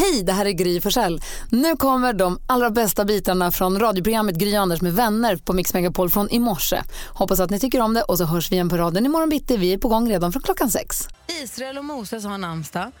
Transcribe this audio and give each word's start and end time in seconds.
Hej, 0.00 0.22
det 0.22 0.32
här 0.32 0.46
är 0.46 0.50
Gry 0.50 0.80
Forssell. 0.80 1.20
Nu 1.50 1.76
kommer 1.76 2.12
de 2.12 2.40
allra 2.46 2.70
bästa 2.70 3.04
bitarna 3.04 3.52
från 3.52 3.80
radioprogrammet 3.80 4.36
Gry 4.36 4.54
Anders 4.54 4.80
med 4.80 4.94
vänner 4.94 5.36
på 5.36 5.52
Mix 5.52 5.74
Megapol 5.74 6.10
från 6.10 6.30
i 6.30 6.38
morse. 6.38 6.82
Hoppas 7.08 7.40
att 7.40 7.50
ni 7.50 7.60
tycker 7.60 7.80
om 7.80 7.94
det 7.94 8.02
och 8.02 8.18
så 8.18 8.24
hörs 8.24 8.50
vi 8.50 8.54
igen 8.54 8.68
på 8.68 8.76
raden 8.76 9.06
imorgon 9.06 9.28
bitti. 9.28 9.56
Vi 9.56 9.72
är 9.72 9.78
på 9.78 9.88
gång 9.88 10.10
redan 10.10 10.32
från 10.32 10.42
klockan 10.42 10.70
sex. 10.70 11.08
Israel 11.42 11.78
och 11.78 11.84
Moses 11.84 12.24
har 12.24 12.38
namnsdag. 12.38 12.92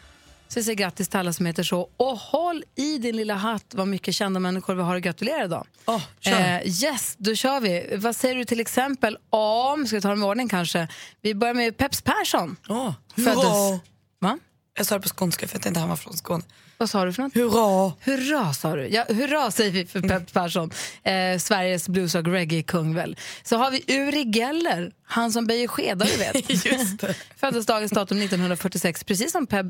Så 0.48 0.58
jag 0.58 0.64
säger 0.64 0.76
grattis 0.76 1.08
till 1.08 1.18
alla 1.18 1.32
som 1.32 1.46
heter 1.46 1.62
så. 1.62 1.88
Och 1.96 2.18
håll 2.18 2.64
i 2.76 2.98
din 2.98 3.16
lilla 3.16 3.34
hatt 3.34 3.64
vad 3.74 3.88
mycket 3.88 4.14
kända 4.14 4.40
människor 4.40 4.74
vi 4.74 4.82
har 4.82 4.96
att 4.96 5.02
gratulera 5.02 5.44
idag. 5.44 5.66
Oh, 5.86 6.02
eh, 6.20 6.82
yes, 6.82 7.14
då 7.18 7.34
kör 7.34 7.60
vi. 7.60 7.96
Vad 7.96 8.16
säger 8.16 8.36
du 8.36 8.44
till 8.44 8.60
exempel 8.60 9.18
om, 9.30 9.86
ska 9.86 9.96
vi 9.96 10.02
ta 10.02 10.08
dem 10.08 10.22
i 10.22 10.26
ordning 10.26 10.48
kanske? 10.48 10.88
Vi 11.20 11.34
börjar 11.34 11.54
med 11.54 11.76
Peps 11.76 12.02
Persson. 12.02 12.56
Oh, 12.68 12.92
Föddes... 13.14 13.80
Va? 14.18 14.38
Jag 14.74 14.86
sa 14.86 14.94
det 14.94 15.00
på 15.00 15.08
skånska 15.08 15.48
för 15.48 15.58
att 15.58 15.64
jag 15.64 15.70
inte 15.70 15.80
han 15.80 15.88
var 15.88 15.96
från 15.96 16.16
Skåne. 16.16 16.44
Vad 16.80 16.90
sa 16.90 17.04
du 17.04 17.12
för 17.12 17.22
något? 17.22 17.34
Hurra! 17.34 17.92
Hurra 18.00 18.52
sa 18.52 18.76
du. 18.76 18.88
Ja, 18.88 19.04
hurra 19.08 19.50
säger 19.50 19.70
vi 19.70 19.86
för 19.86 20.00
Pep 20.00 20.32
Persson. 20.32 20.70
Eh, 21.02 21.38
Sveriges 21.38 21.88
blues 21.88 22.14
och 22.14 22.26
reggae-kung 22.26 22.94
väl. 22.94 23.16
Så 23.42 23.56
har 23.56 23.70
vi 23.70 23.84
Uri 23.88 24.24
Geller, 24.24 24.92
han 25.04 25.32
som 25.32 25.46
böjer 25.46 25.68
skedar 25.68 26.06
du 26.06 26.16
vet. 26.16 26.50
Just 26.64 27.00
det. 27.00 27.14
Föddes 27.36 27.66
dagens 27.66 27.92
datum 27.92 28.18
1946, 28.18 29.04
precis 29.04 29.32
som, 29.32 29.46
Pep, 29.46 29.66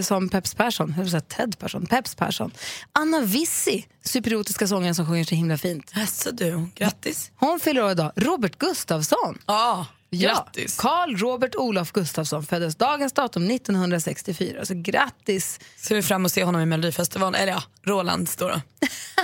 som 0.00 0.28
Peps 0.28 0.54
Persson. 0.54 0.94
Jag 0.98 1.10
säga 1.10 1.20
Ted 1.20 1.58
Persson. 1.58 1.86
Peps 1.86 2.14
Persson. 2.14 2.50
Anna 2.92 3.20
Vissi, 3.20 3.86
supererotiska 4.04 4.66
sångaren 4.66 4.94
som 4.94 5.06
sjunger 5.06 5.24
så 5.24 5.34
himla 5.34 5.58
fint. 5.58 5.92
Jaså 5.94 6.30
du, 6.32 6.66
grattis. 6.74 7.30
Hon 7.36 7.60
fyller 7.60 7.84
år 7.84 7.90
idag. 7.90 8.12
Robert 8.16 8.58
Gustafsson. 8.58 9.38
Ah. 9.46 9.84
Grattis! 10.20 10.76
Karl 10.76 11.16
Robert 11.16 11.54
Olof 11.54 11.92
Gustafsson 11.92 12.42
föddes 12.42 12.76
dagens 12.76 13.12
datum 13.12 13.50
1964. 13.50 14.64
Så 14.64 14.74
grattis! 14.76 15.60
Ser 15.76 15.94
vi 15.94 16.02
fram 16.02 16.20
emot 16.20 16.28
att 16.28 16.32
se 16.32 16.44
honom 16.44 16.60
i 16.60 16.66
Melodifestivalen. 16.66 17.40
Eller 17.40 17.52
ja, 17.52 17.62
Roland 17.82 18.28
står 18.28 18.48
då. 18.48 18.60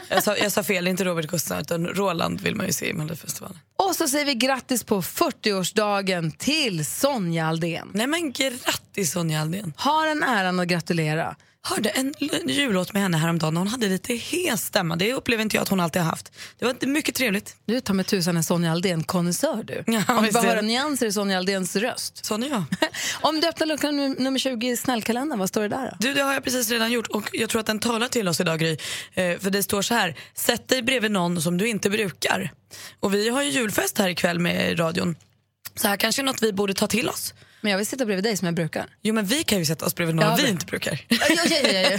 jag, 0.09 0.23
sa, 0.23 0.37
jag 0.37 0.53
sa 0.53 0.63
fel, 0.63 0.89
inte 0.89 1.05
Robert 1.05 1.27
Gustafsson 1.27 1.61
utan 1.61 1.87
Roland 1.87 2.41
vill 2.41 2.55
man 2.55 2.67
ju 2.67 2.73
se 2.73 2.89
i 2.91 2.93
Melodifestivalen. 2.93 3.59
Och 3.77 3.97
så 3.97 4.09
säger 4.09 4.27
vi 4.27 4.35
grattis 4.35 4.85
på 4.85 5.03
40-årsdagen 5.03 6.31
till 6.39 6.87
Sonja 6.87 7.47
Aldén. 7.47 7.91
Nej 7.95 8.07
men 8.07 8.33
grattis 8.33 9.13
Sonja 9.13 9.41
Aldén. 9.41 9.73
Har 9.77 10.07
en 10.07 10.23
äran 10.23 10.61
att 10.61 10.69
gratulera. 10.69 11.37
Hörde 11.63 11.89
en 11.91 12.15
jullåt 12.49 12.93
med 12.93 13.03
henne 13.03 13.17
häromdagen 13.17 13.57
hon 13.57 13.69
hade 13.69 13.89
lite 13.89 14.15
hes 14.15 14.65
stämma. 14.67 14.97
Det 14.97 15.13
upplever 15.15 15.43
inte 15.43 15.57
jag 15.57 15.63
att 15.63 15.69
hon 15.69 15.81
alltid 15.81 16.03
har 16.03 16.11
haft. 16.11 16.33
Det 16.59 16.65
var 16.65 16.87
mycket 16.87 17.15
trevligt. 17.15 17.57
Du 17.65 17.81
tar 17.81 17.95
med 17.95 18.07
tusan 18.07 18.37
en 18.37 18.43
Sonja 18.45 18.73
Aldén 18.73 19.05
konnässör 19.05 19.63
du. 19.63 19.85
Ja, 19.87 20.03
Om 20.17 20.23
visst 20.23 20.35
bara 20.35 20.45
är 20.45 20.49
höra 20.49 20.61
nyanser 20.61 21.07
i 21.07 21.13
Sonja 21.13 21.39
Aldéns 21.39 21.77
röst. 21.77 22.25
Sån 22.25 22.43
är 22.43 22.49
jag. 22.49 22.65
Om 23.21 23.41
du 23.41 23.49
öppnar 23.49 23.67
lucka 23.67 23.87
num- 23.89 24.21
nummer 24.23 24.39
20 24.39 24.69
i 24.71 24.77
snällkalendern, 24.77 25.39
vad 25.39 25.49
står 25.49 25.63
det 25.63 25.69
där 25.69 25.91
då? 25.91 25.97
Du, 26.01 26.15
det 26.15 26.23
har 26.23 26.33
jag 26.33 26.45
precis 26.45 26.71
redan 26.71 26.93
gjort 26.93 27.07
och 27.07 27.29
jag 27.33 27.51
tror 27.51 27.61
att 27.61 27.67
den 27.67 27.79
talar 27.79 28.09
till 28.09 28.29
oss 28.29 28.41
idag 28.41 28.59
Gry. 28.59 28.77
Eh, 29.15 29.39
för 29.39 29.51
det 29.51 29.63
står 29.63 29.83
så 29.83 29.95
här, 29.95 30.15
sätt 30.35 30.69
dig 30.69 30.83
bredvid 30.83 31.11
någon 31.11 31.43
som 31.43 31.59
du 31.59 31.69
inte 31.69 31.91
brukar. 31.91 32.51
Och 33.01 33.15
vi 33.15 33.29
har 33.29 33.43
ju 33.43 33.51
julfest 33.51 33.99
här 33.99 34.09
ikväll 34.09 34.39
med 34.39 34.79
radion. 34.81 35.17
Så 35.75 35.89
här 35.89 35.97
kanske 35.97 36.23
är 36.23 36.25
något 36.25 36.43
vi 36.43 36.53
borde 36.53 36.75
ta 36.75 36.87
till 36.87 37.09
oss. 37.09 37.35
Men 37.61 37.71
jag 37.71 37.79
vill 37.79 37.87
sitta 37.87 38.05
bredvid 38.05 38.25
dig 38.25 38.37
som 38.37 38.47
jag 38.47 38.55
brukar. 38.55 38.87
Jo 39.03 39.15
men 39.15 39.25
vi 39.25 39.45
kan 39.45 39.59
ju 39.59 39.65
sätta 39.65 39.87
oss 39.87 39.95
bredvid 39.95 40.17
någon 40.17 40.25
Ja, 40.25 40.39
vi 40.43 40.49
inte 40.49 40.67
brukar. 40.67 41.05
Ja, 41.09 41.17
ja, 41.29 41.43
ja, 41.63 41.69
ja, 41.73 41.81
ja. 41.91 41.99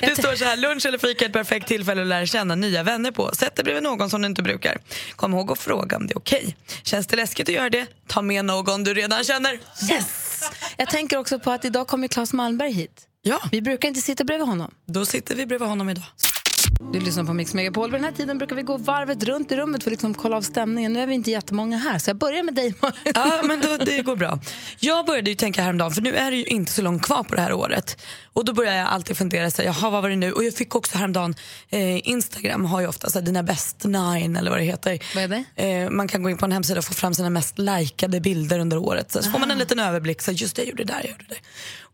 Det 0.00 0.16
står 0.16 0.34
så 0.34 0.44
här, 0.44 0.56
lunch 0.56 0.86
eller 0.86 0.98
fika 0.98 1.24
är 1.24 1.28
ett 1.28 1.32
perfekt 1.32 1.66
tillfälle 1.68 2.02
att 2.02 2.06
lära 2.08 2.26
känna 2.26 2.54
nya 2.54 2.82
vänner 2.82 3.10
på. 3.10 3.30
Sätt 3.34 3.56
dig 3.56 3.64
bredvid 3.64 3.82
någon 3.82 4.10
som 4.10 4.22
du 4.22 4.26
inte 4.28 4.42
brukar. 4.42 4.78
Kom 5.16 5.34
ihåg 5.34 5.52
att 5.52 5.58
fråga 5.58 5.96
om 5.96 6.06
det 6.06 6.12
är 6.12 6.18
okej. 6.18 6.56
Känns 6.82 7.06
det 7.06 7.16
läskigt 7.16 7.48
att 7.48 7.54
göra 7.54 7.70
det, 7.70 7.86
ta 8.06 8.22
med 8.22 8.44
någon 8.44 8.84
du 8.84 8.94
redan 8.94 9.24
känner. 9.24 9.52
Yes! 9.90 10.50
Jag 10.76 10.88
tänker 10.90 11.16
också 11.16 11.38
på 11.38 11.50
att 11.50 11.64
idag 11.64 11.86
kommer 11.88 12.08
Claes 12.08 12.32
Malmberg 12.32 12.72
hit. 12.72 13.06
Ja, 13.22 13.40
Vi 13.52 13.62
brukar 13.62 13.88
inte 13.88 14.00
sitta 14.00 14.24
bredvid 14.24 14.46
honom. 14.46 14.70
då 14.86 15.06
sitter 15.06 15.34
vi 15.34 15.46
bredvid 15.46 15.68
honom 15.68 15.90
idag. 15.90 16.04
Du 16.80 17.00
lyssnar 17.00 17.24
på 17.24 17.32
Mix 17.32 17.54
Megapol. 17.54 17.90
Vid 17.90 18.00
den 18.00 18.04
här 18.04 18.12
tiden 18.12 18.38
brukar 18.38 18.56
vi 18.56 18.62
gå 18.62 18.76
varvet 18.76 19.22
runt 19.24 19.52
i 19.52 19.56
rummet 19.56 19.82
för 19.82 19.90
att 19.90 19.92
liksom 19.92 20.14
kolla 20.14 20.36
av 20.36 20.42
stämningen. 20.42 20.92
Nu 20.92 21.00
är 21.00 21.06
vi 21.06 21.14
inte 21.14 21.30
jättemånga 21.30 21.78
här, 21.78 21.98
så 21.98 22.10
jag 22.10 22.16
börjar 22.16 22.42
med 22.42 22.54
dig. 22.54 22.74
Ja, 23.14 23.40
men 23.44 23.60
då, 23.60 23.76
det 23.76 24.02
går 24.02 24.16
bra. 24.16 24.38
Jag 24.80 25.06
började 25.06 25.30
ju 25.30 25.36
tänka 25.36 25.62
häromdagen, 25.62 25.92
för 25.92 26.02
nu 26.02 26.16
är 26.16 26.30
det 26.30 26.36
ju 26.36 26.44
inte 26.44 26.72
så 26.72 26.82
långt 26.82 27.02
kvar 27.02 27.22
på 27.22 27.34
det 27.34 27.40
här 27.40 27.52
året. 27.52 28.02
Och 28.32 28.44
då 28.44 28.52
börjar 28.52 28.74
jag 28.74 28.88
alltid 28.88 29.16
fundera, 29.16 29.50
så 29.50 29.62
här, 29.62 29.68
jaha 29.68 29.90
vad 29.90 30.02
var 30.02 30.08
det 30.10 30.16
nu? 30.16 30.32
Och 30.32 30.44
jag 30.44 30.54
fick 30.54 30.74
också 30.74 30.98
häromdagen, 30.98 31.34
eh, 31.70 32.08
Instagram 32.08 32.64
har 32.64 32.80
ju 32.80 32.86
ofta 32.86 33.10
så 33.10 33.18
här, 33.18 33.26
dina 33.26 33.42
best 33.42 33.84
nine 33.84 34.36
eller 34.36 34.50
vad 34.50 34.60
det 34.60 34.64
heter. 34.64 34.98
Vad 35.14 35.24
är 35.24 35.44
det? 35.56 35.62
Eh, 35.64 35.90
man 35.90 36.08
kan 36.08 36.22
gå 36.22 36.30
in 36.30 36.38
på 36.38 36.44
en 36.44 36.52
hemsida 36.52 36.78
och 36.78 36.84
få 36.84 36.94
fram 36.94 37.14
sina 37.14 37.30
mest 37.30 37.58
likade 37.58 38.20
bilder 38.20 38.58
under 38.58 38.76
året. 38.78 39.12
Så, 39.12 39.22
så 39.22 39.30
får 39.30 39.38
man 39.38 39.50
en 39.50 39.58
liten 39.58 39.78
överblick, 39.78 40.22
så 40.22 40.30
här, 40.30 40.38
just 40.38 40.56
det, 40.56 40.62
jag 40.62 40.68
gjorde 40.68 40.84
det 40.84 40.92
där, 40.92 41.00
jag 41.00 41.10
gjorde 41.10 41.24
det. 41.28 41.36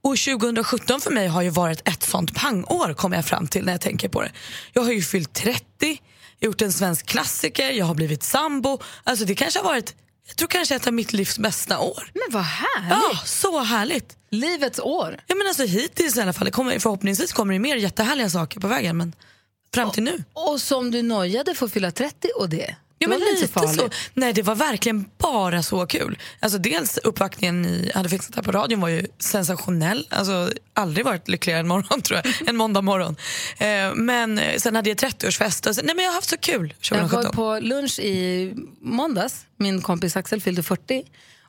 Och 0.06 0.16
2017 0.16 1.00
för 1.00 1.10
mig 1.10 1.26
har 1.26 1.42
ju 1.42 1.50
varit 1.50 1.88
ett 1.88 2.02
sånt 2.02 2.34
pangår 2.34 2.94
kommer 2.94 3.16
jag 3.16 3.24
fram 3.24 3.46
till 3.46 3.64
när 3.64 3.72
jag 3.72 3.80
tänker 3.80 4.08
på 4.08 4.22
det. 4.22 4.32
Jag 4.72 4.82
har 4.82 4.92
ju 4.92 5.02
fyllt 5.02 5.34
30, 5.34 5.64
gjort 6.40 6.62
en 6.62 6.72
svensk 6.72 7.06
klassiker, 7.06 7.70
jag 7.70 7.86
har 7.86 7.94
blivit 7.94 8.22
sambo. 8.22 8.78
Alltså 9.04 9.24
det 9.24 9.34
kanske 9.34 9.58
har 9.58 9.64
varit, 9.64 9.94
jag 10.26 10.36
tror 10.36 10.48
kanske 10.48 10.74
ett 10.76 10.86
av 10.86 10.92
mitt 10.92 11.12
livs 11.12 11.38
bästa 11.38 11.78
år. 11.78 12.10
Men 12.14 12.22
vad 12.30 12.42
härligt! 12.42 12.90
Ja, 12.90 13.20
så 13.24 13.60
härligt. 13.60 14.16
Livets 14.30 14.78
år. 14.78 15.20
Ja 15.26 15.34
men 15.34 15.46
alltså 15.46 15.64
hittills 15.64 16.16
i 16.16 16.20
alla 16.20 16.32
fall, 16.32 16.50
kommer, 16.50 16.78
förhoppningsvis 16.78 17.32
kommer 17.32 17.52
det 17.52 17.60
mer 17.60 17.76
jättehärliga 17.76 18.30
saker 18.30 18.60
på 18.60 18.68
vägen 18.68 18.96
men 18.96 19.12
fram 19.74 19.90
till 19.90 20.02
nu. 20.02 20.24
Och 20.32 20.60
som 20.60 20.90
du 20.90 21.02
nojade 21.02 21.54
för 21.54 21.66
att 21.66 21.72
fylla 21.72 21.90
30 21.90 22.28
och 22.36 22.48
det. 22.48 22.76
Ja, 22.98 23.08
men 23.08 23.18
lite 23.20 23.48
så 23.48 23.68
så. 23.68 23.90
Nej, 24.14 24.32
det 24.32 24.42
var 24.42 24.54
verkligen 24.54 25.04
bara 25.18 25.62
så 25.62 25.86
kul. 25.86 26.18
Alltså, 26.40 26.58
dels 26.58 26.98
uppvaktningen 26.98 27.62
ni 27.62 27.90
hade 27.94 28.08
fixat 28.08 28.34
här 28.36 28.42
på 28.42 28.52
radion 28.52 28.80
var 28.80 28.88
ju 28.88 29.06
sensationell. 29.18 30.06
Alltså, 30.10 30.50
aldrig 30.74 31.04
varit 31.04 31.28
lyckligare 31.28 31.60
en 31.60 31.68
morgon 31.68 32.02
tror 32.02 32.20
jag. 32.24 32.48
En 32.48 32.56
måndag 32.56 32.82
morgon. 32.82 33.16
Eh, 33.58 33.94
men 33.94 34.38
eh, 34.38 34.56
sen 34.58 34.76
hade 34.76 34.90
jag 34.90 34.98
30-årsfest. 34.98 35.68
Och 35.68 35.74
sen, 35.74 35.86
nej, 35.86 35.94
men 35.94 36.04
jag 36.04 36.10
har 36.10 36.14
haft 36.14 36.28
så 36.30 36.36
kul 36.36 36.74
Jag 36.90 36.96
var 36.96 37.08
2017. 37.08 37.36
på 37.36 37.58
lunch 37.58 37.98
i 37.98 38.54
måndags. 38.80 39.46
Min 39.56 39.82
kompis 39.82 40.16
Axel 40.16 40.40
fyllde 40.40 40.62
40. 40.62 41.04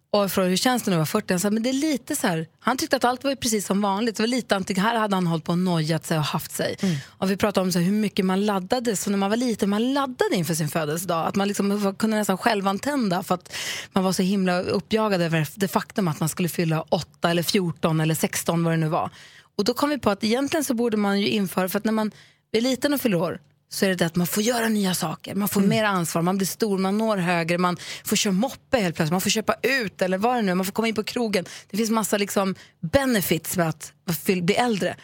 Och 0.10 0.32
frågade 0.32 0.50
hur 0.50 0.58
känns 0.58 0.84
det 0.84 0.92
nu 0.92 0.96
att 0.96 1.14
vara 1.14 1.22
40? 1.22 1.34
Han 1.34 1.40
sa, 1.40 1.50
men 1.50 1.64
det 1.64 1.70
är 1.70 1.74
lite 1.74 2.16
så 2.16 2.28
här. 2.28 2.48
Han 2.60 2.78
tyckte 2.78 2.96
att 2.96 3.04
allt 3.04 3.24
var 3.24 3.36
precis 3.36 3.66
som 3.66 3.82
vanligt. 3.82 4.16
Det 4.16 4.24
var 4.24 4.28
lite. 4.28 4.82
Här 4.82 4.96
hade 4.96 5.16
han 5.16 5.28
hållit 5.28 5.46
på 5.46 5.52
och 5.52 5.58
nojat 5.58 6.06
sig 6.06 6.18
och 6.18 6.24
haft 6.24 6.52
sig. 6.52 6.78
Och 7.08 7.32
vi 7.32 7.38
pratade 7.38 7.66
om 7.66 7.72
så 7.72 7.80
här, 7.80 7.86
hur 7.86 7.94
mycket 7.94 8.26
man 8.26 8.46
laddade. 8.46 8.96
Så 8.96 9.10
när 9.10 9.18
man 9.18 9.30
var 9.30 9.38
liten, 9.38 9.70
man 9.70 9.94
laddade 9.94 10.36
inför 10.36 10.54
sin 10.54 10.70
födelsedag. 10.70 11.28
Att 11.28 11.36
man 11.36 11.48
liksom 11.48 11.96
kunde 12.00 12.18
nästan 12.18 12.38
självantända 12.38 13.24
för 13.24 13.36
att 13.36 13.54
man 13.94 14.04
var 14.04 14.12
så 14.12 14.24
himla 14.24 14.62
uppjagad 14.62 15.22
över 15.22 15.48
det 15.56 15.68
faktum 15.68 16.08
att 16.08 16.20
man 16.20 16.30
skulle 16.30 16.50
fylla 16.50 16.82
8 16.82 17.30
eller 17.30 17.44
14 17.44 18.00
eller 18.00 18.16
16 18.16 18.64
vad 18.64 18.74
det 18.74 18.78
nu 18.78 18.88
var. 18.88 19.10
Och 19.58 19.64
då 19.64 19.74
kom 19.74 19.90
vi 19.90 19.98
på 19.98 20.10
att 20.10 20.24
egentligen 20.24 20.64
så 20.64 20.74
borde 20.74 20.98
man 20.98 21.22
ju 21.22 21.28
införa, 21.28 21.70
för 21.70 21.80
att 21.80 21.86
när 21.86 21.92
man 21.92 22.12
är 22.52 22.62
liten 22.62 22.94
och 22.94 23.02
fyller 23.02 23.18
år 23.18 23.40
så 23.70 23.86
är 23.86 23.90
det 23.90 23.96
det 23.96 24.06
att 24.06 24.16
man 24.16 24.28
får 24.28 24.44
göra 24.44 24.70
nya 24.70 24.94
saker, 24.94 25.36
man 25.36 25.48
får 25.48 25.62
mer 25.62 25.84
ansvar, 25.84 26.22
man 26.22 26.38
blir 26.38 26.48
stor, 26.48 26.78
man 26.78 26.98
når 26.98 27.18
högre, 27.18 27.58
man 27.58 27.78
får 28.04 28.16
köra 28.16 28.34
moppe 28.34 28.78
helt 28.78 28.96
plötsligt, 28.96 29.12
man 29.12 29.22
får 29.22 29.30
köpa 29.30 29.56
ut 29.64 30.02
eller 30.02 30.18
vad 30.18 30.36
det 30.36 30.42
nu 30.42 30.52
är, 30.52 30.56
man 30.56 30.66
får 30.66 30.74
komma 30.74 30.88
in 30.88 30.96
på 30.96 31.04
krogen. 31.04 31.46
Det 31.70 31.78
finns 31.78 31.90
massa 31.90 32.18
liksom 32.18 32.56
benefits 32.92 33.58
med 33.58 33.70
att 33.70 33.94
bli 34.26 34.56
äldre. 34.56 34.96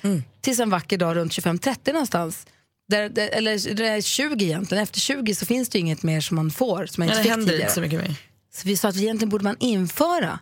Tills 0.42 0.60
en 0.60 0.70
vacker 0.70 0.98
dag 0.98 1.16
runt 1.16 1.32
25-30 1.32 1.94
någonstans, 1.94 2.46
där, 2.90 3.10
där, 3.10 3.30
eller 3.30 3.76
det 3.76 3.88
är 3.88 4.02
20 4.02 4.46
egentligen, 4.46 4.84
efter 4.84 5.00
20 5.00 5.36
så 5.36 5.46
finns 5.46 5.70
det 5.70 5.80
inget 5.80 6.04
mer 6.04 6.22
som 6.22 6.36
man 6.36 6.52
får 6.52 6.86
som 6.86 7.02
man 7.02 7.08
inte 7.08 7.18
det 7.20 7.24
fick 7.24 7.32
händer 7.32 7.46
tidigare. 7.46 7.64
inte 7.64 7.74
så 7.74 7.82
mycket 7.82 8.00
mer. 8.00 8.16
Så 8.54 8.68
vi 8.68 8.78
sa 8.78 8.88
att 8.88 8.96
egentligen 8.96 9.30
borde 9.30 9.44
man 9.44 9.58
införa 9.60 10.40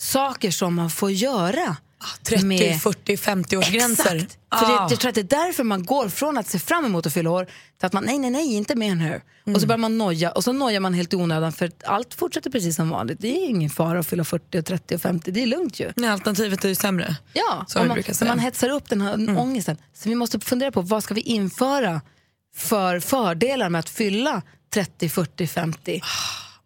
saker 0.00 0.50
som 0.50 0.74
man 0.74 0.90
får 0.90 1.10
göra. 1.10 1.76
30, 2.22 2.44
med- 2.46 2.80
40, 2.82 3.16
50 3.16 3.56
års 3.56 3.70
gränser. 3.70 4.14
Exakt. 4.16 4.32
För 4.58 4.64
Ah. 4.66 4.86
det, 4.88 4.92
jag 4.92 5.00
tror 5.00 5.08
att 5.08 5.14
det 5.14 5.20
är 5.20 5.46
därför 5.46 5.64
man 5.64 5.84
går 5.84 6.08
från 6.08 6.38
att 6.38 6.46
se 6.48 6.58
fram 6.58 6.84
emot 6.84 7.06
att 7.06 7.12
fylla 7.12 7.30
år 7.30 7.44
till 7.44 7.86
att 7.86 7.92
man 7.92 8.04
nej, 8.04 8.18
nej, 8.18 8.30
nej, 8.30 8.54
inte 8.54 8.74
mer 8.74 8.94
nu. 8.94 9.20
Och 9.42 9.48
Mm. 9.48 9.60
så 9.60 9.66
börjar 9.66 9.78
man 9.78 9.98
noja 9.98 10.30
och 10.32 10.44
så 10.44 10.52
nojar 10.52 10.80
man 10.80 10.94
helt 10.94 11.12
i 11.12 11.16
onödan 11.16 11.52
för 11.52 11.70
allt 11.84 12.14
fortsätter 12.14 12.50
precis 12.50 12.76
som 12.76 12.88
vanligt. 12.90 13.18
Det 13.20 13.28
är 13.28 13.48
ingen 13.48 13.70
fara 13.70 13.98
att 14.00 14.06
fylla 14.06 14.24
40, 14.24 14.58
och 14.58 14.66
30 14.66 14.94
och 14.94 15.00
50, 15.00 15.30
det 15.30 15.42
är 15.42 15.46
lugnt 15.46 15.80
ju. 15.80 15.92
Nej, 15.96 16.10
alternativet 16.10 16.64
är 16.64 16.68
ju 16.68 16.74
sämre. 16.74 17.16
Ja, 17.32 17.66
och 17.76 17.84
vi 17.84 17.88
man, 17.88 18.02
så. 18.14 18.24
Mm. 18.24 18.28
man 18.36 18.38
hetsar 18.38 18.68
upp 18.68 18.88
den 18.88 19.00
här 19.00 19.38
ångesten. 19.38 19.76
Så 19.94 20.08
vi 20.08 20.14
måste 20.14 20.40
fundera 20.40 20.70
på 20.72 20.80
vad 20.82 21.02
ska 21.04 21.14
vi 21.14 21.20
införa 21.20 22.00
för 22.56 23.00
fördelar 23.00 23.68
med 23.68 23.78
att 23.78 23.88
fylla 23.90 24.42
30, 24.74 25.08
40, 25.08 25.46
50? 25.46 26.00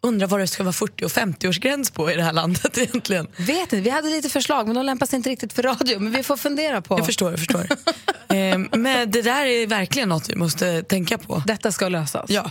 Undrar 0.06 0.26
vad 0.26 0.41
det 0.41 0.47
ska 0.47 0.62
vara 0.62 0.73
40 0.73 1.05
och 1.05 1.12
50 1.12 1.49
års 1.49 1.58
gräns 1.58 1.91
på 1.91 2.11
i 2.11 2.17
det 2.17 2.23
här 2.23 2.32
landet 2.32 2.79
egentligen. 2.79 3.26
Vet 3.37 3.61
inte, 3.61 3.81
vi 3.81 3.91
hade 3.91 4.08
lite 4.08 4.29
förslag 4.29 4.67
men 4.67 4.76
de 4.76 4.87
lämpar 4.87 5.06
sig 5.06 5.17
inte 5.17 5.31
riktigt 5.31 5.53
för 5.53 5.62
radio. 5.62 5.99
Men 5.99 6.12
vi 6.12 6.23
får 6.23 6.37
fundera 6.37 6.82
på. 6.82 6.99
Jag 6.99 7.06
förstår, 7.06 7.31
jag 7.31 7.38
förstår. 7.38 7.67
Ehm, 8.29 8.69
men 8.73 9.11
det 9.11 9.23
där 9.23 9.44
är 9.47 9.67
verkligen 9.67 10.08
något 10.08 10.29
vi 10.29 10.37
måste 10.37 10.82
tänka 10.82 11.19
på. 11.19 11.43
Detta 11.47 11.73
ska 11.73 11.88
lösas. 11.88 12.31
Ja. 12.31 12.50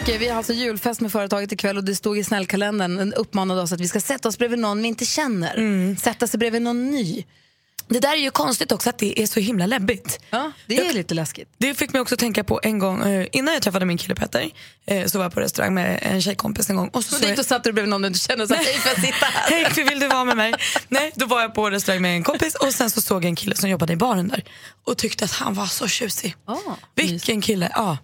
Okej, 0.00 0.18
vi 0.18 0.28
har 0.28 0.36
alltså 0.36 0.52
julfest 0.52 1.00
med 1.00 1.12
företaget 1.12 1.52
ikväll 1.52 1.76
och 1.76 1.84
det 1.84 1.94
stod 1.94 2.18
i 2.18 2.24
snällkalendern, 2.24 3.12
uppmanade 3.12 3.62
oss 3.62 3.72
att 3.72 3.80
vi 3.80 3.88
ska 3.88 4.00
sätta 4.00 4.28
oss 4.28 4.38
bredvid 4.38 4.58
någon 4.58 4.82
vi 4.82 4.88
inte 4.88 5.04
känner. 5.04 5.56
Mm. 5.56 5.96
Sätta 5.96 6.26
sig 6.26 6.38
bredvid 6.38 6.62
någon 6.62 6.90
ny. 6.90 7.24
Det 7.88 8.00
där 8.00 8.12
är 8.12 8.16
ju 8.16 8.30
konstigt 8.30 8.72
också 8.72 8.90
att 8.90 8.98
det 8.98 9.20
är 9.22 9.26
så 9.26 9.40
himla 9.40 9.66
läbbigt. 9.66 10.20
Ja, 10.30 10.52
det 10.66 10.78
är 10.78 10.92
lite 10.92 11.14
läskigt. 11.14 11.48
Det 11.58 11.74
fick 11.74 11.92
mig 11.92 12.00
också 12.02 12.14
att 12.14 12.18
tänka 12.18 12.44
på 12.44 12.60
en 12.62 12.78
gång, 12.78 13.02
eh, 13.02 13.26
innan 13.32 13.54
jag 13.54 13.62
träffade 13.62 13.84
min 13.84 13.98
kille 13.98 14.14
Petter, 14.14 14.50
eh, 14.86 15.06
så 15.06 15.18
var 15.18 15.24
jag 15.24 15.32
på 15.32 15.40
restaurang 15.40 15.74
med 15.74 15.98
en 16.02 16.22
tjejkompis 16.22 16.70
en 16.70 16.76
gång. 16.76 16.88
Och 16.88 17.04
så, 17.04 17.10
Så 17.14 17.20
så 17.20 17.26
dit 17.26 17.38
och 17.38 17.46
satt 17.46 17.64
du 17.64 17.72
bredvid 17.72 17.90
någon 17.90 18.02
du 18.02 18.08
inte 18.08 18.20
känner 18.20 18.42
och 18.42 18.48
sa 18.48 18.54
hej 18.54 18.78
får 18.78 18.92
jag 18.92 19.00
sitta 19.00 19.26
här? 19.26 19.50
Hej, 19.74 19.84
vill 19.84 20.00
du 20.00 20.08
vara 20.08 20.24
med 20.24 20.36
mig? 20.36 20.54
Nej, 20.88 21.12
då 21.14 21.26
var 21.26 21.40
jag 21.40 21.54
på 21.54 21.70
restaurang 21.70 22.02
med 22.02 22.16
en 22.16 22.22
kompis 22.22 22.54
och 22.54 22.74
sen 22.74 22.90
så 22.90 23.00
såg 23.00 23.24
jag 23.24 23.28
en 23.28 23.36
kille 23.36 23.56
som 23.56 23.70
jobbade 23.70 23.92
i 23.92 23.96
baren 23.96 24.28
där 24.28 24.44
och 24.84 24.98
tyckte 24.98 25.24
att 25.24 25.32
han 25.32 25.54
var 25.54 25.66
så 25.66 25.88
tjusig. 25.88 26.36
Ah, 26.44 26.56
Vilken 26.94 27.40
kille, 27.40 27.70
ja. 27.74 27.98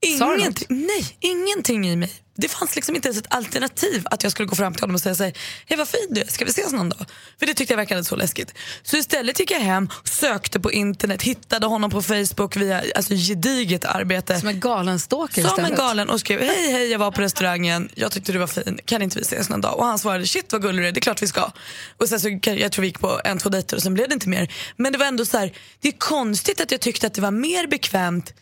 Ingenting, 0.00 0.66
nej, 0.68 1.16
ingenting 1.20 1.88
i 1.88 1.96
mig. 1.96 2.12
Det 2.40 2.48
fanns 2.48 2.76
liksom 2.76 2.96
inte 2.96 3.08
ens 3.08 3.18
ett 3.18 3.34
alternativ 3.34 4.02
att 4.04 4.22
jag 4.22 4.32
skulle 4.32 4.48
gå 4.48 4.56
fram 4.56 4.74
till 4.74 4.82
honom 4.82 4.94
och 4.94 5.00
säga 5.00 5.14
så 5.14 5.24
här, 5.24 5.32
hej 5.66 5.78
vad 5.78 5.88
fin 5.88 6.06
du 6.10 6.20
är, 6.20 6.26
ska 6.26 6.44
vi 6.44 6.50
ses 6.50 6.72
någon 6.72 6.88
dag? 6.88 7.06
För 7.38 7.46
det 7.46 7.54
tyckte 7.54 7.72
jag 7.72 7.78
verkade 7.78 8.04
så 8.04 8.16
läskigt. 8.16 8.54
Så 8.82 8.96
istället 8.96 9.40
gick 9.40 9.50
jag 9.50 9.60
hem, 9.60 9.88
sökte 10.04 10.60
på 10.60 10.72
internet, 10.72 11.22
hittade 11.22 11.66
honom 11.66 11.90
på 11.90 12.02
Facebook 12.02 12.56
via 12.56 12.82
alltså, 12.94 13.14
gediget 13.14 13.84
arbete. 13.84 14.40
Som 14.40 14.48
en 14.48 14.60
galenstalker 14.60 15.42
Som 15.42 15.50
en 15.50 15.64
istället. 15.64 15.78
galen 15.78 16.10
och 16.10 16.20
skrev 16.20 16.40
hej 16.40 16.72
hej 16.72 16.90
jag 16.90 16.98
var 16.98 17.10
på 17.10 17.20
restaurangen, 17.20 17.88
jag 17.94 18.12
tyckte 18.12 18.32
du 18.32 18.38
var 18.38 18.46
fin, 18.46 18.78
kan 18.84 19.02
inte 19.02 19.18
vi 19.18 19.22
ses 19.22 19.48
någon 19.48 19.60
dag? 19.60 19.78
Och 19.78 19.84
han 19.84 19.98
svarade 19.98 20.26
shit 20.26 20.52
vad 20.52 20.62
gullig 20.62 20.84
du 20.84 20.88
är, 20.88 20.92
det 20.92 20.98
är 20.98 21.02
klart 21.02 21.22
vi 21.22 21.26
ska. 21.26 21.50
Och 21.96 22.08
sen 22.08 22.20
så, 22.20 22.28
jag 22.42 22.72
tror 22.72 22.82
vi 22.82 22.88
gick 22.88 23.00
på 23.00 23.20
en, 23.24 23.38
två 23.38 23.48
dejter 23.48 23.76
och 23.76 23.82
sen 23.82 23.94
blev 23.94 24.08
det 24.08 24.14
inte 24.14 24.28
mer. 24.28 24.52
Men 24.76 24.92
det 24.92 24.98
var 24.98 25.06
ändå 25.06 25.24
så 25.24 25.38
här, 25.38 25.52
det 25.80 25.88
är 25.88 25.98
konstigt 25.98 26.60
att 26.60 26.70
jag 26.70 26.80
tyckte 26.80 27.06
att 27.06 27.14
det 27.14 27.20
var 27.20 27.30
mer 27.30 27.66
bekvämt 27.66 28.34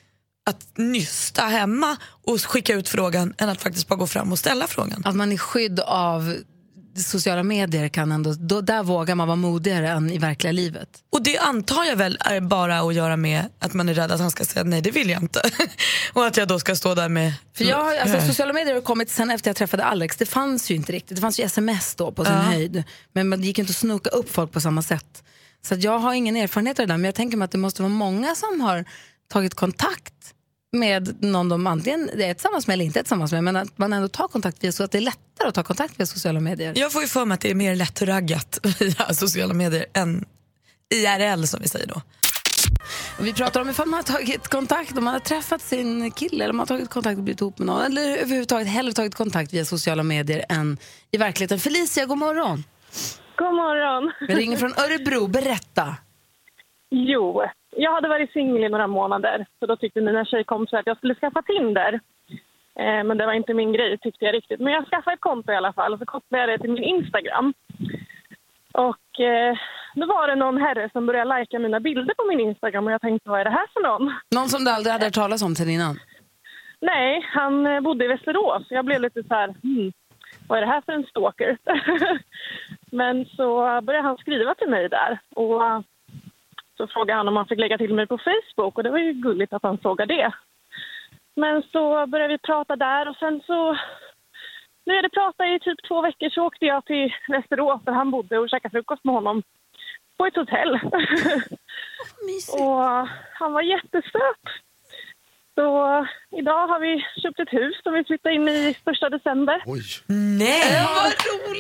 att 0.47 0.79
nysta 0.79 1.43
hemma 1.43 1.97
och 2.25 2.41
skicka 2.41 2.75
ut 2.75 2.89
frågan 2.89 3.35
än 3.39 3.49
att 3.49 3.63
faktiskt 3.63 3.89
bara 3.89 3.97
gå 3.97 4.07
fram 4.07 4.33
och 4.33 4.39
ställa 4.39 4.67
frågan. 4.67 5.03
Att 5.05 5.17
man 5.17 5.33
i 5.33 5.39
skydd 5.39 5.81
av 5.81 6.37
sociala 7.03 7.43
medier 7.43 7.89
kan 7.89 8.13
ändå, 8.13 8.35
då, 8.39 8.61
där 8.61 8.83
vågar 8.83 9.15
man 9.15 9.29
vara 9.29 9.37
modigare 9.37 9.89
än 9.89 10.11
i 10.11 10.19
verkliga 10.19 10.53
livet. 10.53 10.89
Och 11.13 11.23
det 11.23 11.39
antar 11.39 11.85
jag 11.85 11.97
väl 11.97 12.19
är 12.21 12.41
bara 12.41 12.81
att 12.81 12.95
göra 12.95 13.17
med 13.17 13.49
att 13.59 13.75
man 13.75 13.89
är 13.89 13.95
rädd 13.95 14.13
att 14.13 14.21
han 14.21 14.31
ska 14.31 14.45
säga 14.45 14.65
nej 14.65 14.81
det 14.81 14.91
vill 14.91 15.11
jag 15.11 15.23
inte. 15.23 15.43
och 16.13 16.27
att 16.27 16.37
jag 16.37 16.49
då 16.49 16.59
ska 16.59 16.77
stå 16.77 16.95
där 16.95 17.09
med... 17.09 17.33
För 17.55 17.65
jag, 17.65 17.97
alltså, 17.97 18.27
sociala 18.27 18.53
medier 18.53 18.75
har 18.75 18.81
kommit 18.81 19.11
sen 19.11 19.31
efter 19.31 19.49
jag 19.49 19.57
träffade 19.57 19.85
Alex. 19.85 20.17
Det 20.17 20.27
fanns 20.27 20.71
ju 20.71 20.75
inte 20.75 20.93
riktigt. 20.93 21.17
Det 21.17 21.21
fanns 21.21 21.41
ju 21.41 21.45
sms 21.45 21.95
då 21.95 22.13
på 22.13 22.25
sin 22.25 22.35
höjd. 22.35 22.85
Men 23.13 23.29
man- 23.29 23.43
gick 23.43 23.59
inte 23.59 23.71
att 23.71 23.77
snoka 23.77 24.11
upp 24.11 24.33
folk 24.33 24.53
på 24.53 24.61
samma 24.61 24.83
sätt. 24.83 25.23
Så 25.69 25.75
jag 25.75 25.99
har 25.99 26.15
ingen 26.15 26.37
erfarenhet 26.37 26.79
av 26.79 26.87
det 26.87 26.93
där. 26.93 26.99
Men 26.99 27.05
jag 27.05 27.15
tänker 27.15 27.37
mig 27.37 27.45
att 27.45 27.51
det 27.51 27.59
måste 27.59 27.83
vara 27.83 27.93
många 27.93 28.35
som 28.35 28.61
har 28.61 28.85
tagit 29.29 29.55
kontakt 29.55 30.13
med 30.79 31.23
någon 31.25 31.49
de 31.49 31.67
antingen 31.67 32.11
är 32.21 32.35
tillsammans 32.35 32.67
med 32.67 32.75
eller 32.75 32.85
inte 32.85 32.99
är 32.99 33.03
tillsammans 33.03 33.33
med. 33.33 33.45
Men 33.45 33.57
att 33.57 33.79
man 33.79 33.93
ändå 33.93 34.09
tar 34.09 34.29
kontakt 34.29 34.65
via 34.65 34.73
så 34.73 34.85
att 34.85 34.93
det 34.93 34.99
är 34.99 35.03
lättare 35.03 35.49
att 35.49 35.55
ta 35.55 35.63
kontakt 35.63 36.01
via 36.01 36.07
sociala 36.07 36.41
medier. 36.41 36.73
Jag 36.77 36.93
får 36.93 37.03
ju 37.03 37.09
för 37.09 37.25
mig 37.25 37.35
att 37.35 37.41
det 37.41 37.51
är 37.51 37.55
mer 37.55 37.77
lättraggat 37.77 38.59
via 38.81 39.15
sociala 39.15 39.55
medier 39.55 39.87
än 39.93 40.25
IRL 40.95 41.45
som 41.45 41.61
vi 41.63 41.69
säger 41.69 41.87
då. 41.87 42.03
Vi 43.21 43.33
pratar 43.33 43.61
om 43.61 43.71
ifall 43.71 43.89
man 43.89 43.97
har 43.97 44.03
tagit 44.03 44.49
kontakt, 44.49 44.99
om 44.99 45.05
man 45.05 45.13
har 45.13 45.21
träffat 45.21 45.63
sin 45.63 46.11
kille 46.11 46.45
eller 46.45 46.51
om 46.51 46.57
man 46.57 46.69
har 46.69 46.77
tagit 46.77 46.91
kontakt 46.91 47.19
och 47.19 47.25
blivit 47.25 47.41
ihop 47.41 47.59
med 47.59 47.67
någon. 47.67 47.83
Eller 47.83 48.17
överhuvudtaget 48.17 48.69
hellre 48.69 48.93
tagit 48.93 49.15
kontakt 49.15 49.53
via 49.53 49.65
sociala 49.65 50.03
medier 50.03 50.45
än 50.49 50.79
i 51.11 51.19
verkligheten. 51.19 51.59
Felicia, 51.59 52.07
god 52.07 52.19
morgon. 52.19 52.65
God 53.37 53.55
morgon. 53.55 54.13
Vi 54.29 54.35
ringer 54.35 54.57
från 54.57 54.73
Örebro. 54.73 55.27
Berätta. 55.27 55.97
Jo, 56.91 57.43
jag 57.77 57.93
hade 57.93 58.09
varit 58.09 58.33
singel 58.33 58.65
i 58.65 58.69
några 58.69 58.87
månader 58.87 59.47
så 59.59 59.67
då 59.67 59.77
tyckte 59.77 60.01
mina 60.01 60.25
tjejkompisar 60.25 60.79
att 60.79 60.87
jag 60.87 60.97
skulle 60.97 61.15
skaffa 61.15 61.43
Tinder. 61.43 62.01
Eh, 62.79 63.05
men 63.05 63.19
det 63.19 63.27
var 63.27 63.33
inte 63.33 63.55
min 63.55 63.73
grej 63.73 63.99
tyckte 63.99 64.25
jag 64.25 64.35
riktigt. 64.35 64.61
Men 64.61 64.73
jag 64.73 64.87
skaffade 64.87 65.15
ett 65.15 65.21
konto 65.21 65.53
i 65.53 65.57
alla 65.57 65.73
fall 65.73 65.93
och 65.93 65.99
så 65.99 66.07
kopplade 66.07 66.43
jag 66.43 66.51
det 66.51 66.63
till 66.63 66.73
min 66.73 66.85
Instagram. 66.85 67.55
Och 68.73 69.21
eh, 69.21 69.57
då 69.95 70.07
var 70.07 70.29
det 70.29 70.35
någon 70.35 70.59
herre 70.61 70.91
som 70.93 71.07
började 71.07 71.29
lajka 71.29 71.59
mina 71.59 71.81
bilder 71.81 72.15
på 72.15 72.25
min 72.29 72.41
Instagram 72.41 72.87
och 72.87 72.93
jag 72.93 73.01
tänkte 73.01 73.31
vad 73.31 73.41
är 73.41 73.45
det 73.45 73.51
här 73.51 73.67
för 73.73 73.83
någon? 73.83 74.15
Någon 74.35 74.49
som 74.49 74.65
du 74.65 74.71
aldrig 74.71 74.93
hade 74.93 75.05
hört 75.05 75.15
talas 75.15 75.43
om 75.43 75.55
till 75.55 75.71
innan? 75.71 75.99
Nej, 76.81 77.29
han 77.33 77.67
eh, 77.67 77.81
bodde 77.81 78.05
i 78.05 78.09
Västerås. 78.09 78.67
Jag 78.69 78.85
blev 78.85 79.01
lite 79.01 79.23
så 79.23 79.35
här, 79.35 79.55
hmm, 79.63 79.93
vad 80.49 80.59
är 80.59 80.63
det 80.63 80.73
här 80.73 80.83
för 80.87 80.93
en 80.93 81.05
stalker? 81.05 81.59
Men 82.91 83.27
så 83.27 83.81
började 83.83 84.09
han 84.09 84.17
skriva 84.17 84.55
till 84.55 84.69
mig 84.69 84.89
där 84.89 85.19
och 85.35 85.63
så 86.77 86.87
frågade 86.87 87.17
han 87.17 87.29
om 87.29 87.37
han 87.37 87.47
fick 87.47 87.59
lägga 87.59 87.79
till 87.79 87.95
mig 87.95 88.07
på 88.07 88.19
Facebook 88.19 88.77
och 88.77 88.83
det 88.83 88.91
var 88.91 88.99
ju 88.99 89.13
gulligt 89.13 89.53
att 89.53 89.63
han 89.63 89.79
frågade 89.79 90.15
det. 90.15 90.33
Men 91.37 91.63
så 91.63 92.07
började 92.07 92.33
vi 92.33 92.39
prata 92.39 92.77
där 92.77 93.09
och 93.09 93.17
sen 93.17 93.41
så 93.47 93.79
när 94.87 94.95
vi 94.95 94.97
hade 94.97 95.09
pratat 95.09 95.47
i 95.47 95.59
typ 95.61 95.89
två 95.89 96.03
veckor 96.03 96.31
så 96.31 96.43
åkte 96.43 96.65
jag 96.65 96.85
till 96.85 97.15
Västerås 97.29 97.81
där 97.85 97.93
han 97.93 98.11
bodde 98.11 98.39
och 98.39 98.51
käkade 98.51 98.73
frukost 98.73 99.05
med 99.05 99.15
honom 99.15 99.43
på 100.19 100.27
ett 100.27 100.37
hotell. 100.37 100.81
och 102.61 103.09
han 103.33 103.53
var 103.53 103.63
jättesöt. 103.63 104.45
Så 105.55 106.07
idag 106.31 106.67
har 106.67 106.81
vi 106.81 107.05
köpt 107.23 107.41
ett 107.41 107.53
hus 107.53 107.83
som 107.83 107.93
vi 107.95 108.05
flyttar 108.05 108.31
in 108.31 108.49
i 108.49 108.77
första 108.85 109.09
december. 109.09 109.63
Oj, 109.67 109.83
Nej! 110.09 110.87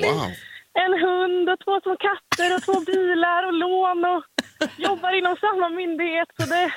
wow. 0.02 0.30
En 0.84 1.00
hund 1.00 1.48
och 1.50 1.60
två 1.64 1.80
små 1.80 1.96
katter 1.96 2.54
och 2.54 2.62
två 2.62 2.80
bilar 2.80 3.46
och 3.46 3.52
lån 3.52 4.04
och 4.04 4.24
jobbar 4.76 5.18
inom 5.18 5.36
samma 5.36 5.68
myndighet. 5.68 6.28
Så 6.40 6.46
det, 6.46 6.72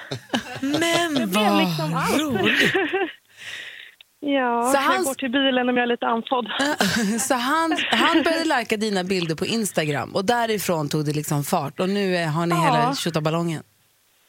Men 0.62 1.14
det 1.16 1.26
vad 1.26 1.58
liksom 1.64 1.94
roligt! 2.20 2.74
ja, 4.20 4.64
Så 4.72 4.78
jag 4.78 4.82
hans- 4.82 5.08
går 5.08 5.14
till 5.14 5.32
bilen 5.32 5.70
om 5.70 5.78
jag 5.78 5.84
är 5.84 5.88
lite 5.88 6.06
andfådd. 6.08 6.48
Så 7.20 7.34
han, 7.34 7.78
han 7.92 8.24
började 8.24 8.46
lajka 8.46 8.78
dina 8.78 9.04
bilder 9.04 9.36
på 9.36 9.46
Instagram 9.46 10.16
och 10.16 10.26
därifrån 10.26 10.90
tog 10.90 11.06
det 11.06 11.14
liksom 11.14 11.44
fart 11.44 11.80
och 11.80 11.90
nu 11.90 12.16
är, 12.16 12.28
har 12.28 12.46
ni 12.46 12.56
Ja. 12.56 12.62
hela 12.62 12.96
tjottaballongen. 12.96 13.64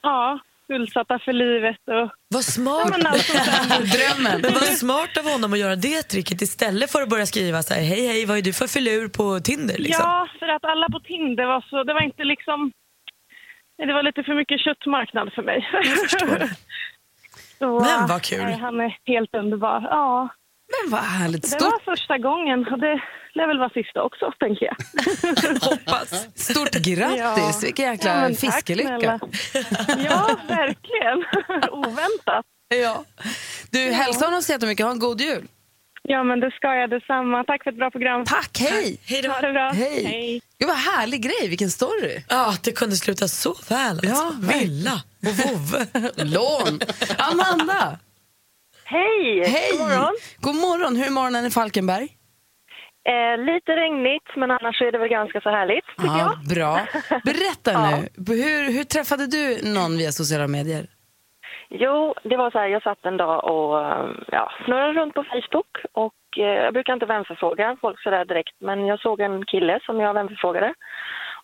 Ja, 0.02 0.38
skuldsatta 0.64 1.18
för 1.18 1.32
livet 1.32 1.76
och... 1.88 2.10
Vad 2.34 2.44
smart. 2.44 2.90
Men 2.90 3.06
alltså, 3.06 3.32
Drömmen. 3.78 4.40
Men 4.40 4.52
vad 4.54 4.62
smart 4.62 5.16
av 5.18 5.24
honom 5.32 5.52
att 5.52 5.58
göra 5.58 5.76
det 5.76 6.02
tricket 6.02 6.42
istället 6.42 6.90
för 6.92 7.02
att 7.02 7.08
börja 7.08 7.26
skriva 7.26 7.62
så 7.62 7.74
här, 7.74 7.82
hej 7.82 8.06
hej 8.06 8.26
vad 8.26 8.38
är 8.38 8.42
du 8.42 8.52
för 8.52 8.66
filur 8.66 9.08
på 9.08 9.40
Tinder 9.40 9.78
liksom? 9.78 10.04
Ja, 10.06 10.28
för 10.38 10.48
att 10.48 10.64
alla 10.64 10.86
på 10.88 11.00
Tinder 11.00 11.46
var 11.46 11.60
så... 11.70 11.84
Det 11.84 11.94
var 11.94 12.02
inte 12.02 12.24
liksom... 12.24 12.72
Det 13.86 13.92
var 13.92 14.02
lite 14.02 14.22
för 14.22 14.34
mycket 14.34 14.60
köttmarknad 14.60 15.32
för 15.34 15.42
mig. 15.42 15.68
Det. 15.72 16.50
Så, 17.58 17.80
Men 17.80 18.06
vad 18.06 18.22
kul. 18.22 18.40
Han 18.52 18.80
är 18.80 18.98
helt 19.04 19.34
underbar. 19.34 19.80
Ja, 19.90 20.28
Men 20.82 20.90
vad 20.92 21.00
härligt. 21.00 21.42
det 21.42 21.48
Stort, 21.48 21.62
var 21.86 21.94
första 21.96 22.18
gången 22.18 22.68
och 22.72 22.78
det 22.78 23.00
lär 23.34 23.46
väl 23.46 23.58
vara 23.58 23.70
sista 23.70 24.02
också, 24.02 24.32
tänker 24.38 24.66
jag. 24.66 24.76
Hoppas. 25.70 26.28
stort 26.34 26.70
grattis. 26.72 27.18
Ja. 27.18 27.52
Vilken 27.62 27.84
jäkla 27.84 28.10
Ja, 28.22 28.28
tack 28.28 28.38
fiskelycka. 28.38 29.20
Ja, 30.08 30.36
verkligen. 30.48 31.24
Oväntat. 31.72 32.44
Ja. 32.82 33.04
Du, 33.70 33.78
hälsa 33.78 34.24
honom 34.24 34.42
så 34.42 34.52
jättemycket. 34.52 34.86
Ha 34.86 34.92
en 34.92 34.98
god 34.98 35.20
jul. 35.20 35.44
Ja, 36.08 36.24
men 36.24 36.40
det 36.40 36.50
ska 36.50 36.74
jag 36.74 36.90
detsamma. 36.90 37.44
Tack 37.44 37.62
för 37.64 37.70
ett 37.70 37.76
bra 37.76 37.90
program. 37.90 38.24
Tack, 38.24 38.58
hej. 38.60 39.00
Hej 39.04 39.26
Ha 39.28 39.40
då. 39.40 39.46
det 39.46 39.52
bra. 39.52 39.70
Hej. 39.74 40.40
Gud, 40.58 40.68
vad 40.68 40.76
härlig 40.76 41.22
grej. 41.22 41.48
Vilken 41.48 41.70
story. 41.70 42.22
Ja, 42.28 42.54
det 42.64 42.72
kunde 42.72 42.96
sluta 42.96 43.28
så 43.28 43.54
väl 43.68 43.90
alltså. 43.98 44.06
Ja, 44.08 44.32
Villa 44.40 45.02
och 45.26 45.34
vovve. 45.34 45.86
Lån. 46.24 46.80
Amanda. 47.18 47.98
Hej! 48.84 49.44
Hej. 49.48 49.70
God 49.72 49.80
morgon. 49.88 50.14
God 50.38 50.54
morgon. 50.56 50.96
Hur 50.96 51.06
är 51.06 51.10
morgonen 51.10 51.46
i 51.46 51.50
Falkenberg? 51.50 52.08
Eh, 53.08 53.44
lite 53.44 53.72
regnigt, 53.72 54.36
men 54.36 54.50
annars 54.50 54.82
är 54.82 54.92
det 54.92 54.98
väl 54.98 55.08
ganska 55.08 55.40
så 55.40 55.50
härligt, 55.50 55.84
tycker 55.96 56.18
Ja, 56.18 56.36
jag. 56.38 56.54
bra. 56.56 56.80
Berätta 57.24 57.90
nu. 57.90 58.08
Hur, 58.34 58.72
hur 58.72 58.84
träffade 58.84 59.26
du 59.26 59.60
någon 59.62 59.96
via 59.98 60.12
sociala 60.12 60.46
medier? 60.46 60.86
Jo, 61.72 62.14
det 62.22 62.36
var 62.36 62.50
så 62.50 62.58
här, 62.58 62.68
jag 62.68 62.82
satt 62.82 63.04
en 63.04 63.16
dag 63.16 63.44
och 63.44 63.80
eh, 63.80 64.10
ja, 64.32 64.52
snurrade 64.64 65.00
runt 65.00 65.14
på 65.14 65.24
Facebook 65.24 65.78
och 65.92 66.38
eh, 66.38 66.44
jag 66.64 66.72
brukar 66.72 66.92
inte 66.92 67.06
vänförfråga 67.06 67.76
folk 67.80 68.02
sådär 68.02 68.24
direkt, 68.24 68.54
men 68.60 68.86
jag 68.86 69.00
såg 69.00 69.20
en 69.20 69.44
kille 69.44 69.80
som 69.82 70.00
jag 70.00 70.14
vänförfrågade 70.14 70.74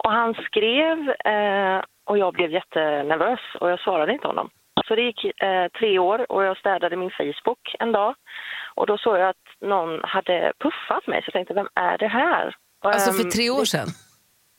och 0.04 0.12
han 0.12 0.34
skrev 0.34 1.10
eh, 1.10 1.80
och 2.04 2.18
jag 2.18 2.32
blev 2.34 2.50
jättenervös 2.50 3.40
och 3.60 3.70
jag 3.70 3.80
svarade 3.80 4.12
inte 4.12 4.26
honom. 4.26 4.50
Så 4.88 4.94
det 4.94 5.02
gick 5.02 5.24
eh, 5.24 5.68
tre 5.78 5.98
år 5.98 6.32
och 6.32 6.44
jag 6.44 6.56
städade 6.56 6.96
min 6.96 7.10
Facebook 7.10 7.74
en 7.78 7.92
dag 7.92 8.14
och 8.74 8.86
då 8.86 8.98
såg 8.98 9.18
jag 9.18 9.28
att 9.28 9.46
någon 9.60 10.00
hade 10.04 10.52
puffat 10.58 11.06
mig 11.06 11.22
så 11.22 11.26
jag 11.26 11.32
tänkte, 11.32 11.54
vem 11.54 11.68
är 11.74 11.98
det 11.98 12.08
här? 12.08 12.54
Alltså 12.84 13.12
för 13.12 13.24
Ehm, 13.24 13.30
tre 13.30 13.50
år 13.50 13.64
sedan? 13.64 13.88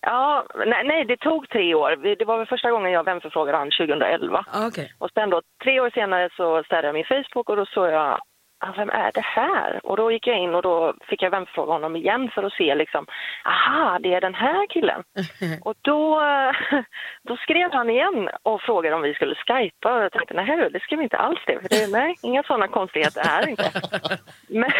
Ja, 0.10 0.46
nej, 0.56 0.84
nej, 0.86 1.06
det 1.06 1.18
tog 1.18 1.50
tre 1.50 1.76
år. 1.76 2.16
Det 2.20 2.26
var 2.26 2.38
väl 2.38 2.48
första 2.48 2.72
gången 2.72 2.92
jag 2.92 3.04
vänförfrågade 3.04 3.58
han 3.58 3.72
2011. 3.72 4.46
Ah, 4.52 4.68
okay. 4.68 4.88
Och 5.00 5.10
sen 5.14 5.30
då, 5.30 5.42
tre 5.64 5.80
år 5.80 5.90
senare 5.90 6.30
så 6.38 6.64
städade 6.64 6.88
jag 6.88 6.94
min 6.94 7.12
Facebook 7.14 7.50
och 7.50 7.56
då 7.56 7.66
såg 7.66 7.88
jag 7.88 8.20
ah, 8.60 8.74
vem 8.78 8.90
är 8.90 9.12
det 9.12 9.26
här? 9.26 9.80
Och 9.84 9.98
då 9.98 10.12
gick 10.12 10.28
jag 10.28 10.38
in 10.38 10.56
och 10.56 10.62
då 10.62 10.94
fick 11.10 11.22
jag 11.22 11.32
vänfråga 11.32 11.72
honom 11.72 11.96
igen 11.96 12.32
för 12.34 12.44
att 12.44 12.54
se 12.54 12.76
liksom, 12.76 13.06
aha, 13.46 14.00
det 14.00 14.14
är 14.14 14.22
den 14.22 14.36
här 14.36 14.68
killen. 14.68 15.04
och 15.64 15.74
då, 15.82 16.22
eh, 16.22 16.82
då 17.24 17.38
skrev 17.38 17.72
han 17.72 17.90
igen 17.90 18.30
och 18.44 18.62
frågade 18.62 18.96
om 18.96 19.02
vi 19.02 19.14
skulle 19.14 19.36
skypa 19.36 19.94
och 19.94 20.04
jag 20.04 20.12
tänkte, 20.12 20.34
nej 20.34 20.70
det 20.74 20.80
ska 20.80 20.96
vi 20.96 21.04
inte 21.04 21.18
alls 21.18 21.40
det, 21.48 21.62
för 21.62 21.70
det, 21.70 21.92
nej, 21.92 22.16
inga 22.24 22.44
sådana 22.44 22.68
konstigheter 22.68 23.22
här 23.24 23.50
inte. 23.50 23.72
men, 24.50 24.72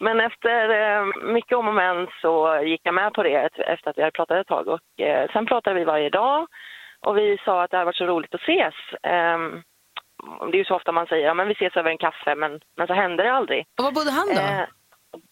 men 0.00 0.20
efter 0.20 0.68
eh, 0.68 1.06
mycket 1.22 1.58
om 1.58 1.68
och 1.68 1.74
men 1.74 2.06
så 2.20 2.60
gick 2.64 2.80
jag 2.84 2.94
med 2.94 3.12
på 3.12 3.22
det 3.22 3.50
efter 3.56 3.90
att 3.90 3.98
vi 3.98 4.02
hade 4.02 4.12
pratat 4.12 4.40
ett 4.40 4.46
tag 4.46 4.68
och 4.68 5.00
eh, 5.00 5.30
sen 5.32 5.46
pratade 5.46 5.78
vi 5.78 5.84
varje 5.84 6.10
dag 6.10 6.46
och 7.00 7.16
vi 7.18 7.38
sa 7.44 7.62
att 7.62 7.70
det 7.70 7.76
hade 7.76 7.84
varit 7.84 7.96
så 7.96 8.06
roligt 8.06 8.34
att 8.34 8.40
ses. 8.40 8.74
Um, 9.02 9.62
det 10.50 10.56
är 10.56 10.58
ju 10.58 10.64
så 10.64 10.74
ofta 10.74 10.92
man 10.92 11.06
säger, 11.06 11.26
ja 11.26 11.34
men 11.34 11.48
vi 11.48 11.54
ses 11.54 11.76
över 11.76 11.90
en 11.90 11.98
kaffe, 11.98 12.34
men, 12.34 12.60
men 12.76 12.86
så 12.86 12.94
händer 12.94 13.24
det 13.24 13.32
aldrig. 13.32 13.66
Och 13.78 13.84
var 13.84 13.92
bodde 13.92 14.10
han 14.10 14.26
då? 14.26 14.40
Eh, 14.40 14.66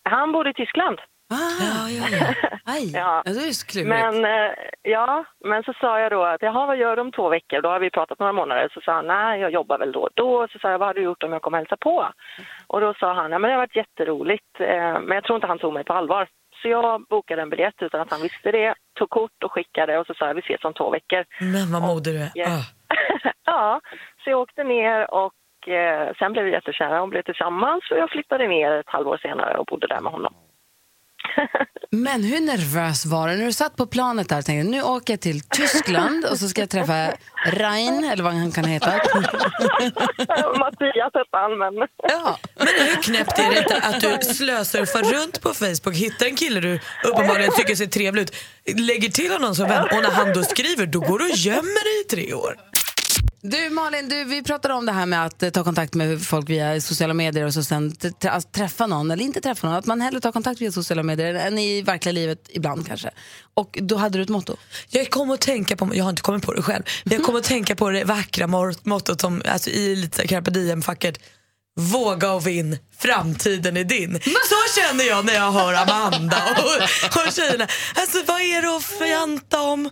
han 0.03 0.33
bodde 0.33 0.51
i 0.51 0.55
Tyskland. 0.55 0.99
Ah, 1.31 1.59
ja, 1.61 1.91
ja, 1.91 2.05
ja. 2.19 2.49
Aj, 2.65 2.91
ja. 2.95 3.23
det 3.25 3.31
är 3.31 3.53
så 3.53 3.67
klurigt. 3.67 3.89
Men, 3.89 4.25
eh, 4.25 4.53
ja, 4.83 5.25
men 5.45 5.63
så 5.63 5.73
sa 5.81 6.01
jag 6.01 6.13
då 6.13 6.25
att, 6.25 6.43
jaha 6.43 6.67
vad 6.67 6.77
gör 6.77 6.97
du 6.97 7.03
om 7.03 7.13
två 7.13 7.29
veckor? 7.29 7.63
Då 7.63 7.69
har 7.69 7.81
vi 7.81 7.91
pratat 7.91 8.19
några 8.19 8.33
månader. 8.33 8.69
Så 8.75 8.81
sa 8.81 8.93
han, 8.93 9.07
nej 9.07 9.41
jag 9.41 9.51
jobbar 9.51 9.79
väl 9.79 9.93
då 9.93 10.09
då. 10.15 10.49
Så 10.53 10.59
sa 10.59 10.71
jag, 10.71 10.79
vad 10.79 10.89
har 10.89 10.95
du 10.95 11.03
gjort 11.03 11.23
om 11.23 11.33
jag 11.33 11.43
kommer 11.43 11.59
hälsa 11.59 11.77
på? 11.77 12.13
Och 12.67 12.81
då 12.81 12.95
sa 12.95 13.15
han, 13.15 13.33
ja 13.33 13.39
men 13.39 13.49
det 13.49 13.55
har 13.55 13.63
varit 13.63 13.77
jätteroligt. 13.77 14.61
Eh, 14.61 15.01
men 15.01 15.11
jag 15.11 15.25
tror 15.25 15.37
inte 15.37 15.47
han 15.47 15.59
tog 15.59 15.73
mig 15.73 15.85
på 15.85 15.93
allvar. 15.93 16.29
Så 16.63 16.69
jag 16.69 17.07
bokade 17.09 17.43
en 17.43 17.51
biljett 17.51 17.83
utan 17.83 18.01
att 18.01 18.11
han 18.11 18.23
visste 18.23 18.53
det, 18.53 18.75
tog 18.99 19.11
kort 19.11 19.45
och 19.45 19.53
skickade 19.53 19.99
och 19.99 20.07
så 20.07 20.15
sa 20.15 20.27
jag, 20.27 20.35
vi 20.35 20.41
ses 20.41 20.65
om 20.65 20.75
två 20.75 20.91
veckor. 20.91 21.25
Men 21.41 21.73
vad 21.73 21.83
modig 21.83 22.15
du 22.15 22.19
är. 22.19 22.47
Ah. 22.47 22.76
ja, 23.45 23.81
så 24.25 24.31
jag 24.31 24.41
åkte 24.41 24.65
ner 24.65 25.15
och 25.15 25.69
eh, 25.69 26.15
sen 26.19 26.33
blev 26.33 26.45
vi 26.45 26.53
jättekära 26.53 27.03
och 27.03 27.09
blev 27.09 27.23
tillsammans 27.23 27.91
och 27.91 27.99
jag 27.99 28.11
flyttade 28.11 28.49
ner 28.49 28.73
ett 28.73 28.89
halvår 28.89 29.19
senare 29.23 29.59
och 29.59 29.67
bodde 29.67 29.87
där 29.87 30.01
med 30.01 30.13
honom. 30.13 30.35
Men 31.91 32.25
hur 32.25 32.41
nervös 32.41 33.07
var 33.07 33.29
du 33.29 33.37
när 33.37 33.47
du 33.47 33.53
satt 33.53 33.77
på 33.77 33.87
planet 33.87 34.29
där 34.29 34.39
och 34.39 34.45
tänkte 34.45 34.71
nu 34.71 34.83
åker 34.83 35.13
jag 35.13 35.21
till 35.21 35.41
Tyskland 35.41 36.25
och 36.25 36.39
så 36.39 36.49
ska 36.49 36.61
jag 36.61 36.71
träffa 36.71 37.13
Rein, 37.47 38.05
eller 38.05 38.23
vad 38.23 38.33
han 38.33 38.53
kan 38.53 38.65
heta. 38.65 38.87
Mattias 40.59 41.15
hette 41.15 41.37
han, 41.37 41.59
men... 41.59 41.75
Ja. 42.03 42.39
Men 42.57 42.67
hur 42.67 43.03
knäppt 43.03 43.39
är 43.39 43.51
det 43.51 43.59
inte 43.59 43.77
att 43.77 44.01
du 44.01 44.35
slösurfar 44.35 45.03
runt 45.03 45.43
på 45.43 45.49
Facebook, 45.49 45.97
hittar 45.97 46.27
en 46.27 46.37
kille 46.37 46.61
du 46.61 46.81
uppenbarligen 47.05 47.53
tycker 47.57 47.75
ser 47.75 47.87
trevlig 47.87 48.23
ut, 48.23 48.37
lägger 48.79 49.09
till 49.09 49.33
honom 49.33 49.55
som 49.55 49.69
vän 49.69 49.83
och 49.83 50.03
när 50.03 50.11
han 50.11 50.33
då 50.33 50.43
skriver, 50.43 50.87
då 50.87 51.01
går 51.01 51.19
du 51.19 51.25
och 51.25 51.37
gömmer 51.37 51.85
dig 51.85 52.01
i 52.01 52.05
tre 52.05 52.35
år. 52.35 52.57
Du 53.51 53.71
Malin, 53.71 54.09
du, 54.09 54.25
vi 54.25 54.43
pratade 54.43 54.75
om 54.75 54.87
det 54.87 54.93
här 54.93 55.07
med 55.07 55.27
att 55.27 55.43
eh, 55.43 55.51
ta 55.51 55.65
kontakt 55.65 55.95
med 55.95 56.23
folk 56.23 56.51
via 56.51 56.81
sociala 56.81 57.15
medier 57.15 57.45
och 57.45 57.55
så 57.55 57.63
sen 57.63 57.97
alltså, 58.29 58.49
träffa 58.51 58.87
någon 58.87 59.11
eller 59.11 59.25
inte 59.25 59.41
träffa 59.41 59.67
någon. 59.67 59.77
Att 59.77 59.87
man 59.87 60.01
hellre 60.01 60.21
tar 60.21 60.33
kontakt 60.33 60.61
via 60.61 60.73
sociala 60.73 61.03
medier 61.03 61.35
än 61.35 61.59
i 61.59 61.83
verkliga 61.83 62.13
livet 62.13 62.39
ibland 62.49 62.87
kanske. 62.87 63.11
Och 63.55 63.79
då 63.83 63.97
hade 63.97 64.19
du 64.19 64.23
ett 64.23 64.29
motto? 64.29 64.57
Jag 64.89 65.11
kommer 65.11 65.35
att 65.35 65.41
tänka 65.41 65.77
på, 65.77 65.91
jag 65.95 66.05
har 66.05 66.11
inte 66.11 66.23
kommit 66.23 66.43
på 66.43 66.53
det 66.53 66.63
själv, 66.63 66.83
men 67.05 67.15
jag 67.15 67.25
kommer 67.25 67.39
att 67.39 67.45
tänka 67.45 67.77
på 67.77 67.91
det 67.91 68.05
vackra 68.05 68.47
mottot 68.83 69.21
som, 69.21 69.43
alltså, 69.49 69.71
i 69.71 69.97
lite 69.97 70.27
carpe 70.27 70.51
diem-facket. 70.51 71.19
Våga 71.81 72.33
och 72.33 72.47
vinn, 72.47 72.79
framtiden 72.99 73.77
är 73.77 73.85
din. 73.85 74.21
Så 74.25 74.81
känner 74.81 75.05
jag 75.05 75.25
när 75.25 75.35
jag 75.35 75.53
hör 75.53 75.75
Amanda 75.75 76.43
och, 76.57 77.27
och 77.27 77.33
tjejerna. 77.33 77.67
Alltså 77.95 78.23
vad 78.27 78.41
är 78.41 78.63
det 78.63 78.77
att 78.77 78.85
förjanta 78.85 79.61
om? 79.61 79.91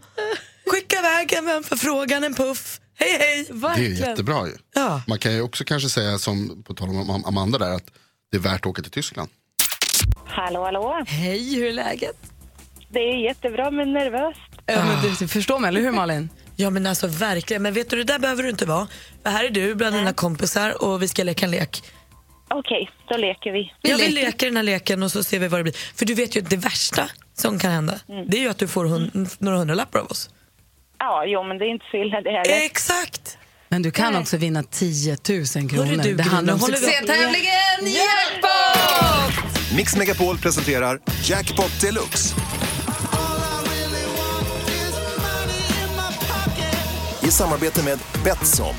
Skicka 0.66 0.98
iväg 0.98 1.32
en 1.32 1.64
förfrågan, 1.64 2.24
en 2.24 2.34
puff. 2.34 2.80
Hej 2.96 3.18
hej! 3.18 3.46
Verkligen. 3.50 3.94
Det 3.94 4.02
är 4.02 4.08
jättebra 4.08 4.46
ju. 4.46 4.52
Ja. 4.74 5.02
Man 5.06 5.18
kan 5.18 5.32
ju 5.32 5.42
också 5.42 5.64
kanske 5.64 5.88
säga 5.88 6.18
som 6.18 6.62
på 6.62 6.74
tal 6.74 6.88
om 6.88 7.24
Amanda 7.26 7.58
där 7.58 7.70
att 7.70 7.90
det 8.30 8.36
är 8.36 8.40
värt 8.40 8.60
att 8.60 8.66
åka 8.66 8.82
till 8.82 8.90
Tyskland. 8.90 9.30
Hallå 10.26 10.64
hallå! 10.64 11.04
Hej, 11.06 11.54
hur 11.54 11.66
är 11.66 11.72
läget? 11.72 12.16
Det 12.88 12.98
är 12.98 13.24
jättebra 13.24 13.70
men 13.70 13.92
nervöst. 13.92 14.40
Ja, 14.66 14.84
men 14.84 15.16
du 15.18 15.28
förstår 15.28 15.58
mig, 15.58 15.68
eller 15.68 15.80
hur 15.80 15.92
Malin? 15.92 16.28
Ja 16.56 16.70
men 16.70 16.86
alltså 16.86 17.06
verkligen, 17.06 17.62
men 17.62 17.72
vet 17.72 17.90
du 17.90 17.96
det 17.96 18.04
där 18.04 18.18
behöver 18.18 18.42
du 18.42 18.50
inte 18.50 18.66
vara. 18.66 18.86
För 19.22 19.30
här 19.30 19.44
är 19.44 19.50
du 19.50 19.74
bland 19.74 19.96
dina 19.96 20.12
kompisar 20.12 20.82
och 20.84 21.02
vi 21.02 21.08
ska 21.08 21.24
leka 21.24 21.44
en 21.44 21.50
lek. 21.50 21.82
Okej, 22.48 22.82
okay, 22.82 22.94
då 23.08 23.16
leker 23.16 23.52
vi. 23.52 23.72
Ja, 23.80 23.96
vi 23.96 24.08
leker 24.08 24.46
den 24.46 24.56
här 24.56 24.62
leken 24.62 25.02
och 25.02 25.12
så 25.12 25.24
ser 25.24 25.38
vi 25.38 25.48
vad 25.48 25.60
det 25.60 25.64
blir. 25.64 25.76
För 25.94 26.06
du 26.06 26.14
vet 26.14 26.36
ju 26.36 26.40
att 26.40 26.50
det 26.50 26.56
värsta 26.56 27.08
som 27.34 27.58
kan 27.58 27.70
hända, 27.70 28.00
mm. 28.08 28.26
det 28.28 28.36
är 28.36 28.40
ju 28.40 28.48
att 28.48 28.58
du 28.58 28.68
får 28.68 28.84
hund, 28.84 29.28
några 29.38 29.58
hundralappar 29.58 29.98
av 29.98 30.06
oss. 30.06 30.30
Ja, 31.06 31.24
jo, 31.26 31.42
men 31.42 31.58
det 31.58 31.64
är 31.64 31.68
inte 31.68 31.84
så 31.90 31.96
illa 31.96 32.20
det 32.20 32.30
heller. 32.30 32.64
Exakt! 32.64 33.38
Men 33.68 33.82
du 33.82 33.90
kan 33.90 34.16
också 34.16 34.36
vinna 34.36 34.62
10 34.62 35.16
000 35.28 35.68
kronor. 35.70 36.02
Du, 36.02 36.14
det 36.14 36.22
handlar 36.22 36.54
om 36.54 36.60
succétävlingen 36.60 37.80
Jackpot! 37.82 39.76
Mix 39.76 39.96
Megapol 39.96 40.38
presenterar 40.38 41.00
Jackpot 41.24 41.80
Deluxe. 41.80 42.34
I 47.22 47.30
samarbete 47.30 47.84
med 47.84 47.98
Betsson. 48.24 48.74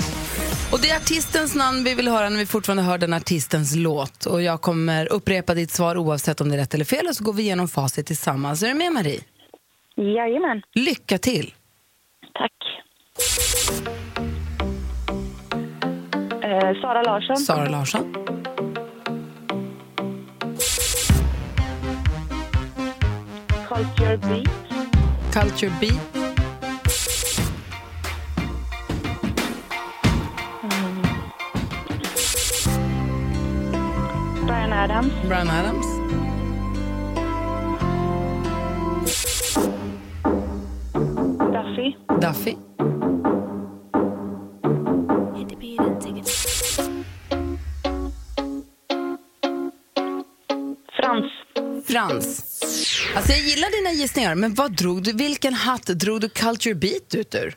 Och 0.71 0.79
det 0.81 0.89
är 0.89 0.95
artistens 0.97 1.55
namn 1.55 1.83
vi 1.83 1.95
vill 1.95 2.07
höra 2.07 2.29
när 2.29 2.37
vi 2.37 2.45
fortfarande 2.45 2.83
hör 2.83 2.97
den 2.97 3.13
artistens 3.13 3.75
låt. 3.75 4.25
Och 4.25 4.41
jag 4.41 4.61
kommer 4.61 5.11
upprepa 5.11 5.53
ditt 5.53 5.71
svar 5.71 5.97
oavsett 5.97 6.41
om 6.41 6.49
det 6.49 6.55
är 6.55 6.59
rätt 6.59 6.73
eller 6.73 6.85
fel 6.85 7.07
och 7.07 7.15
så 7.15 7.23
går 7.23 7.33
vi 7.33 7.43
igenom 7.43 7.67
facit 7.67 8.05
tillsammans. 8.05 8.63
Är 8.63 8.67
du 8.67 8.73
med 8.73 8.93
Marie? 8.93 9.21
Jajamän. 9.95 10.61
Lycka 10.73 11.17
till! 11.17 11.53
Tack. 12.37 12.51
Eh, 16.43 16.73
Sara 16.81 17.01
Larsson. 17.03 17.37
Sara 17.37 17.69
Larsson. 17.69 18.11
Culture 23.67 24.17
Beat. 24.17 24.49
Culture 25.31 25.71
Beat. 25.79 25.99
Mm. 30.63 31.03
Brian 34.45 34.73
Adams. 34.73 35.13
Brian 35.27 35.47
Adams. 35.47 35.94
Duffy. 41.75 41.95
Duffy. 42.21 42.55
Frans. 51.01 51.31
Frans. 51.87 52.61
Alltså 53.15 53.31
jag 53.31 53.41
gillar 53.41 53.83
dina 53.83 53.91
gissningar, 54.01 54.35
men 54.35 54.53
vad 54.53 54.71
drog 54.71 55.03
du, 55.03 55.13
vilken 55.13 55.53
hatt 55.53 55.85
drog 55.85 56.21
du 56.21 56.29
Culture 56.29 56.75
Beat 56.75 57.15
ut 57.15 57.35
ur? 57.35 57.55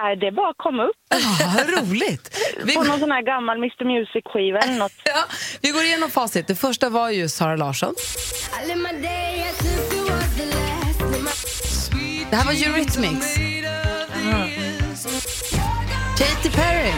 Nej, 0.00 0.16
det 0.16 0.32
bara 0.32 0.54
kom 0.56 0.80
upp. 0.80 0.96
Ah, 1.10 1.62
roligt! 1.64 2.38
Vi... 2.64 2.74
På 2.74 2.82
någon 2.82 2.98
sån 2.98 3.10
här 3.10 3.22
gammal 3.22 3.56
Mr 3.56 3.84
Music-skiva 3.84 4.58
eller 4.58 4.78
något. 4.78 4.92
ja, 5.04 5.24
vi 5.62 5.70
går 5.70 5.82
igenom 5.82 6.10
facit. 6.10 6.46
Det 6.46 6.54
första 6.54 6.90
var 6.90 7.10
ju 7.10 7.28
Sara 7.28 7.56
Larsson. 7.56 7.94
Det 12.30 12.36
här 12.36 12.44
var 12.44 12.52
Eurythmics. 12.52 13.43
Katy 16.18 16.50
Perry. 16.50 16.92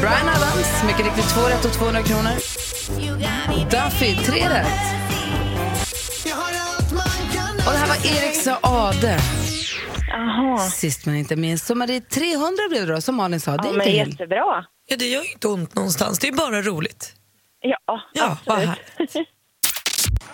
Brian 0.00 0.28
Adams, 0.28 0.82
mycket 0.86 1.04
riktigt 1.04 1.28
två 1.34 1.40
rätt 1.48 1.64
och 1.64 1.72
200 1.72 2.02
kronor. 2.02 2.30
Duffy, 3.70 4.16
tre 4.16 4.48
rätt. 4.48 4.66
Och 7.66 7.72
det 7.72 7.78
här 7.78 7.86
var 7.88 7.96
Erik 7.96 8.34
Saade. 8.34 9.18
Aha. 10.14 10.58
Sist 10.58 11.06
men 11.06 11.16
inte 11.16 11.36
minst. 11.36 11.66
Så 11.66 11.74
Marie, 11.74 12.00
300 12.00 12.48
blev 12.70 12.86
det 12.86 12.94
då, 12.94 13.00
som 13.00 13.14
Malin 13.16 13.40
sa. 13.40 13.56
Det 13.56 13.68
är 13.68 13.72
ja, 13.72 13.76
men 13.78 13.92
jättebra. 13.92 14.64
Ja, 14.88 14.96
det 14.96 15.06
gör 15.06 15.32
inte 15.32 15.48
ont 15.48 15.74
någonstans. 15.74 16.18
Det 16.18 16.28
är 16.28 16.32
bara 16.32 16.62
roligt. 16.62 17.14
Ja, 17.60 18.00
ja 18.12 18.36
absolut. 18.46 19.28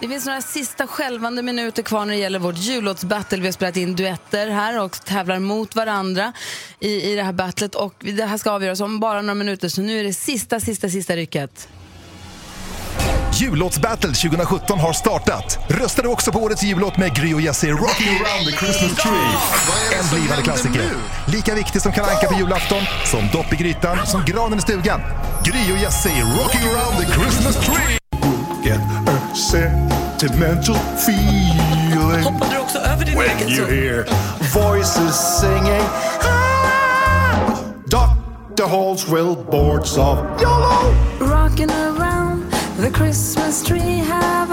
Det 0.01 0.09
finns 0.09 0.27
några 0.27 0.41
sista 0.41 0.87
skälvande 0.87 1.43
minuter 1.43 1.83
kvar 1.83 2.05
när 2.05 2.15
det 2.15 2.21
gäller 2.21 2.39
vårt 2.39 2.59
jullåtsbattle. 2.59 3.39
Vi 3.39 3.47
har 3.47 3.53
spelat 3.53 3.77
in 3.77 3.97
duetter 3.97 4.49
här 4.49 4.81
och 4.81 5.05
tävlar 5.05 5.39
mot 5.39 5.77
varandra 5.77 6.33
i, 6.81 7.13
i 7.13 7.17
det 7.17 7.23
här 7.23 7.33
battlet. 7.33 7.75
Och 7.75 7.95
det 7.99 8.25
här 8.25 8.39
ska 8.39 8.51
avgöras 8.51 8.81
om 8.81 9.01
bara 9.01 9.23
några 9.23 9.35
minuter, 9.35 9.69
så 9.69 9.83
nu 9.83 10.01
är 10.01 10.05
det 10.05 10.13
sista, 10.13 10.61
sista, 10.61 10.89
sista 10.89 11.17
rycket. 11.17 11.69
Jullåtsbattle 13.41 14.13
2017 14.13 14.79
har 14.79 14.93
startat. 14.93 15.59
Rösta 15.69 16.03
du 16.03 16.09
också 16.09 16.33
på 16.33 16.39
årets 16.39 16.63
jullåt 16.63 16.97
med 16.97 17.15
Gry 17.17 17.35
och 17.35 17.41
Jesse 17.41 17.67
Rocking 17.67 18.09
around 18.09 18.47
the 18.47 18.53
Christmas 18.53 18.95
tree. 18.97 20.01
En 20.01 20.19
blivande 20.19 20.43
klassiker. 20.43 20.91
Lika 21.33 21.55
viktig 21.55 21.83
som 21.83 21.93
kalanka 21.93 22.27
på 22.29 22.35
julafton, 22.35 22.83
som 23.05 23.29
dopp 23.33 23.53
i 23.53 23.57
grytan, 23.57 24.07
som 24.07 24.25
granen 24.25 24.59
i 24.59 24.63
stugan. 24.63 25.01
Gry 25.45 25.73
och 25.73 25.79
Jesse 25.79 26.09
Rocking 26.09 26.69
around 26.71 26.99
the 26.99 27.13
Christmas 27.13 27.67
tree. 27.67 28.08
Get 28.69 28.81
a 28.81 29.35
sentimental 29.35 30.75
feeling. 30.75 32.23
Hoppade 32.23 32.55
du 32.55 32.59
också 32.61 32.79
över 32.79 33.05
din 33.05 33.17
When 33.17 33.49
you 33.49 33.65
hear 33.65 34.05
voices 34.53 35.41
singing 35.41 35.83
ah, 36.23 37.65
Doctor 37.87 38.67
halls 38.67 39.09
will 39.09 39.37
boards 39.51 39.97
of 39.97 40.19
YOLO! 40.41 40.95
Rocking 41.21 41.71
around 41.71 42.53
the 42.77 42.91
Christmas 42.91 43.65
tree, 43.65 44.05
have 44.05 44.48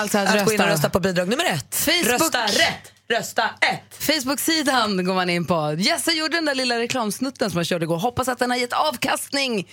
alltså 0.00 0.18
att, 0.18 0.28
Att 0.28 0.44
gå 0.44 0.52
in 0.52 0.60
och 0.60 0.66
rösta. 0.66 0.74
rösta 0.74 0.90
på 0.90 1.00
bidrag 1.00 1.28
nummer 1.28 1.44
ett. 1.44 1.74
Facebook. 1.74 2.06
Rösta 2.20 2.44
rätt! 2.46 2.92
Rösta 3.08 3.42
ett! 3.60 4.04
Facebook-sidan 4.04 5.04
går 5.04 5.14
man 5.14 5.30
in 5.30 5.46
på. 5.46 5.74
Jesse 5.78 6.12
gjorde 6.12 6.36
den 6.36 6.44
där 6.44 6.54
lilla 6.54 6.78
reklamsnutten 6.78 7.50
som 7.50 7.58
han 7.58 7.64
körde 7.64 7.84
igår. 7.84 7.98
Hoppas 7.98 8.28
att 8.28 8.38
den 8.38 8.50
har 8.50 8.56
gett 8.58 8.72
avkastning. 8.72 9.68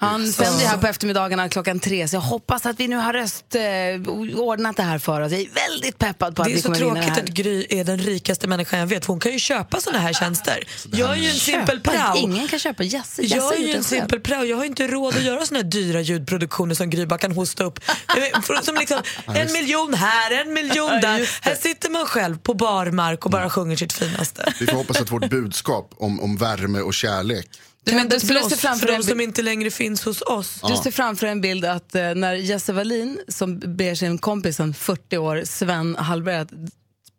Han 0.00 0.32
sänder 0.32 0.66
här 0.66 0.78
på 0.78 0.86
eftermiddagarna 0.86 1.48
klockan 1.48 1.80
tre, 1.80 2.08
så 2.08 2.16
jag 2.16 2.20
hoppas 2.20 2.66
att 2.66 2.80
vi 2.80 2.88
nu 2.88 2.96
har 2.96 3.12
röst, 3.12 3.54
eh, 3.54 4.40
ordnat 4.40 4.76
det 4.76 4.82
här 4.82 4.98
för 4.98 5.20
oss. 5.20 5.32
Jag 5.32 5.40
är 5.40 5.48
väldigt 5.68 5.98
peppad 5.98 6.36
på 6.36 6.42
att 6.42 6.48
Det 6.48 6.52
är 6.52 6.54
vi 6.54 6.62
så 6.62 6.68
kommer 6.68 6.78
vinna 6.78 6.94
det 6.94 7.00
tråkigt 7.00 7.16
här. 7.16 7.22
att 7.22 7.28
Gry 7.30 7.66
är 7.70 7.84
den 7.84 7.98
rikaste 7.98 8.48
människan 8.48 8.78
jag 8.78 8.86
vet. 8.86 9.04
Hon 9.04 9.20
kan 9.20 9.32
ju 9.32 9.38
köpa 9.38 9.80
såna 9.80 9.98
här 9.98 10.12
tjänster. 10.12 10.64
Jag 10.92 11.10
är 11.10 11.14
ju 11.16 11.28
en 11.28 11.34
simpel 11.34 11.80
prao. 11.80 12.16
Ingen 12.16 12.48
kan 12.48 12.58
köpa 12.58 12.82
Jesse. 12.82 13.22
Jesse 13.22 13.36
Jag 13.36 13.54
är 13.54 13.58
ju 13.58 13.74
en 13.74 13.84
simpel 13.84 14.20
prao. 14.20 14.44
Jag 14.44 14.56
har 14.56 14.64
inte 14.64 14.86
råd 14.86 15.16
att 15.16 15.22
göra 15.22 15.46
såna 15.46 15.58
här 15.60 15.64
dyra 15.64 16.00
ljudproduktioner 16.00 16.74
som 16.74 16.90
Gry 16.90 17.06
bara 17.06 17.18
kan 17.18 17.32
hosta 17.32 17.64
upp. 17.64 17.80
Eh, 18.34 18.60
Som 18.62 18.74
liksom, 18.74 19.02
en 19.34 19.52
miljon 19.52 19.94
här, 19.94 20.40
en 20.40 20.52
miljon 20.52 20.90
där. 20.90 21.30
Här 21.42 21.54
sitter 21.54 21.90
man 21.90 22.06
själv 22.06 22.38
på 22.38 22.54
barmark 22.54 23.24
och 23.24 23.30
bara 23.30 23.50
sjunger 23.50 23.76
sitt 23.76 23.92
finaste. 23.92 24.52
Vi 24.60 24.66
får 24.66 24.76
hoppas 24.76 25.00
att 25.00 25.10
vårt 25.12 25.30
budskap 25.30 25.94
om, 25.96 26.20
om 26.20 26.36
värme 26.36 26.80
och 26.80 26.94
kärlek 26.94 27.46
Du, 27.84 27.92
men 27.92 28.02
du 28.02 28.08
Tändes 28.10 28.22
skulle 28.22 28.40
blås 28.40 28.50
se 28.50 28.56
för 28.56 28.68
framför 28.68 28.86
de 28.86 28.92
en 28.94 29.02
som 29.04 29.20
inte 29.20 29.42
längre 29.42 29.70
finns 29.70 30.04
hos 30.04 30.22
oss. 30.22 30.60
Du 30.68 30.76
ser 30.76 30.90
framför 30.90 31.26
en 31.26 31.40
bild 31.40 31.64
att 31.64 31.94
eh, 31.94 32.14
när 32.14 32.34
Jesse 32.34 32.72
Wallin, 32.72 33.18
som 33.28 33.58
ber 33.76 33.94
sin 33.94 34.18
kompis 34.18 34.56
som 34.56 34.74
40 34.74 35.16
år, 35.18 35.42
Sven 35.44 35.96
Hallberg, 35.96 36.36
att 36.36 36.48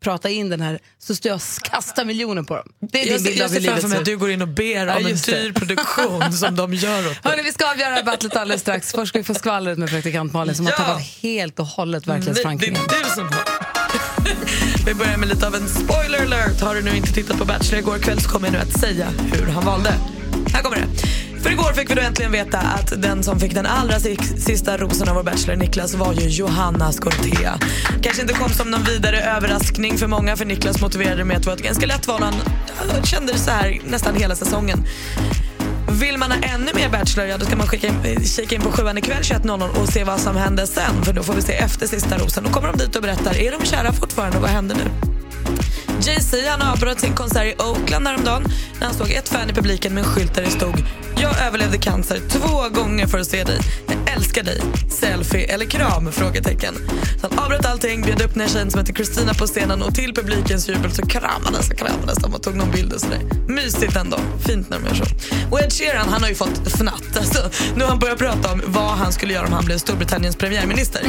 prata 0.04 0.28
in 0.30 0.50
den 0.50 0.60
här, 0.60 0.78
så 0.98 1.14
står 1.14 1.28
jag 1.30 1.36
och 1.36 1.62
kastar 1.64 2.04
miljoner 2.04 2.42
på 2.42 2.56
dem. 2.56 2.68
Det 2.92 3.00
är 3.00 3.04
din 3.04 3.12
Jag 3.12 3.20
ser, 3.20 3.28
bild 3.28 3.38
jag 3.40 3.44
av 3.44 3.50
hur 3.52 3.60
ser 3.60 3.68
framför 3.68 3.76
livet 3.76 3.82
mig 3.82 3.90
ser 3.90 3.98
att 3.98 4.04
du 4.04 4.16
går 4.18 4.30
in 4.30 4.42
och 4.42 4.48
ber 4.48 4.86
Ja, 4.86 4.96
om 4.96 5.06
en 5.06 5.12
det. 5.12 5.26
dyr 5.26 5.52
produktion 5.52 6.32
som 6.38 6.56
de 6.56 6.74
gör 6.74 6.98
åt 6.98 7.04
dig. 7.04 7.18
Hörrni, 7.24 7.42
vi 7.42 7.52
ska 7.52 7.70
avgöra 7.70 8.02
battlet 8.02 8.36
alldeles 8.36 8.60
strax. 8.60 8.92
Först 8.92 9.08
ska 9.08 9.18
vi 9.18 9.24
få 9.24 9.34
skvallret 9.34 9.78
med 9.78 9.88
praktikant 9.90 10.32
Malin 10.32 10.54
som 10.54 10.66
har 10.66 10.72
Ja. 10.72 10.76
tappat 10.78 11.02
helt 11.02 11.58
och 11.58 11.66
hållet 11.66 12.06
Nej, 12.06 12.14
det 12.14 12.18
verklighetsförankringen. 12.26 12.80
är 12.82 13.04
du 13.04 13.10
som 13.10 13.24
har. 13.24 13.44
Vi 14.86 14.94
börjar 14.94 15.16
med 15.16 15.28
lite 15.28 15.46
av 15.46 15.54
en 15.54 15.68
spoiler 15.68 16.22
alert. 16.22 16.60
Har 16.60 16.74
du 16.74 16.82
nu 16.82 16.96
inte 16.96 17.12
tittat 17.12 17.38
på 17.38 17.44
Bachelor 17.44 17.78
igår 17.78 17.98
kväll 17.98 18.20
så 18.20 18.28
kommer 18.30 18.46
jag 18.46 18.52
nu 18.52 18.58
att 18.58 18.80
säga 18.80 19.08
hur 19.32 19.46
han 19.46 19.64
valde. 19.64 19.94
Här 20.52 20.62
kommer 20.62 20.76
det. 20.76 20.86
För 21.42 21.50
igår 21.50 21.72
fick 21.72 21.90
vi 21.90 21.94
då 21.94 22.00
äntligen 22.00 22.32
veta 22.32 22.58
att 22.58 23.02
den 23.02 23.22
som 23.22 23.40
fick 23.40 23.54
den 23.54 23.66
allra 23.66 24.00
sista 24.36 24.76
rosen 24.76 25.08
av 25.08 25.14
vår 25.14 25.22
Bachelor, 25.22 25.56
Niklas, 25.56 25.94
var 25.94 26.12
ju 26.12 26.28
Johanna 26.28 26.92
Scortea. 26.92 27.58
Kanske 28.02 28.22
inte 28.22 28.34
kom 28.34 28.48
som 28.48 28.70
någon 28.70 28.84
vidare 28.84 29.20
överraskning 29.20 29.98
för 29.98 30.06
många 30.06 30.36
för 30.36 30.44
Niklas 30.44 30.80
motiverade 30.80 31.16
det 31.16 31.24
med 31.24 31.36
att 31.36 31.42
det 31.42 31.48
var 31.48 31.56
ett 31.56 31.62
ganska 31.62 31.86
lätt 31.86 32.08
val. 32.08 32.22
Han 32.22 32.34
han 32.94 33.02
kände 33.02 33.38
så 33.38 33.50
här 33.50 33.80
nästan 33.84 34.16
hela 34.16 34.36
säsongen. 34.36 34.84
Vill 36.00 36.18
man 36.18 36.30
ha 36.30 36.38
ännu 36.38 36.70
mer 36.74 36.88
Bachelor, 36.88 37.26
ja, 37.26 37.38
då 37.38 37.46
ska 37.46 37.56
man 37.56 37.66
skicka 37.66 37.86
in, 37.86 38.24
kika 38.24 38.54
in 38.54 38.60
på 38.60 38.72
sjuan 38.72 38.98
ikväll 38.98 39.22
21.00 39.22 39.80
och 39.82 39.88
se 39.88 40.04
vad 40.04 40.20
som 40.20 40.36
händer 40.36 40.66
sen. 40.66 41.04
För 41.04 41.12
då 41.12 41.22
får 41.22 41.34
vi 41.34 41.42
se 41.42 41.52
efter 41.52 41.86
sista 41.86 42.18
rosen. 42.18 42.44
Då 42.44 42.50
kommer 42.50 42.68
de 42.68 42.78
dit 42.78 42.96
och 42.96 43.02
berättar, 43.02 43.36
är 43.36 43.50
de 43.58 43.66
kära 43.66 43.92
fortfarande 43.92 44.36
och 44.36 44.42
vad 44.42 44.50
händer 44.50 44.76
nu? 44.76 45.12
Jay-Z 46.06 46.36
han 46.48 46.62
avbröt 46.62 47.00
sin 47.00 47.14
konsert 47.14 47.46
i 47.46 47.62
Oakland 47.62 48.06
häromdagen 48.06 48.42
när 48.80 48.86
han 48.86 48.94
såg 48.94 49.10
ett 49.10 49.28
fan 49.28 49.50
i 49.50 49.52
publiken 49.52 49.94
med 49.94 50.04
en 50.04 50.10
skylt 50.10 50.34
där 50.34 50.42
det 50.42 50.50
stod 50.50 50.84
“Jag 51.16 51.46
överlevde 51.46 51.78
cancer 51.78 52.20
två 52.28 52.80
gånger 52.80 53.06
för 53.06 53.18
att 53.18 53.26
se 53.26 53.44
dig. 53.44 53.58
Jag 53.86 54.14
älskar 54.16 54.42
dig. 54.42 54.60
Selfie 54.90 55.54
eller 55.54 55.64
kram?” 55.64 56.12
frågetecken. 56.12 56.74
Så 57.20 57.28
han 57.28 57.38
avbröt 57.38 57.66
allting, 57.66 58.02
bjöd 58.02 58.22
upp 58.22 58.32
den 58.32 58.40
här 58.40 58.48
tjejen 58.48 58.70
som 58.70 58.80
heter 58.80 58.94
Christina 58.94 59.34
på 59.34 59.46
scenen 59.46 59.82
och 59.82 59.94
till 59.94 60.14
publikens 60.14 60.68
jubel 60.68 60.92
så 60.92 61.06
kramades 61.06 61.70
och 61.70 61.78
kramades 61.78 62.18
de 62.18 62.34
och 62.34 62.42
tog 62.42 62.56
någon 62.56 62.70
bild 62.70 62.92
och 62.92 63.00
sådär. 63.00 63.20
Mysigt 63.48 63.96
ändå. 63.96 64.18
Fint 64.46 64.70
när 64.70 64.78
de 64.78 64.86
gör 64.86 64.94
så. 64.94 65.04
Och 65.50 65.60
Ed 65.60 65.72
Sheeran 65.72 66.08
han 66.08 66.22
har 66.22 66.28
ju 66.28 66.34
fått 66.34 66.68
fnatt. 66.68 67.16
Alltså, 67.16 67.50
nu 67.74 67.82
har 67.82 67.88
han 67.88 67.98
börjat 67.98 68.18
prata 68.18 68.52
om 68.52 68.62
vad 68.66 68.90
han 68.90 69.12
skulle 69.12 69.32
göra 69.34 69.46
om 69.46 69.52
han 69.52 69.64
blev 69.64 69.78
Storbritanniens 69.78 70.36
premiärminister. 70.36 71.02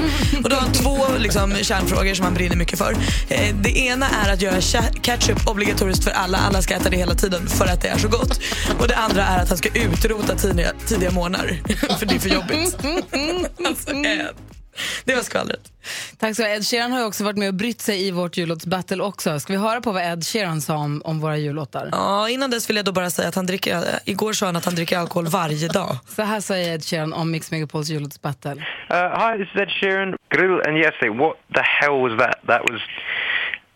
Och 0.44 0.50
då 0.50 0.56
har 0.56 0.62
han 0.62 0.74
två 0.74 0.98
liksom, 1.18 1.54
kärnfrågor 1.62 2.14
som 2.14 2.26
han 2.26 2.34
brinner 2.34 2.56
mycket 2.56 2.80
för. 2.80 2.96
Eh, 3.30 3.56
det 3.62 3.78
ena 3.78 4.08
är 4.10 4.34
att 4.34 4.42
göra 4.42 4.62
kär 4.62 4.83
ketchup 5.02 5.48
obligatoriskt 5.48 6.04
för 6.04 6.12
alla. 6.12 6.38
Alla 6.38 6.62
ska 6.62 6.74
äta 6.74 6.90
det 6.90 6.98
hela 6.98 7.16
tiden 7.16 7.48
för 7.48 7.66
att 7.66 7.82
det 7.82 7.88
är 7.88 7.98
så 7.98 8.08
gott. 8.08 8.40
Och 8.80 8.88
det 8.88 8.96
andra 8.96 9.24
är 9.24 9.42
att 9.42 9.50
han 9.50 9.58
ska 9.58 9.70
utrota 9.70 10.36
tidiga, 10.36 10.72
tidiga 10.88 11.12
månader. 11.12 11.62
för 12.00 12.06
det 12.06 12.16
är 12.16 12.20
för 12.20 12.30
jobbigt. 12.30 12.78
alltså, 13.68 13.92
Ed. 13.92 14.36
Det 15.06 15.16
var 15.16 15.22
skvallret. 15.22 15.72
Tack 16.20 16.36
så 16.36 16.44
Ed 16.44 16.66
Sheeran 16.66 16.92
har 16.92 17.00
ju 17.00 17.06
också 17.06 17.24
varit 17.24 17.38
med 17.38 17.48
och 17.48 17.54
brytt 17.54 17.82
sig 17.82 18.08
i 18.08 18.12
vårt 18.12 18.38
jullåtsbattle 18.38 19.04
också. 19.04 19.40
Ska 19.40 19.54
vi 19.54 19.60
höra 19.60 19.82
på 19.82 19.92
vad 19.92 20.04
Ed 20.04 20.26
Sheeran 20.26 20.62
sa 20.62 20.76
om, 20.76 21.02
om 21.06 21.20
våra 21.20 21.38
jullåtar? 21.38 21.90
Ja, 21.92 22.30
innan 22.30 22.52
dess 22.52 22.70
vill 22.70 22.76
jag 22.76 22.86
då 22.86 22.92
bara 22.92 23.10
säga 23.10 23.28
att 23.28 23.36
han 23.36 23.46
dricker, 23.46 23.76
äh, 23.76 23.82
igår 24.06 24.34
sa 24.34 24.46
han 24.46 24.56
att 24.56 24.66
han 24.66 24.76
dricker 24.76 24.98
alkohol 24.98 25.28
varje 25.28 25.68
dag. 25.68 25.98
Så 26.08 26.22
här 26.22 26.40
säger 26.40 26.74
Ed 26.74 26.84
Sheeran 26.84 27.14
om 27.14 27.32
Mix 27.32 27.52
Megapols 27.52 27.90
jullåtsbattle. 27.90 28.52
Uh, 28.52 28.60
hi, 28.90 29.38
this 29.38 29.48
is 29.56 29.62
Ed 29.62 29.70
Sheeran. 29.70 30.16
Grill 30.30 30.62
and 30.68 30.78
Jesse, 30.78 31.10
what 31.10 31.38
the 31.54 31.62
hell 31.62 32.02
was 32.02 32.20
that? 32.20 32.36
That 32.48 32.62
was, 32.72 32.82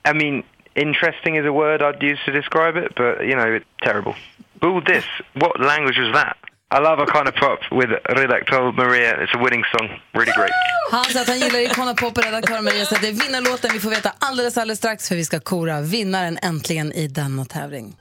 I 0.09 0.13
mean, 0.13 0.43
interesting 0.77 1.35
is 1.35 1.45
a 1.45 1.53
word 1.53 1.81
I'd 1.81 2.01
use 2.01 2.19
to 2.25 2.31
describe 2.31 2.75
it, 2.77 2.95
but, 2.95 3.25
you 3.29 3.35
know, 3.35 3.59
terrible. 3.81 4.15
Boo 4.61 4.81
this. 4.81 5.05
What 5.33 5.59
language 5.59 5.97
was 5.97 6.13
that? 6.13 6.37
I 6.69 6.79
love 6.79 6.99
a 6.99 7.05
kind 7.05 7.27
of 7.27 7.35
pop 7.35 7.59
with 7.71 7.89
Redaktör 7.89 8.75
Maria. 8.75 9.23
It's 9.23 9.33
a 9.33 9.37
winning 9.43 9.63
song. 9.71 9.87
Really 10.13 10.33
great. 10.37 10.51
Han 10.91 11.03
sa 11.03 11.21
att 11.21 11.27
han 11.27 11.39
gillar 11.39 11.59
Icona 11.59 11.93
Pop 11.93 12.17
och 12.17 12.23
redaktör 12.23 12.61
Maria 12.61 12.85
så 12.85 12.95
att 12.95 13.01
det 13.01 13.07
är 13.07 13.13
vinnarlåten 13.13 13.69
vi 13.73 13.79
får 13.79 13.89
veta 13.89 14.11
alldeles, 14.19 14.57
alldeles 14.57 14.79
strax 14.79 15.07
för 15.07 15.15
vi 15.15 15.25
ska 15.25 15.39
kora 15.39 15.81
vinnaren 15.81 16.37
äntligen 16.41 16.91
i 16.91 17.07
denna 17.07 17.45
tävling. 17.45 17.95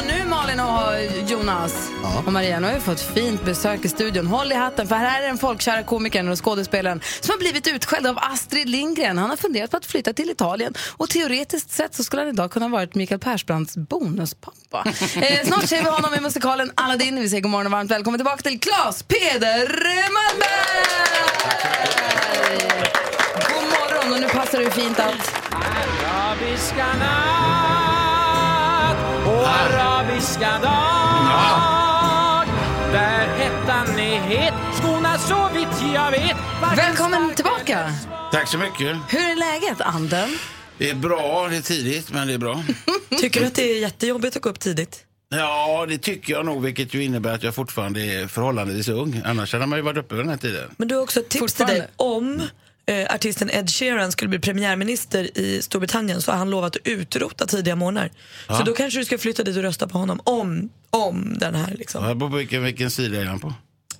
Och 0.00 0.06
nu 0.06 0.24
Malin 0.24 0.60
och 0.60 1.30
Jonas 1.30 1.90
och 2.26 2.32
Maria, 2.32 2.60
nu 2.60 2.66
har 2.66 2.74
vi 2.74 2.80
fått 2.80 3.00
fint 3.00 3.44
besök 3.44 3.84
i 3.84 3.88
studion. 3.88 4.26
Håll 4.26 4.52
i 4.52 4.54
hatten 4.54 4.86
för 4.86 4.96
här 4.96 5.22
är 5.22 5.26
den 5.26 5.38
folkkära 5.38 5.82
komikern 5.82 6.28
och 6.28 6.44
skådespelaren 6.44 7.00
som 7.20 7.32
har 7.32 7.38
blivit 7.38 7.66
utskälld 7.66 8.06
av 8.06 8.18
Astrid 8.18 8.68
Lindgren. 8.68 9.18
Han 9.18 9.30
har 9.30 9.36
funderat 9.36 9.70
på 9.70 9.76
att 9.76 9.86
flytta 9.86 10.12
till 10.12 10.30
Italien 10.30 10.74
och 10.96 11.08
teoretiskt 11.10 11.70
sett 11.70 11.94
så 11.94 12.04
skulle 12.04 12.22
han 12.22 12.28
idag 12.28 12.50
kunna 12.50 12.68
varit 12.68 12.94
Mikael 12.94 13.20
Persbrandts 13.20 13.76
bonuspappa. 13.76 14.84
eh, 15.20 15.46
snart 15.46 15.68
ser 15.68 15.82
vi 15.82 15.90
honom 15.90 16.14
i 16.14 16.20
musikalen 16.20 16.72
Aladdin. 16.74 17.20
Vi 17.20 17.28
säger 17.28 17.42
god 17.42 17.50
morgon 17.50 17.66
och 17.66 17.72
varmt 17.72 17.90
välkommen 17.90 18.18
tillbaka 18.18 18.42
till 18.42 18.60
Claes 18.60 19.02
Peder 19.02 19.66
Malmberg! 20.16 21.10
God 23.54 23.64
morgon 23.64 24.12
och 24.12 24.20
nu 24.20 24.28
passar 24.28 24.58
det 24.58 24.70
fint 24.70 24.98
att 24.98 25.40
Arabiska 29.46 30.50
dag 30.62 32.46
Där 32.92 33.26
hettan 33.38 33.98
är 33.98 34.20
het, 34.20 34.54
skorna 34.78 35.18
så 35.18 35.48
vitt 35.54 35.92
jag 35.94 36.10
vet 36.10 36.36
Välkommen 36.76 37.34
tillbaka! 37.34 37.92
Tack 38.32 38.48
så 38.48 38.58
mycket. 38.58 38.96
Hur 39.08 39.20
är 39.20 39.36
läget, 39.36 39.80
Anden? 39.80 40.28
Det 40.78 40.90
är 40.90 40.94
bra, 40.94 41.48
det 41.50 41.56
är 41.56 41.60
tidigt, 41.60 42.12
men 42.12 42.28
det 42.28 42.34
är 42.34 42.38
bra. 42.38 42.64
Tycker 43.20 43.40
du 43.40 43.46
att 43.46 43.54
det 43.54 43.72
är 43.72 43.80
jättejobbigt 43.80 44.36
att 44.36 44.42
gå 44.42 44.48
upp 44.48 44.60
tidigt? 44.60 45.04
Ja, 45.28 45.86
det 45.88 45.98
tycker 45.98 46.32
jag 46.32 46.46
nog, 46.46 46.62
vilket 46.62 46.94
ju 46.94 47.04
innebär 47.04 47.34
att 47.34 47.42
jag 47.42 47.54
fortfarande 47.54 48.00
är 48.00 48.26
förhållandevis 48.26 48.88
ung. 48.88 49.22
Annars 49.24 49.52
hade 49.52 49.66
man 49.66 49.78
ju 49.78 49.82
varit 49.82 49.98
uppe 49.98 50.14
vid 50.14 50.24
den 50.24 50.30
här 50.30 50.36
tiden. 50.36 50.70
Men 50.76 50.88
du 50.88 50.94
har 50.94 51.02
också 51.02 51.20
ett 51.20 51.28
tips 51.28 51.54
till 51.54 51.66
dig. 51.66 51.88
Om 51.96 52.42
eh, 52.90 53.14
artisten 53.14 53.50
Ed 53.50 53.70
Sheeran 53.70 54.12
skulle 54.12 54.28
bli 54.28 54.38
premiärminister 54.38 55.38
i 55.38 55.62
Storbritannien 55.62 56.22
så 56.22 56.30
har 56.30 56.38
han 56.38 56.50
lovat 56.50 56.76
att 56.76 56.86
utrota 56.86 57.46
tidiga 57.46 57.76
morgnar. 57.76 58.10
Ja. 58.48 58.58
Så 58.58 58.62
då 58.62 58.72
kanske 58.72 58.98
du 59.00 59.04
ska 59.04 59.18
flytta 59.18 59.42
dit 59.42 59.56
och 59.56 59.62
rösta 59.62 59.88
på 59.88 59.98
honom. 59.98 60.20
Om, 60.24 60.70
om 60.90 61.38
den 61.38 61.54
här 61.54 61.74
liksom. 61.74 62.04
Ja, 62.04 62.14
på 62.14 62.26
vilken, 62.26 62.64
vilken 62.64 62.90
sida 62.90 63.20
är 63.20 63.24
han 63.24 63.40
på? 63.40 63.54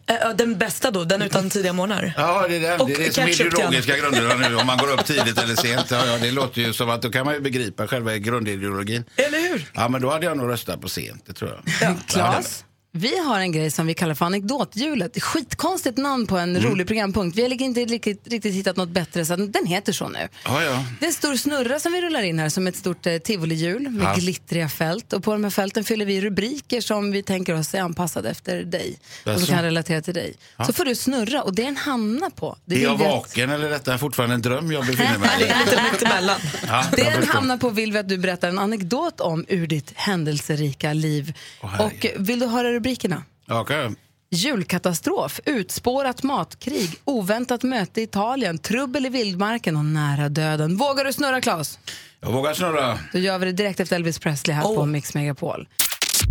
Eh, 0.06 0.30
den 0.36 0.58
bästa 0.58 0.90
då, 0.90 1.04
den 1.04 1.22
utan 1.22 1.50
tidiga 1.50 1.72
morgnar. 1.72 2.12
Ja, 2.16 2.46
det 2.48 2.56
är, 2.56 2.60
den. 2.60 2.80
Och 2.80 2.88
det, 2.88 2.94
är 2.94 2.98
det 2.98 3.12
som 3.12 3.24
är 3.24 3.40
ideologiska 3.40 3.96
grunderna 3.96 4.48
nu, 4.48 4.56
om 4.56 4.66
man 4.66 4.78
går 4.78 4.92
upp 4.92 5.04
tidigt 5.06 5.38
eller 5.38 5.54
sent. 5.54 5.90
Ja, 5.90 6.06
ja, 6.06 6.18
det 6.18 6.30
låter 6.30 6.60
ju 6.60 6.72
som 6.72 6.90
att 6.90 7.02
då 7.02 7.10
kan 7.10 7.24
man 7.24 7.34
ju 7.34 7.40
begripa 7.40 7.86
själva 7.86 8.16
grundideologin. 8.16 9.04
Eller 9.16 9.38
hur? 9.38 9.70
Ja, 9.72 9.88
men 9.88 10.02
då 10.02 10.10
hade 10.10 10.26
jag 10.26 10.36
nog 10.36 10.48
röstat 10.48 10.80
på 10.80 10.88
sent, 10.88 11.26
det 11.26 11.32
tror 11.32 11.50
jag. 11.50 11.74
Ja. 11.80 11.96
Klas? 12.06 12.64
Vi 12.92 13.18
har 13.18 13.40
en 13.40 13.52
grej 13.52 13.70
som 13.70 13.86
vi 13.86 13.94
kallar 13.94 14.14
för 14.14 14.24
anekdothjulet. 14.26 15.22
Skitkonstigt 15.22 15.98
namn 15.98 16.26
på 16.26 16.38
en 16.38 16.60
rolig 16.62 16.86
programpunkt. 16.86 17.38
Vi 17.38 17.42
har 17.42 17.48
liksom 17.48 17.64
inte 17.64 17.84
riktigt, 17.84 18.28
riktigt 18.28 18.54
hittat 18.54 18.76
något 18.76 18.88
bättre 18.88 19.24
så 19.24 19.36
den 19.36 19.66
heter 19.66 19.92
så 19.92 20.08
nu. 20.08 20.28
Ja, 20.44 20.62
ja. 20.64 20.84
Det 21.00 21.04
är 21.04 21.08
en 21.08 21.12
stor 21.14 21.36
snurra 21.36 21.80
som 21.80 21.92
vi 21.92 22.00
rullar 22.00 22.22
in 22.22 22.38
här 22.38 22.48
som 22.48 22.66
ett 22.66 22.76
stort 22.76 23.06
eh, 23.06 23.18
tivolihjul 23.18 23.88
med 23.90 24.04
Ja. 24.06 24.14
glittriga 24.14 24.68
fält. 24.68 25.12
Och 25.12 25.24
på 25.24 25.32
de 25.32 25.44
här 25.44 25.50
fälten 25.50 25.84
fyller 25.84 26.04
vi 26.06 26.20
rubriker 26.20 26.80
som 26.80 27.10
vi 27.12 27.22
tänker 27.22 27.54
oss 27.54 27.74
är 27.74 27.80
anpassade 27.80 28.30
efter 28.30 28.62
dig. 28.62 28.98
Och 29.24 29.30
Jaså? 29.32 29.46
som 29.46 29.54
kan 29.54 29.64
relatera 29.64 30.00
till 30.02 30.14
dig. 30.14 30.34
Ja. 30.56 30.64
Så 30.64 30.72
får 30.72 30.84
du 30.84 30.94
snurra 30.94 31.42
och 31.42 31.54
det 31.54 31.62
den 31.64 31.76
hamnar 31.76 32.30
på. 32.30 32.56
Det 32.64 32.74
är 32.74 32.82
jag 32.82 32.94
att- 32.94 33.00
vaken 33.00 33.50
eller 33.50 33.66
är 33.66 33.70
detta 33.70 33.98
fortfarande 33.98 34.34
en 34.34 34.42
dröm 34.42 34.72
jag 34.72 34.86
befinner 34.86 35.18
mig 35.18 35.28
i? 35.40 35.46
Ja, 36.68 36.84
Det 36.90 37.02
den 37.02 37.12
förstår. 37.12 37.32
hamnar 37.34 37.56
på 37.56 37.70
vill 37.70 37.92
vi 37.92 37.98
att 37.98 38.08
du 38.08 38.18
berättar 38.18 38.48
en 38.48 38.58
anekdot 38.58 39.20
om 39.20 39.44
ur 39.48 39.66
ditt 39.66 39.92
händelserika 39.96 40.92
liv. 40.92 41.34
och 41.78 42.06
vill 42.16 42.38
du 42.38 42.46
höra 42.46 42.79
rubrikerna? 42.80 43.22
Jag. 43.46 43.94
Julkatastrof, 44.30 45.40
utspårat 45.44 46.22
matkrig, 46.22 46.90
oväntat 47.04 47.62
möte 47.62 48.00
i 48.00 48.04
Italien, 48.04 48.58
trubbel 48.58 49.06
i 49.06 49.08
vildmarken 49.08 49.76
och 49.76 49.84
nära 49.84 50.28
döden. 50.28 50.76
Vågar 50.76 51.04
du 51.04 51.12
snurra, 51.12 51.40
Claes? 51.40 51.78
Jag 52.20 52.32
vågar 52.32 52.54
snurra. 52.54 52.98
Då 53.12 53.18
gör 53.18 53.38
vi 53.38 53.46
det 53.46 53.52
direkt 53.52 53.80
efter 53.80 53.96
Elvis 53.96 54.18
Presley 54.18 54.56
här 54.56 54.62
på 54.62 54.86
Mix 54.86 55.14
Megapol. 55.14 55.68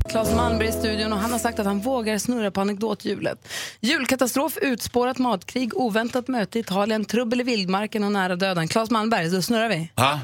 Claes 0.09 0.35
Malmberg 0.35 0.67
i 0.67 0.71
studion 0.71 1.13
och 1.13 1.19
han 1.19 1.31
har 1.31 1.39
sagt 1.39 1.59
att 1.59 1.65
han 1.65 1.79
vågar 1.79 2.17
snurra 2.17 2.51
på 2.51 2.61
anekdothjulet. 2.61 3.47
Julkatastrof, 3.79 4.57
utspårat 4.61 5.17
matkrig, 5.17 5.77
oväntat 5.77 6.27
möte 6.27 6.57
i 6.57 6.61
Italien, 6.61 7.05
trubbel 7.05 7.41
i 7.41 7.43
vildmarken 7.43 8.03
och 8.03 8.11
nära 8.11 8.35
döden. 8.35 8.67
Claes 8.67 8.89
Malmberg, 8.89 9.29
då 9.29 9.41
snurrar 9.41 9.69
vi. 9.69 9.91
Ja, 9.95 10.19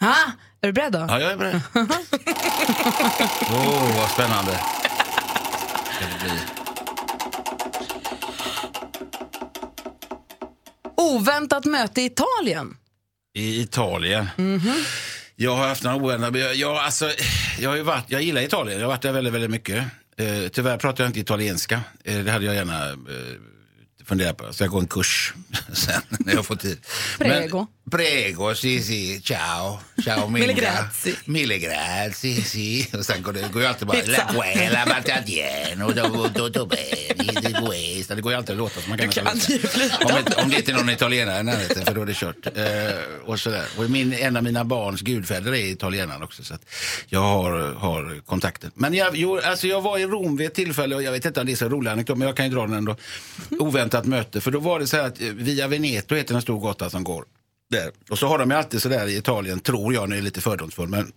Ha? 0.00 0.14
Är 0.60 0.66
du 0.66 0.72
beredd 0.72 0.92
då? 0.92 0.98
ja 1.08 1.20
jag 1.20 1.32
är 1.32 1.36
beredd. 1.36 1.60
Åh, 3.50 3.68
oh, 3.68 3.96
vad 3.96 4.10
spännande. 4.10 4.60
Ska 6.00 6.08
det 6.08 6.24
bli. 6.24 6.40
Oväntat 10.96 11.64
möte 11.64 12.00
i 12.02 12.04
Italien. 12.04 12.76
I 13.34 13.60
Italien. 13.60 14.28
Mhm. 14.36 14.84
Jag 15.36 15.56
har 15.56 15.68
haft 15.68 15.82
några 15.82 15.96
ovänner. 15.96 16.30
men 16.30 16.40
Jag, 16.40 16.54
jag, 16.54 16.76
alltså, 16.76 17.10
jag, 17.58 17.70
har 17.70 17.76
ju 17.76 17.82
varit, 17.82 18.04
jag 18.06 18.22
gillar 18.22 18.42
Italien. 18.42 18.78
Jag 18.78 18.86
har 18.86 18.92
varit 18.92 19.02
där 19.02 19.12
väldigt, 19.12 19.32
väldigt 19.32 19.50
mycket. 19.50 19.84
Eh, 20.16 20.48
tyvärr 20.52 20.76
pratar 20.76 21.04
jag 21.04 21.08
inte 21.08 21.20
italienska. 21.20 21.80
Eh, 22.04 22.18
det 22.18 22.30
hade 22.30 22.44
jag 22.44 22.54
gärna 22.54 22.88
eh, 22.90 22.96
funderat 24.04 24.36
på. 24.36 24.52
Så 24.52 24.64
jag 24.64 24.70
går 24.70 24.80
en 24.80 24.86
kurs 24.86 25.34
sen 25.72 26.02
när 26.10 26.34
jag 26.34 26.46
får 26.46 26.56
tid. 26.56 26.86
Prego. 27.18 27.58
Men, 27.58 27.66
prego, 27.90 28.54
si, 28.54 28.82
si. 28.82 29.20
Ciao. 29.20 29.80
Ciao, 30.04 30.28
Mille 30.28 30.52
grazie. 30.52 31.14
Mille 31.24 31.58
grazie, 31.58 32.42
ju 33.62 33.68
alltid 33.68 33.86
bara... 33.86 34.00
Pizza. 34.00 34.10
La 34.10 34.32
quella 34.32 34.84
do, 35.92 36.28
do, 36.34 36.48
do 36.48 36.66
bene, 36.66 37.32
di 37.40 37.52
questa. 37.52 38.14
Det 38.14 38.20
går 38.20 38.32
ju 38.32 38.38
alltid 38.38 38.52
att 38.52 38.58
låta 38.58 38.80
som 38.80 38.90
man 38.90 38.98
kan. 38.98 39.26
Om, 39.26 40.42
om 40.44 40.50
det 40.50 40.56
inte 40.56 40.72
är 40.72 40.76
någon 40.76 40.90
italienare 40.90 41.40
i 41.40 41.42
närheten, 41.42 41.86
för 41.86 41.94
då 41.94 42.02
är 42.02 42.06
det 42.06 42.14
kört. 42.14 42.46
Eh, 42.46 43.24
och 43.24 43.40
sådär. 43.40 43.64
Och 43.78 43.90
min, 43.90 44.12
en 44.12 44.36
av 44.36 44.42
mina 44.42 44.64
barns 44.64 45.00
gudfäder 45.00 45.54
är 45.54 45.64
italienare 45.64 46.24
också, 46.24 46.44
så 46.44 46.54
jag 47.08 47.20
har, 47.20 47.74
har 47.74 48.20
kontakten. 48.26 48.70
Men 48.74 48.94
jag, 48.94 49.16
jo, 49.16 49.40
alltså 49.44 49.66
jag 49.66 49.80
var 49.80 49.98
i 49.98 50.06
Rom 50.06 50.36
vid 50.36 50.46
ett 50.46 50.54
tillfälle, 50.54 50.94
och 50.94 51.02
jag 51.02 51.12
vet 51.12 51.24
inte 51.24 51.40
om 51.40 51.46
det 51.46 51.52
är 51.52 51.56
så 51.56 51.68
rolig 51.68 51.90
anekdot, 51.90 52.18
men 52.18 52.26
jag 52.26 52.36
kan 52.36 52.46
ju 52.46 52.54
dra 52.54 52.62
den 52.66 52.74
ändå. 52.74 52.96
Oväntat 53.50 54.06
möte, 54.06 54.40
för 54.40 54.50
då 54.50 54.58
var 54.60 54.78
det 54.80 54.86
så 54.86 54.96
här 54.96 55.04
att 55.04 55.20
Via 55.20 55.68
Veneto 55.68 56.14
heter 56.14 56.34
en 56.34 56.42
stor 56.42 56.60
gata 56.60 56.90
som 56.90 57.04
går 57.04 57.24
där. 57.70 57.90
Och 58.10 58.18
så 58.18 58.26
har 58.26 58.38
de 58.38 58.50
ju 58.50 58.56
alltid 58.56 58.82
sådär 58.82 59.06
i 59.06 59.16
Italien, 59.16 59.60
tror 59.60 59.94
jag, 59.94 60.08
nu 60.08 60.18
är 60.18 60.22
lite 60.22 60.40
fördomsfull, 60.40 60.88
men 60.88 61.12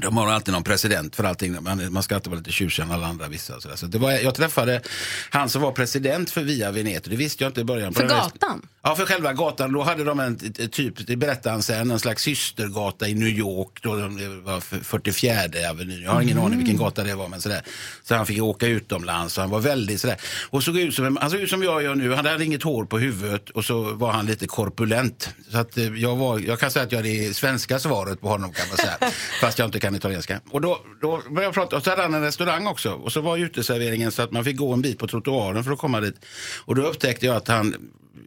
de 0.00 0.16
har 0.16 0.28
alltid 0.32 0.54
någon 0.54 0.64
president 0.64 1.16
för 1.16 1.24
allting. 1.24 1.62
Man, 1.62 1.92
man 1.92 2.02
ska 2.02 2.14
alltid 2.14 2.30
vara 2.30 2.38
lite 2.38 2.52
tjusigare 2.52 2.88
än 2.88 2.94
alla 2.94 3.06
andra 3.06 3.28
vissa. 3.28 3.60
sådär. 3.60 3.76
Så 3.76 3.86
det 3.86 3.98
var, 3.98 4.12
jag 4.12 4.34
träffade 4.34 4.82
han 5.30 5.48
som 5.48 5.62
var 5.62 5.72
president 5.72 6.30
för 6.30 6.42
Via 6.42 6.70
Veneto. 6.70 7.10
Det 7.10 7.16
visste 7.16 7.44
jag 7.44 7.50
inte 7.50 7.60
i 7.60 7.64
början. 7.64 7.94
För 7.94 8.08
gatan? 8.08 8.66
Ja, 8.82 8.96
för 8.96 9.06
själva 9.06 9.32
gatan. 9.32 9.72
Då 9.72 9.82
hade 9.82 10.04
de 10.04 10.20
en 10.20 10.38
typ, 10.70 11.06
det 11.06 11.16
berättade 11.16 11.50
han 11.50 11.62
sen, 11.62 11.90
en 11.90 11.98
slags 12.00 12.22
systergata 12.22 13.08
i 13.08 13.14
New 13.14 13.28
York. 13.28 13.78
Då 13.82 13.94
det 13.96 14.28
var 14.28 14.58
f- 14.58 14.74
44 14.82 15.32
avenyn. 15.70 16.02
Jag 16.02 16.10
har 16.10 16.22
ingen 16.22 16.38
aning 16.38 16.58
vilken 16.58 16.76
gata 16.76 17.04
det 17.04 17.14
var. 17.14 17.28
Men 17.28 17.40
sådär. 17.40 17.62
Så 18.02 18.14
han 18.14 18.26
fick 18.26 18.42
åka 18.42 18.66
utomlands 18.66 19.36
och 19.36 19.42
han 19.42 19.50
var 19.50 19.60
väldigt 19.60 20.00
sådär. 20.00 20.16
Och 20.50 20.62
såg 20.64 20.78
ut 20.78 20.94
som, 20.94 21.16
han 21.20 21.30
såg 21.30 21.40
ut 21.40 21.50
som 21.50 21.62
jag 21.62 21.82
gör 21.82 21.94
nu. 21.94 22.14
Han 22.14 22.26
hade 22.26 22.44
inget 22.44 22.62
hår 22.62 22.84
på 22.84 22.98
huvudet 22.98 23.50
och 23.50 23.64
så 23.64 23.82
var 23.82 24.12
han 24.12 24.26
lite 24.26 24.46
korpulent. 24.46 25.28
Så 25.50 25.58
att 25.58 25.78
eh, 25.78 25.84
jag, 25.84 26.16
var, 26.16 26.38
jag 26.38 26.60
kan 26.60 26.70
säga 26.70 26.84
att 26.84 26.92
jag 26.92 27.06
är 27.06 27.26
det 27.28 27.34
svenska 27.36 27.78
svaret 27.78 28.20
på 28.20 28.28
honom 28.28 28.52
kan 28.52 28.68
man 28.68 28.76
säga. 28.76 28.96
Fast 29.40 29.58
jag 29.58 29.68
inte 29.68 29.80
kan 29.80 29.87
italienska. 29.94 30.40
Och 30.50 30.60
då, 30.60 30.80
då 31.00 31.10
började 31.10 31.42
jag 31.42 31.54
prata 31.54 31.76
och 31.76 31.82
så 31.82 31.90
hade 31.90 32.02
han 32.02 32.14
en 32.14 32.22
restaurang 32.22 32.66
också. 32.66 32.92
Och 32.92 33.12
så 33.12 33.20
var 33.20 33.36
uteserveringen 33.36 34.12
så 34.12 34.22
att 34.22 34.32
man 34.32 34.44
fick 34.44 34.56
gå 34.56 34.72
en 34.72 34.82
bit 34.82 34.98
på 34.98 35.06
trottoaren 35.06 35.64
för 35.64 35.72
att 35.72 35.78
komma 35.78 36.00
dit. 36.00 36.24
Och 36.64 36.74
då 36.74 36.82
upptäckte 36.82 37.26
jag 37.26 37.36
att 37.36 37.48
han 37.48 37.74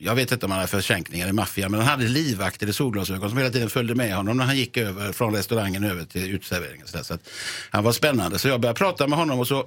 jag 0.03 0.15
vet 0.15 0.31
inte 0.31 0.45
om 0.45 0.51
han 0.51 0.59
hade 0.59 0.71
försänkningar 0.71 1.27
i 1.27 1.33
maffia, 1.33 1.69
men 1.69 1.79
han 1.79 1.89
hade 1.89 2.07
livvakter 2.07 2.69
i 2.69 2.73
solglasögon 2.73 3.29
som 3.29 3.37
hela 3.37 3.49
tiden 3.49 3.69
följde 3.69 3.95
med 3.95 4.15
honom 4.15 4.37
när 4.37 4.45
han 4.45 4.57
gick 4.57 4.77
över 4.77 5.11
från 5.11 5.35
restaurangen 5.35 5.83
över 5.83 6.05
till 6.05 6.31
uteserveringen. 6.31 6.87
Så, 6.87 6.97
där. 6.97 7.03
så 7.03 7.13
att 7.13 7.29
han 7.69 7.83
var 7.83 7.91
spännande. 7.91 8.39
Så 8.39 8.47
jag 8.47 8.61
började 8.61 8.77
prata 8.77 9.07
med 9.07 9.19
honom 9.19 9.39
och 9.39 9.47
så 9.47 9.65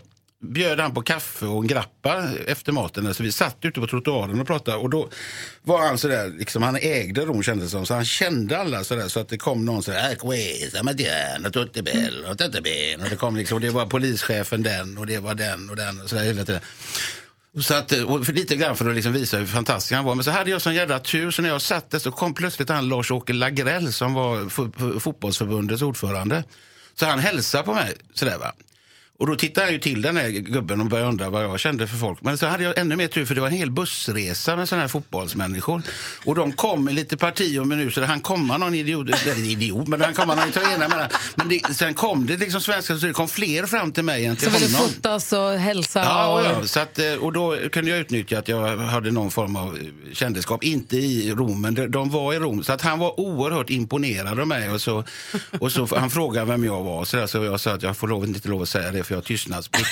bjöd 0.53 0.81
han 0.81 0.95
på 0.95 1.03
kaffe 1.03 1.47
och 1.47 1.63
en 1.63 1.67
grappa 1.67 2.29
efter 2.47 2.73
maten. 2.73 3.15
Så 3.15 3.23
vi 3.23 3.33
satt 3.33 3.57
ute 3.63 3.81
på 3.81 3.87
trottoaren 3.87 4.41
och 4.41 4.47
pratade. 4.47 4.77
Och 4.77 4.91
då 4.91 5.09
var 5.63 5.87
han 5.87 5.99
sådär, 5.99 6.33
liksom, 6.39 6.63
han 6.63 6.77
ägde 6.77 7.21
Rom 7.25 7.43
kändes 7.43 7.67
det 7.67 7.71
som. 7.71 7.87
Så 7.87 7.95
han 7.95 8.05
kände 8.05 8.59
alla 8.59 8.85
sådär. 8.85 9.09
Så 9.09 9.21
att 9.21 9.29
det 9.29 9.39
kom 9.39 9.65
någon 9.65 9.83
sådär, 9.83 10.11
"Ah, 10.13 10.15
questa 10.15 10.83
mattina, 10.83 11.51
bello. 11.85 12.31
Och 13.05 13.11
det 13.11 13.17
kom 13.17 13.37
liksom, 13.37 13.55
och 13.55 13.61
det 13.61 13.71
var 13.71 13.87
polischefen 13.87 14.63
den 14.63 14.99
och 14.99 15.07
det 15.07 15.19
var 15.19 15.35
den 15.35 15.71
och 15.71 15.77
den 15.77 16.01
och 16.01 16.09
sådär 16.11 16.23
hela 16.25 16.45
tiden. 16.45 16.61
Så 17.61 17.75
att, 17.75 17.93
och 17.93 18.27
för 18.27 18.33
lite 18.33 18.57
grann 18.57 18.77
för 18.77 18.89
att 18.89 18.95
liksom 18.95 19.13
visa 19.13 19.37
hur 19.39 19.47
fantastisk 19.47 19.93
han 19.93 20.05
var. 20.05 20.15
Men 20.15 20.25
så 20.25 20.31
hade 20.31 20.51
jag 20.51 20.63
sån 20.63 20.75
jävla 20.75 20.99
tur 20.99 21.31
så 21.31 21.43
när 21.43 21.49
jag 21.49 21.63
satt 21.63 21.91
där 21.91 21.99
så 21.99 22.11
kom 22.13 22.35
plötsligt 22.35 22.69
han 22.69 22.89
Lars-Åke 22.89 23.33
Lagrell 23.33 23.93
som 23.93 24.15
var 24.15 24.37
fo- 24.41 24.73
fo- 24.73 24.99
fotbollsförbundets 25.01 25.83
ordförande. 25.83 26.45
Så 26.95 27.07
han 27.07 27.19
hälsade 27.19 27.65
på 27.65 27.75
mig 27.75 27.95
sådär 28.15 28.39
va. 28.39 28.53
Och 29.19 29.27
då 29.27 29.37
tittade 29.37 29.67
jag 29.67 29.73
ju 29.73 29.79
till 29.79 30.03
den 30.03 30.17
här 30.17 30.29
gubben 30.29 30.81
och 30.81 30.87
började 30.87 31.09
undra 31.11 31.31
vad 31.31 31.45
jag 31.45 31.61
kände 31.61 31.87
för 31.87 31.97
folk. 31.97 32.23
Men 32.23 32.39
så 32.39 32.47
hade 32.47 32.65
jag 32.65 32.79
ännu 32.79 32.97
mer 32.97 33.09
tur 33.09 33.25
för 33.27 33.35
det 33.35 33.41
var 33.41 33.49
en 33.49 33.55
hel 33.55 33.71
bussresa 33.71 34.57
med 34.57 34.69
sådana 34.69 34.81
här 34.83 34.89
fotbollsmänniskor. 34.89 35.83
Och 36.25 36.35
de 36.35 36.53
kom 36.53 36.89
i 36.89 36.93
lite 36.93 37.17
parti 37.17 37.59
och 37.59 37.67
minut. 37.67 37.95
Så 37.95 38.01
det 38.01 38.07
han 38.07 38.21
komma 38.21 38.59
någon 38.59 38.75
idiot, 38.75 39.09
eller 39.09 39.51
idiot, 39.51 39.89
men 39.89 40.01
han 40.01 40.15
komma 40.15 40.35
någon 40.35 40.49
italienare. 40.49 40.89
Men, 40.89 41.09
men 41.35 41.49
det, 41.49 41.75
sen 41.75 41.95
kom 41.95 42.27
det 42.27 42.37
liksom 42.37 42.61
svenskar, 42.61 42.97
så 42.97 43.07
det 43.07 43.13
kom 43.13 43.29
fler 43.29 43.67
fram 43.67 43.93
till 43.93 44.05
mig 44.05 44.27
än 44.27 44.37
till 44.37 44.51
Som 44.51 44.61
ville 44.61 44.77
honom. 44.77 44.91
fotas 44.93 45.33
och 45.33 45.51
hälsa. 45.51 46.01
Ja, 46.05 46.29
och... 46.41 46.45
ja. 46.45 46.67
Så 46.67 46.81
att, 46.81 46.99
eh, 46.99 47.13
och 47.15 47.33
då 47.33 47.57
kunde 47.73 47.91
jag 47.91 48.01
utnyttja 48.01 48.39
att 48.39 48.49
jag 48.49 48.77
hade 48.77 49.11
någon 49.11 49.31
form 49.31 49.57
av 49.57 49.77
eh, 49.77 49.83
kändisskap. 50.13 50.65
Inte 50.65 50.97
i 50.97 51.31
Rom, 51.33 51.61
men 51.61 51.75
de, 51.75 51.87
de 51.91 52.11
var 52.11 52.35
i 52.35 52.39
Rom. 52.39 52.65
Så 52.65 52.73
att 52.73 52.83
han 52.83 52.99
var 52.99 53.21
oerhört 53.21 53.71
imponerad 53.71 54.41
av 54.41 54.49
mig. 54.49 54.71
Och 54.71 54.81
så, 54.81 55.05
och 55.61 55.73
så 55.73 55.89
han 55.97 56.11
frågade 56.11 56.47
vem 56.47 56.65
jag 56.65 56.83
var. 56.83 57.05
Så, 57.05 57.17
där, 57.17 57.27
så 57.27 57.45
jag 57.45 57.61
sa 57.61 57.71
att 57.73 57.83
jag 57.83 57.97
får 57.97 58.09
lov, 58.09 58.25
inte 58.25 58.49
lov 58.49 58.63
att 58.63 58.69
säga 58.69 58.91
det 58.91 59.04
för 59.07 59.15
jag 59.15 59.17
har 59.17 59.25
tystnadsplikt. 59.25 59.89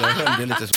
Jag 0.00 0.08
höll 0.08 0.48
lite 0.48 0.66
så. 0.66 0.74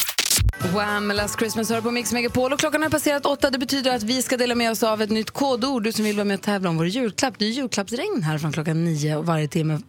Wham! 0.74 1.08
Last 1.12 1.40
Christmas 1.40 1.70
hör 1.70 1.82
på 1.82 1.92
Mix 1.92 2.12
Megapol 2.12 2.54
och 2.54 2.60
klockan 2.60 2.82
har 2.84 2.90
passerat 2.90 3.26
åtta. 3.26 3.50
Det 3.50 3.58
betyder 3.58 3.96
att 3.96 4.04
vi 4.04 4.22
ska 4.22 4.38
dela 4.38 4.56
med 4.56 4.72
oss 4.72 4.84
av 4.84 5.02
ett 5.02 5.10
nytt 5.10 5.32
kodord. 5.32 5.84
Du 5.84 5.92
som 5.92 6.06
vill 6.06 6.16
vara 6.16 6.26
med 6.26 6.36
och 6.36 6.42
tävla 6.42 6.70
om 6.70 6.78
vår 6.78 6.88
julklapp. 6.88 7.34
Det 7.38 7.46
är 7.46 7.50
julklappsregn 7.50 8.24
här 8.24 8.38
från 8.38 8.54
klockan 8.54 8.86
nio 8.86 9.16
och 9.16 9.26
varje 9.26 9.48
timme. 9.48 9.80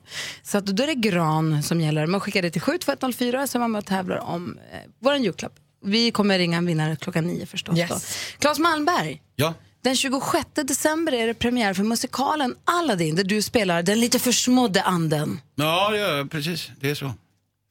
Så 0.42 0.58
att 0.58 0.66
då 0.66 0.82
är 0.82 0.86
det 0.86 0.94
gran 0.94 1.62
som 1.62 1.80
gäller. 1.80 2.06
Man 2.06 2.20
skickar 2.20 2.42
det 2.42 2.50
till 2.50 2.60
72104 2.60 3.46
så 3.46 3.58
är 3.58 3.60
man 3.60 3.72
med 3.72 3.78
och 3.78 3.86
tävlar 3.86 4.18
om 4.18 4.58
eh, 4.72 4.78
vår 5.00 5.16
julklapp. 5.16 5.52
Vi 5.84 6.10
kommer 6.10 6.38
ringa 6.38 6.58
en 6.58 6.66
vinnare 6.66 6.96
klockan 6.96 7.24
nio 7.24 7.46
förstås. 7.46 7.78
Yes. 7.78 7.90
Då. 7.90 7.98
Claes 8.38 8.58
Malmberg. 8.58 9.22
Ja. 9.36 9.54
Den 9.82 9.96
26 9.96 10.46
december 10.54 11.12
är 11.12 11.26
det 11.26 11.34
premiär 11.34 11.74
för 11.74 11.82
musikalen 11.82 12.54
Aladdin 12.64 13.16
där 13.16 13.24
du 13.24 13.42
spelar 13.42 13.82
den 13.82 14.00
lite 14.00 14.18
försmådde 14.18 14.82
anden. 14.82 15.40
Ja, 15.54 15.96
jag. 15.96 16.30
Precis. 16.30 16.70
Det 16.80 16.90
är 16.90 16.94
så. 16.94 17.12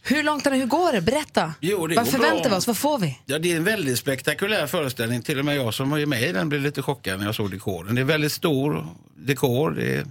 Hur 0.07 0.23
långt 0.23 0.47
är 0.47 0.51
det? 0.51 0.57
Hur 0.57 0.65
går 0.65 0.91
det? 0.91 1.01
Berätta. 1.01 1.53
Jo, 1.59 1.87
det 1.87 1.95
Vad 1.95 2.05
går 2.05 2.11
förväntar 2.11 2.41
bra. 2.41 2.49
vi 2.49 2.55
oss? 2.55 2.67
Vad 2.67 2.77
får 2.77 2.99
vi? 2.99 3.19
Ja, 3.25 3.39
det 3.39 3.51
är 3.51 3.55
en 3.57 3.63
väldigt 3.63 3.99
spektakulär 3.99 4.67
föreställning. 4.67 5.21
Till 5.21 5.39
och 5.39 5.45
med 5.45 5.57
jag 5.57 5.73
som 5.73 5.89
var 5.89 6.05
med 6.05 6.23
i 6.23 6.31
den 6.31 6.49
blev 6.49 6.61
lite 6.61 6.81
chockad 6.81 7.19
när 7.19 7.25
jag 7.25 7.35
såg 7.35 7.51
dekoren. 7.51 7.95
Det 7.95 8.01
är 8.01 8.05
väldigt 8.05 8.31
stor 8.31 8.87
dekor. 9.17 9.71
Det 9.71 9.95
är 9.95 10.05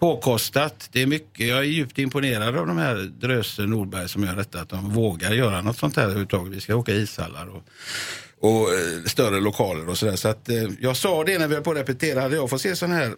påkostat. 0.00 0.88
Det 0.92 1.02
är 1.02 1.06
mycket. 1.06 1.46
Jag 1.48 1.58
är 1.58 1.62
djupt 1.62 1.98
imponerad 1.98 2.56
av 2.56 2.66
de 2.66 2.78
här 2.78 2.94
Dröse 3.20 3.62
Nordberg 3.62 4.08
som 4.08 4.24
gör 4.24 4.36
detta. 4.36 4.60
Att 4.60 4.68
de 4.68 4.90
vågar 4.92 5.32
göra 5.32 5.62
något 5.62 5.78
sånt 5.78 5.96
här 5.96 6.02
överhuvudtaget. 6.02 6.52
Vi 6.52 6.60
ska 6.60 6.74
åka 6.76 6.92
ishallar 6.92 7.46
och, 7.46 7.62
och 8.40 8.74
eh, 8.74 9.04
större 9.06 9.40
lokaler 9.40 9.88
och 9.88 9.98
sådär. 9.98 10.16
Så 10.16 10.28
att, 10.28 10.48
eh, 10.48 10.56
jag 10.80 10.96
sa 10.96 11.24
det 11.24 11.38
när 11.38 11.48
vi 11.48 11.54
var 11.54 11.62
på 11.62 11.70
att 11.70 11.76
repetera. 11.76 12.20
Hade 12.20 12.36
jag 12.36 12.50
fått 12.50 12.60
se 12.60 12.76
sån 12.76 12.90
här 12.92 13.12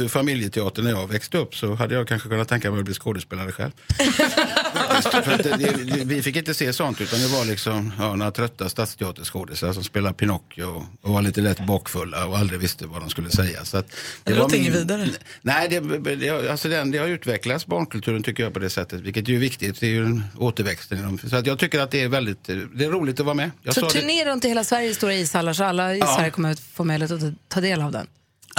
eh, 0.00 0.06
familjeteater 0.08 0.82
när 0.82 0.90
jag 0.90 1.06
växte 1.08 1.38
upp 1.38 1.54
så 1.54 1.74
hade 1.74 1.94
jag 1.94 2.08
kanske 2.08 2.28
kunnat 2.28 2.48
tänka 2.48 2.70
mig 2.70 2.78
att 2.78 2.84
bli 2.84 2.94
skådespelare 2.94 3.52
själv. 3.52 3.72
faktiskt. 4.76 5.24
För 5.24 5.32
att 5.32 5.42
det, 5.42 5.56
det, 5.56 6.04
vi 6.04 6.22
fick 6.22 6.36
inte 6.36 6.54
se 6.54 6.72
sånt 6.72 7.00
utan 7.00 7.20
det 7.20 7.26
var 7.28 7.44
liksom 7.44 7.92
ja, 7.98 8.14
några 8.16 8.30
trötta 8.30 8.68
stadsteaterskådisar 8.68 9.72
som 9.72 9.84
spelade 9.84 10.14
Pinocchio 10.14 10.64
och 11.02 11.12
var 11.12 11.22
lite 11.22 11.40
lätt 11.40 11.66
bakfulla 11.66 12.26
och 12.26 12.38
aldrig 12.38 12.60
visste 12.60 12.86
vad 12.86 13.00
de 13.02 13.10
skulle 13.10 13.30
säga. 13.30 13.64
Så 13.64 13.76
att 13.78 13.86
Det 14.24 14.32
var 14.32 14.40
låter 14.40 14.56
inget 14.56 14.74
vidare. 14.74 15.08
Nej, 15.42 15.68
det, 15.68 15.80
det, 16.16 16.50
alltså 16.50 16.68
den, 16.68 16.90
det 16.90 16.98
har 16.98 17.06
utvecklats 17.06 17.66
barnkulturen 17.66 18.22
tycker 18.22 18.42
jag 18.42 18.52
på 18.52 18.58
det 18.58 18.70
sättet. 18.70 19.00
Vilket 19.00 19.28
är 19.28 19.32
viktigt. 19.32 19.80
Det 19.80 19.86
är 19.86 19.90
ju 19.90 20.04
en 20.06 20.24
återväxten. 20.38 21.18
Så 21.30 21.36
att 21.36 21.46
jag 21.46 21.58
tycker 21.58 21.80
att 21.80 21.90
det 21.90 22.00
är 22.02 22.08
väldigt 22.08 22.44
det 22.44 22.84
är 22.84 22.90
roligt 22.90 23.20
att 23.20 23.26
vara 23.26 23.34
med. 23.34 23.50
Jag 23.62 23.74
Så 23.74 23.80
det- 23.80 23.90
turné 23.90 24.24
runt 24.24 24.44
i 24.44 24.48
hela 24.48 24.64
Sverige, 24.64 24.94
stora 24.94 25.14
ishallar, 25.14 25.52
så 25.52 25.64
alla 25.64 25.94
i 25.94 25.98
Ja. 25.98 26.16
Sverige 26.16 26.30
kommer 26.30 26.50
att 26.52 26.60
få 26.60 26.84
möjlighet 26.84 27.12
att 27.12 27.22
ta 27.48 27.60
del 27.60 27.80
av 27.82 27.92
den. 27.92 28.06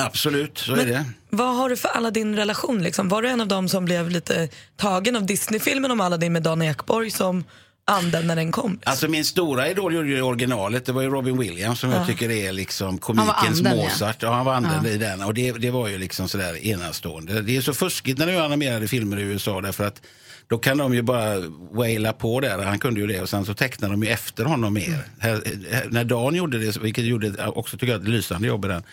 Absolut, 0.02 0.58
så 0.58 0.76
är 0.76 0.86
det. 0.86 1.06
Vad 1.30 1.56
har 1.58 1.70
du 1.70 1.78
för 1.78 1.90
Aladdin 1.90 2.36
relation? 2.36 2.84
Liksom? 2.84 3.10
Var 3.10 3.22
du 3.22 3.30
en 3.30 3.42
av 3.42 3.48
dem 3.48 3.70
som 3.70 3.86
blev 3.86 4.10
lite 4.10 4.50
tagen 4.76 5.16
av 5.16 5.26
Disney-filmen 5.26 5.92
om 5.92 6.02
Aladdin 6.02 6.34
med 6.34 6.44
Dan 6.44 6.62
Ekborg 6.62 7.12
som 7.12 7.44
anden 7.86 8.28
när 8.28 8.36
den 8.36 8.52
kom? 8.52 8.80
Alltså 8.84 9.08
min 9.08 9.26
stora 9.26 9.70
idol 9.70 9.96
gjorde 9.96 10.08
ju 10.10 10.22
originalet, 10.22 10.86
det 10.86 10.92
var 10.92 11.02
ju 11.02 11.10
Robin 11.10 11.38
Williams 11.38 11.80
som 11.80 11.92
Ja. 11.92 11.98
jag 11.98 12.08
tycker 12.08 12.30
är 12.32 12.52
liksom 12.52 12.98
komikens 12.98 13.60
anden, 13.60 13.78
ja. 13.78 13.84
Mozart. 13.84 14.18
Ja. 14.24 14.34
han 14.34 14.46
var 14.46 14.54
anden 14.54 14.86
Ja. 14.86 14.90
i 14.90 14.98
den 14.98 15.24
och 15.24 15.34
det, 15.34 15.52
det 15.52 15.72
var 15.72 15.88
ju 15.88 15.98
liksom 15.98 16.30
sådär 16.30 16.66
enastående. 16.68 17.42
Det 17.42 17.58
är 17.58 17.62
så 17.62 17.74
fuskigt 17.74 18.20
när 18.20 18.26
du 18.28 18.32
gör 18.34 18.46
animerade 18.46 18.88
filmer 18.88 19.20
i 19.20 19.22
USA 19.22 19.62
därför 19.62 19.84
att 19.88 20.02
då 20.50 20.58
kan 20.58 20.78
de 20.78 20.94
ju 20.94 21.02
bara 21.02 21.40
waila 21.72 22.14
på 22.14 22.40
där, 22.40 22.58
han 22.58 22.80
kunde 22.80 23.00
ju 23.00 23.08
det 23.08 23.22
och 23.22 23.30
sen 23.30 23.46
så 23.46 23.54
tecknar 23.54 23.90
de 23.90 24.04
ju 24.04 24.10
efter 24.10 24.46
honom 24.46 24.74
mer. 24.74 25.04
Här, 25.20 25.42
här, 25.72 25.88
när 25.90 26.04
Dan 26.04 26.36
gjorde 26.36 26.60
det, 26.60 26.78
vilket 26.78 27.06
gjorde 27.06 27.48
också 27.48 27.78
tycker 27.78 27.94
jag 27.94 28.02
ett 28.02 28.08
lysande 28.08 28.48
jobb 28.48 28.66
i 28.66 28.68
den, 28.68 28.84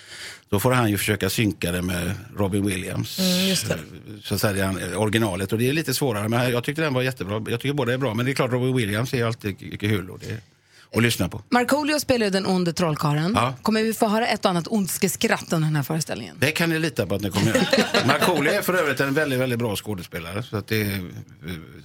då 0.49 0.61
får 0.61 0.73
han 0.73 0.91
ju 0.91 0.99
försöka 0.99 1.31
synka 1.31 1.73
det 1.73 1.83
med 1.83 2.15
Robin 2.37 2.67
Williams. 2.67 3.19
Mm. 3.19 3.57
Så 4.23 4.39
säga, 4.39 4.75
originalet 4.97 5.53
och 5.53 5.59
det 5.59 5.69
är 5.69 5.73
lite 5.73 5.95
svårare 5.95 6.29
men 6.29 6.51
jag 6.51 6.65
tyckte 6.65 6.83
den 6.83 6.95
var 6.95 7.03
jättebra. 7.03 7.45
Jag 7.49 7.61
tycker 7.61 7.75
båda 7.75 7.93
är 7.93 7.99
bra 7.99 8.15
men 8.15 8.27
det 8.27 8.33
är 8.33 8.35
klart 8.35 8.53
Robin 8.53 8.77
Williams 8.77 9.15
är 9.15 9.19
ju 9.19 9.27
alltid 9.27 9.81
kul 9.81 10.11
och 10.11 10.19
det 10.19 10.41
att 10.97 11.03
lyssna 11.03 11.29
på. 11.29 11.43
Markoolio 11.51 12.01
spelar 12.01 12.27
ju 12.27 12.31
den 12.31 12.47
onde 12.47 12.73
trollkarlen. 12.73 13.33
Ja. 13.37 13.55
Kommer 13.63 13.83
vi 13.83 13.95
få 13.95 14.09
höra 14.09 14.27
ett 14.27 14.45
och 14.45 14.51
annat 14.51 14.67
ondskeskratt 14.69 15.53
under 15.53 15.67
den 15.69 15.77
här 15.77 15.83
föreställningen? 15.83 16.37
Det 16.41 16.51
kan 16.51 16.69
ni 16.71 16.79
lita 16.79 17.07
på 17.07 17.15
att 17.15 17.21
ni 17.23 17.31
kommer 17.31 17.47
göra. 17.47 17.65
Markoolio 18.07 18.53
är 18.53 18.63
för 18.63 18.75
övrigt 18.75 19.01
en 19.01 19.15
väldigt, 19.15 19.39
väldigt 19.41 19.59
bra 19.59 19.77
skådespelare. 19.77 20.43
Så 20.43 20.57
att 20.57 20.69
det, 20.69 21.01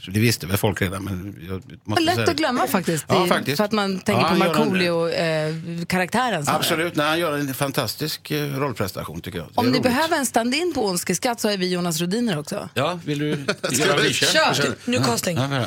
så 0.02 0.12
det 0.12 0.20
visste 0.20 0.48
väl 0.48 0.58
folk 0.58 0.82
redan. 0.82 1.04
Men 1.04 1.36
jag 1.50 1.62
Det 1.62 1.76
måste 1.84 2.04
är 2.04 2.06
lätt 2.06 2.16
säga 2.16 2.28
att 2.30 2.36
glömma 2.38 2.68
faktiskt, 2.68 3.06
Ja, 3.10 3.26
i, 3.26 3.30
faktiskt. 3.30 3.58
för 3.58 3.64
att 3.64 3.72
man 3.72 4.00
tänker 4.00 4.22
Ja, 4.22 4.30
på 4.30 4.36
Markoolio-karaktären. 4.36 6.44
Absolut, 6.48 6.96
nej, 6.96 7.08
han 7.08 7.20
gör 7.20 7.38
en 7.38 7.54
fantastisk 7.54 8.32
eh, 8.32 8.60
rollprestation 8.60 9.22
tycker 9.22 9.38
jag. 9.40 9.48
Det 9.48 9.54
Om 9.56 9.66
ni 9.66 9.72
roligt. 9.72 9.84
behöver 9.84 10.18
en 10.18 10.26
stand-in 10.26 10.72
på 10.76 10.86
ondskeskratt 10.86 11.42
så 11.42 11.50
är 11.50 11.58
vi 11.58 11.72
Jonas 11.72 12.02
Rodiner 12.02 12.40
också. 12.40 12.70
Ja, 12.74 13.00
vill 13.06 13.20
du 13.20 13.30
göra 13.30 13.38
vi- 13.72 13.90
audition? 13.92 14.30
Kör! 14.30 14.76
Nu 14.86 14.98
Ja, 14.98 15.04
casting. 15.04 15.38
Ja, 15.38 15.56
ja. 15.56 15.66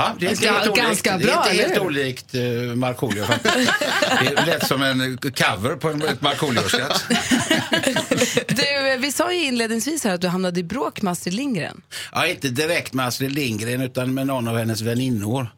Ja, 0.00 0.14
det 0.18 0.26
är 0.26 0.30
Ga- 0.34 0.52
helt 0.52 0.68
olikt, 0.68 0.82
ganska 0.86 1.18
det 1.18 1.24
bra, 1.24 1.32
är 1.32 1.36
inte 1.38 1.50
eller 1.50 1.62
helt 1.62 1.74
hur? 1.82 1.86
olikt 1.86 2.34
uh, 2.34 2.74
Markoolio 2.74 3.24
faktiskt. 3.24 3.54
Det 4.20 4.26
är 4.40 4.46
lätt 4.46 4.66
som 4.66 4.82
en 4.82 5.18
cover 5.18 5.76
på 5.76 5.88
en- 5.88 6.02
ett 6.02 6.20
Markoolio-skratt. 6.20 7.04
Du, 8.48 8.96
vi 8.98 9.12
sa 9.12 9.32
ju 9.32 9.44
inledningsvis 9.44 10.04
här 10.04 10.14
att 10.14 10.20
du 10.20 10.28
hamnade 10.28 10.60
i 10.60 10.64
bråk 10.64 11.02
med 11.02 11.10
Astrid 11.12 11.34
Lindgren. 11.34 11.80
Ja, 12.12 12.26
inte 12.26 12.48
direkt 12.48 12.92
med 12.92 13.06
Astrid 13.06 13.32
Lindgren 13.32 13.80
utan 13.80 14.14
med 14.14 14.26
någon 14.26 14.48
av 14.48 14.58
hennes 14.58 14.80
väninnor. 14.80 15.48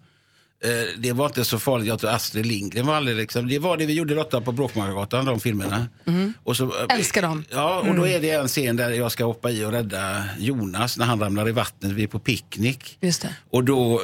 Eh, 0.65 0.71
Det 0.99 1.13
var 1.13 1.27
inte 1.27 1.45
så 1.45 1.59
farligt. 1.59 1.89
Jag 1.89 1.99
tror 1.99 2.11
Astrid 2.11 2.47
Lindgren 2.47 2.87
var 2.87 2.95
aldrig 2.95 3.17
liksom. 3.17 3.49
Det 3.49 3.59
var 3.59 3.77
det 3.77 3.87
vi 3.87 3.93
gjorde 3.93 4.15
Lotta 4.15 4.41
på 4.41 4.53
Bråkmakargatan, 4.53 5.25
de 5.25 5.41
filmerna. 5.41 5.87
Och 6.45 6.57
så, 6.57 6.65
eh, 6.65 6.97
Älskar 6.97 7.23
dem. 7.23 7.45
Ja, 7.51 7.79
och 7.79 7.85
Mm. 7.87 7.97
då 8.01 8.07
är 8.07 8.21
det 8.21 8.31
en 8.31 8.49
scen 8.49 8.77
där 8.77 8.91
jag 8.91 9.13
ska 9.13 9.25
hoppa 9.25 9.51
i 9.51 9.65
och 9.65 9.73
rädda 9.73 10.25
Jonas 10.39 10.99
när 10.99 11.05
han 11.07 11.21
ramlar 11.21 11.49
i 11.49 11.53
vattnet. 11.53 11.93
Vi 11.93 12.03
är 12.03 12.07
på 12.07 12.19
picknick. 12.19 12.99
Just 13.01 13.23
det. 13.23 13.37
Och 13.51 13.65
då, 13.65 14.03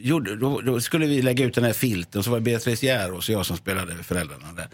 gjorde, 0.00 0.36
då, 0.36 0.60
då 0.60 0.80
skulle 0.80 1.06
vi 1.06 1.22
lägga 1.22 1.44
ut 1.44 1.54
den 1.54 1.64
här 1.64 1.72
filten, 1.72 2.22
så 2.22 2.30
var 2.30 2.38
det 2.38 2.42
Beatrice 2.44 2.82
Järås 2.82 3.28
och 3.28 3.34
jag 3.34 3.46
som 3.46 3.56
spelade 3.56 3.94
föräldrarna 4.02 4.52
där. 4.56 4.68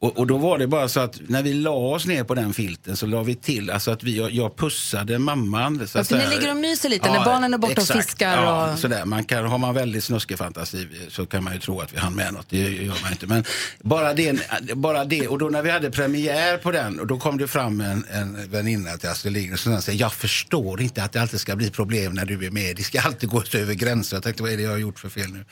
Och, 0.00 0.18
och 0.18 0.26
då 0.26 0.36
var 0.38 0.58
det 0.58 0.66
bara 0.66 0.88
så 0.88 1.00
att 1.00 1.20
när 1.28 1.42
vi 1.42 1.54
la 1.54 1.70
oss 1.70 2.06
ner 2.06 2.24
på 2.24 2.34
den 2.34 2.52
filten 2.54 2.96
så 2.96 3.06
la 3.06 3.22
vi 3.22 3.34
till, 3.34 3.70
alltså 3.70 3.90
att 3.90 4.02
vi, 4.02 4.16
jag, 4.16 4.30
jag 4.30 4.56
pussade 4.56 5.18
mamman. 5.18 5.88
Så 5.88 5.98
Ja, 5.98 6.04
för 6.04 6.18
ni 6.18 6.26
ligger 6.26 6.50
och 6.50 6.56
myser 6.56 6.88
lite 6.88 7.12
när 7.12 7.24
barnen 7.24 7.54
är 7.54 7.58
borta 7.58 7.80
och 7.80 7.86
fiskar 7.88 8.42
Ja, 8.42 8.72
och- 8.72 8.78
sådär. 8.78 9.04
Man 9.04 9.24
kan, 9.24 9.44
har 9.46 9.58
man 9.58 9.74
väldigt 9.74 10.04
snuskig 10.04 10.38
fantasi 10.38 10.88
så 11.08 11.26
kan 11.26 11.44
man 11.44 11.52
ju 11.54 11.60
tro 11.60 11.80
att 11.80 11.94
vi 11.94 11.98
hann 11.98 12.14
med 12.14 12.32
något. 12.32 12.46
Det 12.48 12.58
gör 12.58 12.94
man 13.02 13.12
inte. 13.12 13.26
Men 13.26 13.44
bara 13.80 14.14
det, 14.14 14.40
bara 14.74 15.04
det. 15.04 15.28
Och 15.28 15.38
då 15.38 15.48
när 15.48 15.62
vi 15.62 15.70
hade 15.70 15.90
premiär 15.90 16.56
på 16.56 16.70
den 16.70 17.00
och 17.00 17.06
då 17.06 17.18
kom 17.18 17.38
det 17.38 17.48
fram 17.48 17.80
en, 17.80 18.04
en 18.10 18.50
väninna 18.50 18.96
till 18.96 19.08
Astrid 19.08 19.32
Lindgren 19.32 19.58
som 19.58 19.82
sa 19.82 19.92
jag 19.92 20.12
förstår 20.12 20.80
inte 20.80 21.02
att 21.02 21.12
det 21.12 21.20
alltid 21.22 21.40
ska 21.40 21.56
bli 21.56 21.70
problem 21.70 22.12
när 22.14 22.24
du 22.24 22.46
är 22.46 22.50
med. 22.50 22.76
Det 22.76 22.82
ska 22.82 23.00
alltid 23.00 23.28
gå 23.28 23.42
över 23.54 23.74
gränser. 23.74 24.16
Jag 24.16 24.22
tänkte 24.24 24.42
vad 24.42 24.52
är 24.52 24.56
det 24.56 24.62
jag 24.62 24.70
har 24.70 24.78
gjort 24.78 24.98
för 24.98 25.08
fel 25.08 25.30
nu? 25.32 25.44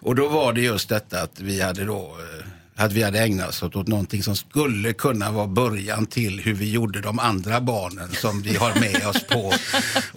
Och 0.00 0.14
då 0.14 0.28
var 0.28 0.52
det 0.52 0.60
just 0.60 0.88
detta 0.88 1.22
att 1.22 1.40
vi 1.40 1.60
hade 1.62 1.84
då 1.84 2.16
eh, 2.40 2.46
att 2.84 2.92
vi 2.92 3.02
hade 3.02 3.18
ägnat 3.20 3.48
oss 3.48 3.62
åt 3.62 3.86
någonting 3.88 4.22
som 4.22 4.36
skulle 4.36 4.92
kunna 4.92 5.30
vara 5.30 5.46
början 5.46 6.06
till 6.06 6.40
hur 6.40 6.54
vi 6.54 6.70
gjorde 6.70 7.00
de 7.00 7.18
andra 7.18 7.60
barnen 7.60 8.08
som 8.12 8.42
vi 8.42 8.56
har 8.56 8.80
med 8.80 9.06
oss 9.06 9.22
på. 9.26 9.52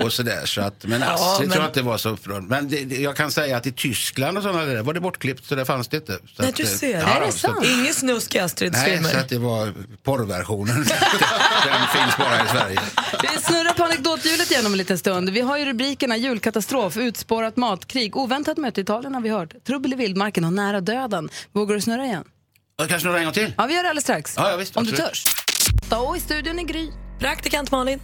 Och 0.03 0.13
sådär. 0.13 0.45
Så 0.45 0.61
att, 0.61 0.83
men 0.85 1.01
Ja, 1.01 1.07
Astrid 1.13 1.47
men- 1.49 1.53
tror 1.53 1.63
jag 1.63 1.69
inte 1.69 1.81
var 1.81 1.97
så 1.97 2.09
upprörd. 2.09 2.43
Men 2.43 2.69
det, 2.69 2.83
det, 2.85 2.95
jag 2.95 3.15
kan 3.15 3.31
säga 3.31 3.57
att 3.57 3.65
i 3.67 3.71
Tyskland 3.71 4.37
och 4.37 4.43
sådana 4.43 4.65
där 4.65 4.81
var 4.83 4.93
det 4.93 4.99
bortklippt 5.01 5.45
så 5.45 5.55
det 5.55 5.65
fanns 5.65 5.87
det 5.87 5.97
inte. 5.97 6.13
Så 6.13 6.19
Nej, 6.41 6.49
att, 6.49 6.55
du 6.55 6.65
ser. 6.65 6.99
ja, 6.99 7.07
är 7.07 7.25
det 7.25 7.31
så 7.31 7.37
sant? 7.39 7.57
att- 7.59 7.65
Inget 7.65 7.95
snusk 7.95 8.35
i 8.35 8.39
Astrids 8.39 8.77
Nej, 8.77 8.91
filmer. 8.93 9.09
så 9.09 9.17
att 9.17 9.29
det 9.29 9.37
var 9.39 9.73
porrversionen. 10.03 10.75
Den 11.65 11.87
finns 11.93 12.17
bara 12.17 12.45
i 12.45 12.47
Sverige. 12.47 12.79
Vi 13.21 13.41
snurrar 13.41 13.73
på 13.73 13.83
anekdothjulet 13.83 14.51
igen 14.51 14.65
om 14.65 14.71
en 14.71 14.77
liten 14.77 14.97
stund. 14.97 15.29
Vi 15.29 15.41
har 15.41 15.57
ju 15.57 15.65
rubrikerna 15.65 16.17
julkatastrof, 16.17 16.97
utspårat 16.97 17.57
matkrig, 17.57 18.17
oväntat 18.17 18.57
möte 18.57 18.81
i 18.81 18.83
Italien 18.83 19.13
har 19.13 19.21
vi 19.21 19.29
hört, 19.29 19.53
trubbel 19.67 19.93
i 19.93 19.95
vildmarken 19.95 20.45
och 20.45 20.53
nära 20.53 20.81
döden. 20.81 21.29
Vågar 21.53 21.75
du 21.75 21.81
snurra 21.81 22.05
igen? 22.05 22.23
Kanske 22.77 23.07
några 23.07 23.19
en 23.19 23.25
gång 23.25 23.33
till? 23.33 23.53
Ja, 23.57 23.65
vi 23.65 23.73
gör 23.75 23.83
det 23.83 23.89
alldeles 23.89 24.03
strax. 24.03 24.33
Ja, 24.37 24.51
ja, 24.51 24.57
visst, 24.57 24.77
om 24.77 24.83
du 24.83 24.89
absolut. 24.89 25.11
törs. 25.11 25.99
Och 25.99 26.17
i 26.17 26.19
studion 26.19 26.59
är 26.59 26.63
Gry. 26.63 26.89
Praktikant 27.19 27.71
Malin. 27.71 27.99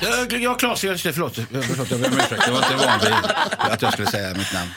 Ja, 0.00 0.26
Ja, 0.38 0.54
Claes, 0.54 0.84
just 0.84 1.04
det, 1.04 1.12
förlåt. 1.12 1.34
förlåt 1.34 1.90
jag 1.90 2.00
ber 2.00 2.08
om 2.08 2.14
ursäkt. 2.18 2.42
Jag 2.46 2.52
var 2.52 2.62
inte 2.72 2.86
van 2.86 3.00
vid 3.00 3.12
att 3.72 3.82
jag 3.82 3.92
skulle 3.92 4.08
säga 4.08 4.28
mitt 4.34 4.52
namn. 4.52 4.70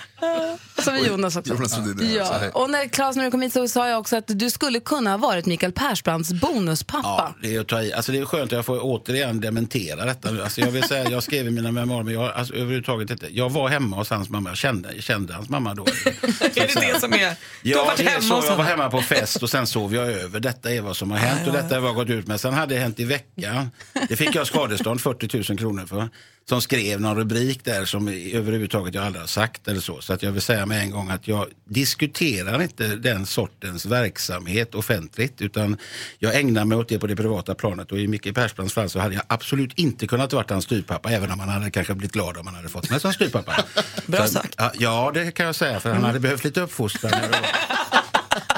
Vi 0.94 1.08
Jonas 1.08 1.36
också. 1.36 1.54
Jonas 1.54 1.78
Rhodin, 1.78 2.14
ja. 2.16 2.26
Så 2.26 2.34
ja. 2.46 2.50
Och 2.54 2.70
när 2.70 2.88
Claes, 2.88 3.16
när 3.16 3.26
du 3.26 3.32
kom 3.32 3.42
hit 3.42 3.54
så 3.54 3.68
sa 3.68 3.90
jag 3.90 4.00
också 4.00 4.18
att 4.18 4.24
du 4.28 4.50
skulle 4.50 4.80
kunna 4.80 5.10
ha 5.10 5.18
varit 5.18 5.46
Mikael 5.46 5.72
Persbrandts 5.72 6.34
bonuspappa. 6.34 7.02
Ja, 7.04 7.36
det 7.42 7.56
är 7.56 7.60
att 7.60 7.68
ta 7.68 7.82
i. 7.82 7.94
Alltså 7.94 8.12
det 8.12 8.18
är 8.18 8.26
skönt 8.26 8.44
att 8.44 8.52
jag 8.52 8.66
får 8.66 8.80
återigen 8.82 9.40
dementera 9.42 10.06
detta. 10.06 10.30
Alltså 10.44 10.62
jag 10.62 10.72
vill 10.72 10.84
säga, 10.84 11.10
jag 11.10 11.24
skrev 11.24 11.48
i 11.48 11.52
mina 11.52 11.72
memoarer, 11.72 12.04
men 12.04 12.14
jag, 12.14 12.32
alltså 12.36 12.54
överhuvudtaget 12.54 13.10
inte. 13.10 13.28
Jag 13.38 13.50
var 13.50 13.70
hemma 13.70 13.96
hos 13.96 14.10
hans 14.10 14.30
mamma, 14.30 14.50
jag 14.50 14.58
kände, 14.58 15.02
kände 15.02 15.34
hans 15.34 15.50
mamma 15.50 15.74
då. 15.74 15.84
Är 15.86 16.52
det 16.56 16.94
det 16.94 17.00
som 17.00 17.14
är... 17.14 17.18
Du 17.18 17.24
har 17.24 17.36
Ja, 17.64 17.86
varit 17.86 17.98
det 17.98 18.04
är 18.04 18.10
hemma 18.10 18.42
så. 18.42 18.48
Jag 18.48 18.56
var 18.56 18.64
hemma 18.64 18.90
på 18.90 19.02
fest 19.02 19.44
och 19.44 19.50
sen 19.50 19.68
sov 19.68 19.96
jag 19.96 20.08
över. 20.12 20.40
Detta 20.40 20.72
är 20.74 20.82
vad 20.82 20.98
som 20.98 21.12
har 21.12 21.18
hänt 21.18 21.48
och 21.48 21.54
detta 21.54 21.76
är 21.76 21.80
vad 21.80 21.90
jag 21.90 21.94
har 21.96 22.04
gått 22.04 22.10
ut 22.10 22.28
med. 22.28 22.40
Sen 22.42 22.54
hade 22.54 22.76
det 22.76 22.82
hänt 22.82 23.00
i 23.00 23.04
veckan. 23.06 23.72
Det 24.10 24.16
fick 24.16 24.36
jag 24.36 24.48
skadestånd, 24.48 25.02
40 25.06 25.52
000 25.52 25.58
kronor 25.58 25.86
för. 25.86 26.10
Som 26.50 26.62
skrev 26.62 27.02
någon 27.02 27.18
rubrik 27.18 27.66
där 27.66 27.86
som 27.86 28.08
överhuvudtaget 28.08 28.96
jag 28.96 29.06
aldrig 29.06 29.22
har 29.22 29.28
sagt 29.28 29.68
eller 29.68 29.80
så. 29.80 30.02
Så 30.02 30.14
att 30.14 30.24
jag 30.24 30.32
vill 30.32 30.42
säga 30.42 30.66
med 30.66 30.82
en 30.82 30.92
gång 30.92 31.10
att 31.10 31.28
jag 31.28 31.48
diskuterar 31.66 32.62
inte 32.62 32.88
den 32.96 33.26
sortens 33.26 33.86
verksamhet 33.86 34.76
offentligt. 34.76 35.42
Utan 35.42 35.78
jag 36.20 36.36
ägnar 36.40 36.66
mig 36.66 36.78
åt 36.78 36.90
det 36.90 37.00
på 37.00 37.08
det 37.08 37.16
privata 37.16 37.56
planet. 37.56 37.92
Och 37.92 38.00
i 38.00 38.08
Micke 38.08 38.36
Persbrandts 38.36 38.74
fall 38.74 38.90
så 38.90 39.00
hade 39.00 39.16
jag 39.16 39.24
absolut 39.28 39.74
inte 39.80 40.08
kunnat 40.08 40.34
vara 40.34 40.46
hans 40.50 40.66
styrpappa. 40.66 41.10
Även 41.10 41.32
om 41.32 41.40
han 41.40 41.50
hade 41.50 41.72
kanske 41.72 41.96
blivit 41.96 42.14
glad 42.14 42.38
om 42.38 42.48
han 42.48 42.56
hade 42.56 42.70
fått 42.70 42.90
mig 42.90 43.00
som 43.00 43.14
styrpappa. 43.14 43.64
Bra 44.06 44.28
sagt. 44.28 44.56
Ja, 44.58 44.72
Ja, 44.80 45.12
det 45.14 45.32
kan 45.32 45.46
jag 45.46 45.56
säga. 45.56 45.80
För 45.80 45.94
han 45.94 46.04
hade 46.04 46.20
behövt 46.20 46.44
lite 46.44 46.62
uppfostran. 46.62 47.12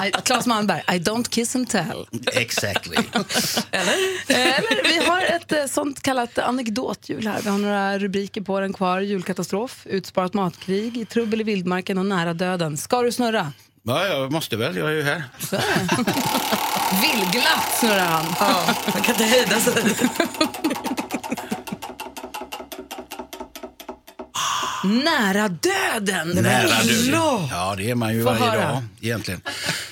I- 0.06 0.12
Claes 0.24 0.46
Malmberg, 0.46 0.82
I 0.94 0.98
don't 0.98 1.28
kiss 1.28 1.56
and 1.56 1.70
tell. 1.70 2.06
Exactly. 2.32 2.96
Eller? 3.70 3.94
Eller, 4.28 4.82
vi 5.00 5.06
har 5.06 5.20
ett 5.22 5.52
eh, 5.52 5.66
sånt 5.66 6.02
kallat 6.02 6.38
anekdothjul 6.38 7.26
här. 7.26 7.40
Vi 7.42 7.48
har 7.50 7.58
några 7.58 7.98
rubriker 7.98 8.40
på 8.40 8.60
den 8.60 8.72
kvar. 8.72 9.00
Julkatastrof, 9.00 9.82
utsparat 9.84 10.34
matkrig, 10.34 11.08
trubbel 11.08 11.40
i 11.40 11.44
vildmarken 11.44 11.98
och 11.98 12.06
nära 12.06 12.34
döden. 12.34 12.76
Ska 12.76 13.02
du 13.02 13.12
snurra? 13.12 13.52
Ja, 13.82 14.06
jag 14.06 14.32
måste 14.32 14.56
väl. 14.56 14.76
Jag 14.76 14.88
är 14.88 14.92
ju 14.94 15.02
här. 15.02 15.22
Vildglatt 17.02 17.78
snurrar 17.80 17.98
han. 18.06 18.26
Ja, 18.40 18.74
man 18.94 19.02
kan 19.02 19.14
inte 19.14 19.24
hejda 19.24 19.60
sig. 19.60 19.74
Nära 24.84 25.48
döden! 25.48 26.28
Nära 26.28 26.62
döden. 26.68 27.10
Ja. 27.12 27.48
Ja, 27.50 27.74
det 27.78 27.90
är 27.90 27.94
man 27.94 28.14
ju 28.14 28.24
Få 28.24 28.30
varje 28.30 28.44
höra. 28.44 28.72
dag 28.72 28.82
egentligen. 29.00 29.40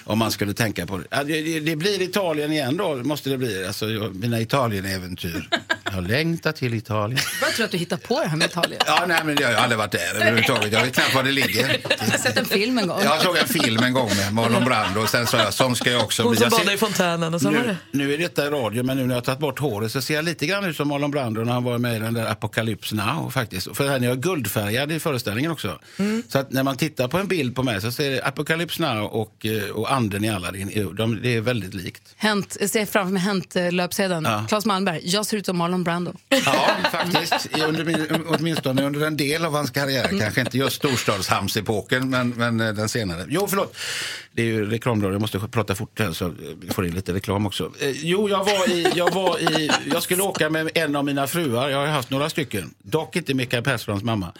Om 0.08 0.18
man 0.18 0.30
skulle 0.30 0.54
tänka 0.54 0.86
på 0.86 0.98
det. 0.98 1.24
Det, 1.24 1.60
det. 1.60 1.76
Blir 1.76 2.02
Italien 2.02 2.52
igen 2.52 2.76
då, 2.76 2.94
måste 2.94 3.30
det 3.30 3.38
bli. 3.38 3.66
Alltså, 3.66 3.84
mina 4.14 4.40
Italien-äventyr. 4.40 5.48
Jag 5.96 6.02
har 6.02 6.08
längtat 6.08 6.56
till 6.56 6.74
Italien. 6.74 7.20
Jag 7.40 7.54
tror 7.54 7.64
att 7.64 7.70
du 7.70 7.78
hittar 7.78 7.96
på 7.96 8.20
det 8.20 8.28
här 8.28 8.36
med 8.36 8.46
Italien. 8.46 8.80
Ja, 8.86 9.04
nej, 9.08 9.20
men 9.24 9.36
jag 9.40 9.48
har 9.48 9.54
aldrig 9.54 9.78
varit 9.78 9.90
där 9.92 10.14
överhuvudtaget. 10.14 10.72
Jag 10.72 10.84
vet 10.84 10.94
knappt 10.94 11.14
var 11.14 11.22
det 11.22 11.32
ligger. 11.32 11.80
Jag 11.88 12.06
har 12.06 12.18
sett 12.18 12.36
en 12.36 12.44
film 12.44 12.78
en 12.78 12.88
gång. 12.88 13.00
Jag 13.02 13.22
såg 13.22 13.36
en 13.36 13.48
film 13.48 13.82
en 13.82 13.92
gång 13.92 14.08
med 14.08 14.32
Marlon 14.34 14.64
Brando 14.64 15.00
och 15.00 15.08
sen 15.08 15.26
sa 15.26 15.38
jag, 15.38 15.54
sån 15.54 15.76
ska 15.76 15.90
jag 15.90 16.02
också 16.02 16.22
Hon 16.22 16.30
bli. 16.32 16.40
som 16.40 16.50
badade 16.50 16.72
i 16.72 16.76
fontänen 16.76 17.34
och 17.34 17.40
så 17.40 17.50
var 17.50 17.58
nu, 17.58 17.66
det. 17.66 17.76
nu 17.90 18.14
är 18.14 18.18
detta 18.18 18.46
i 18.46 18.50
radio, 18.50 18.82
men 18.82 18.96
nu 18.96 19.02
när 19.02 19.14
jag 19.14 19.16
har 19.16 19.24
tagit 19.24 19.40
bort 19.40 19.58
håret 19.58 19.92
så 19.92 20.00
ser 20.00 20.14
jag 20.14 20.24
lite 20.24 20.46
grann 20.46 20.64
ut 20.64 20.76
som 20.76 20.88
Marlon 20.88 21.10
Brando 21.10 21.44
när 21.44 21.52
han 21.52 21.64
var 21.64 21.78
med 21.78 21.96
i 21.96 21.98
den 21.98 22.14
där 22.14 22.26
Apocalypse 22.26 22.94
Now 22.94 23.30
faktiskt. 23.30 23.76
För 23.76 23.88
han 23.88 24.04
är 24.04 24.14
guldfärgad 24.14 24.92
i 24.92 25.00
föreställningen 25.00 25.50
också. 25.50 25.78
Mm. 25.98 26.22
Så 26.28 26.38
att 26.38 26.52
när 26.52 26.62
man 26.62 26.76
tittar 26.76 27.08
på 27.08 27.18
en 27.18 27.28
bild 27.28 27.54
på 27.56 27.62
mig 27.62 27.80
så 27.80 27.92
ser 27.92 28.10
det 28.10 28.24
Apocalypse 28.24 28.82
Now 28.82 29.04
och, 29.04 29.46
eh, 29.46 29.70
och 29.70 29.92
anden 29.92 30.24
i 30.24 30.30
Aladdin, 30.30 30.94
de, 30.96 31.22
det 31.22 31.36
är 31.36 31.40
väldigt 31.40 31.74
likt. 31.74 32.02
Hänt, 32.16 32.56
jag 32.60 32.70
ser 32.70 32.86
framför 32.86 33.12
mig 33.12 33.22
Hänt-löpsedeln. 33.22 34.24
Ja. 34.24 34.44
Claes 34.48 34.66
Malmberg, 34.66 35.00
jag 35.04 35.26
ser 35.26 35.36
ut 35.36 35.46
som 35.46 35.56
Marlon 35.56 35.84
Brando. 35.86 36.12
Ja, 36.28 36.68
faktiskt. 36.92 37.58
Under, 37.68 37.84
min- 37.84 38.24
åtminstone 38.28 38.82
under 38.82 39.06
en 39.06 39.16
del 39.16 39.44
av 39.44 39.52
hans 39.52 39.70
karriär. 39.70 40.10
Kanske 40.20 40.40
inte 40.40 40.58
just 40.58 40.76
storstadshamnsepoken, 40.76 42.10
men, 42.10 42.28
men 42.30 42.60
eh, 42.60 42.72
den 42.74 42.88
senare. 42.88 43.24
Jo, 43.28 43.46
förlåt. 43.48 43.76
Det 44.32 44.42
är 44.42 44.46
ju 44.46 44.70
reklamradio, 44.70 45.14
jag 45.14 45.20
måste 45.20 45.38
prata 45.38 45.74
fort 45.74 45.98
här 45.98 46.12
så 46.12 46.34
vi 46.60 46.68
får 46.70 46.86
in 46.86 46.94
lite 46.94 47.12
reklam 47.14 47.46
också. 47.46 47.72
Eh, 47.80 47.90
jo, 47.90 48.28
jag 48.28 48.44
var, 48.44 48.70
i, 48.70 48.92
jag 48.94 49.14
var 49.14 49.38
i... 49.38 49.70
Jag 49.92 50.02
skulle 50.02 50.22
åka 50.22 50.50
med 50.50 50.70
en 50.74 50.96
av 50.96 51.04
mina 51.04 51.26
fruar. 51.26 51.68
Jag 51.68 51.78
har 51.78 51.86
haft 51.86 52.10
några 52.10 52.30
stycken. 52.30 52.74
Dock 52.82 53.16
inte 53.16 53.34
Mikael 53.34 53.62
Persbrandts 53.62 54.04
mamma. 54.04 54.32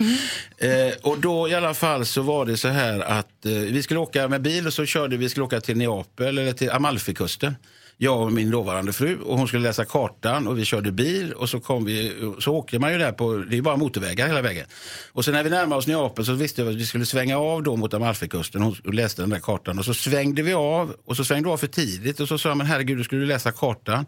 Eh, 0.59 0.71
och 1.03 1.19
då 1.19 1.49
i 1.49 1.55
alla 1.55 1.75
fall 1.75 2.07
så 2.07 2.23
var 2.23 2.47
det 2.47 2.57
så 2.57 2.69
här 2.69 3.01
att 3.01 3.47
eh, 3.47 3.53
vi 3.53 3.83
skulle 3.83 4.01
åka 4.01 4.29
med 4.29 4.43
bil 4.43 4.67
och 4.67 4.73
så 4.73 4.85
körde 4.87 5.17
vi, 5.17 5.29
skulle 5.29 5.45
åka 5.45 5.61
till 5.61 5.77
Neapel 5.77 6.39
eller 6.39 6.53
till 6.53 6.71
Amalfikusten 6.71 7.55
jag 7.99 8.21
och 8.21 8.33
min 8.33 8.51
dåvarande 8.51 8.93
fru 8.93 9.19
och 9.21 9.39
hon 9.39 9.49
skulle 9.49 9.63
läsa 9.63 9.85
kartan 9.85 10.47
och 10.47 10.59
vi 10.59 10.65
körde 10.65 10.93
bil 10.93 11.33
och 11.33 11.49
så 11.49 11.61
kom 11.61 11.85
vi, 11.85 12.13
så 12.39 12.55
åkte 12.55 12.79
man 12.79 12.93
ju 12.93 12.99
där 12.99 13.13
på, 13.13 13.37
det 13.37 13.57
är 13.57 13.63
bara 13.63 13.77
motorvägar 13.77 14.27
hela 14.27 14.43
vägen. 14.43 14.67
Och 15.13 15.25
sen 15.25 15.35
när 15.35 15.43
vi 15.43 15.51
närmade 15.51 15.79
oss 15.79 15.87
Neapel 15.87 16.25
så 16.25 16.33
visste 16.33 16.63
jag 16.63 16.71
att 16.71 16.77
vi 16.77 16.87
skulle 16.87 17.07
svänga 17.07 17.39
av 17.39 17.63
då 17.63 17.77
mot 17.77 17.95
Amalfikusten. 17.95 18.63
Hon 18.63 18.77
läste 18.85 19.23
den 19.23 19.31
där 19.31 19.39
kartan 19.39 19.79
och 19.79 19.85
så 19.85 19.95
svängde 19.95 20.43
vi 20.43 20.55
av 20.55 20.97
och 21.05 21.17
så 21.17 21.25
svängde 21.25 21.49
vi 21.49 21.53
av 21.53 21.57
för 21.57 21.67
tidigt 21.67 22.21
och 22.21 22.29
så 22.29 22.39
sa 22.39 22.49
jag 22.49 22.59
men 22.59 22.67
herregud 22.67 22.99
du 22.99 23.05
skulle 23.05 23.27
läsa 23.27 23.53
kartan. 23.53 24.07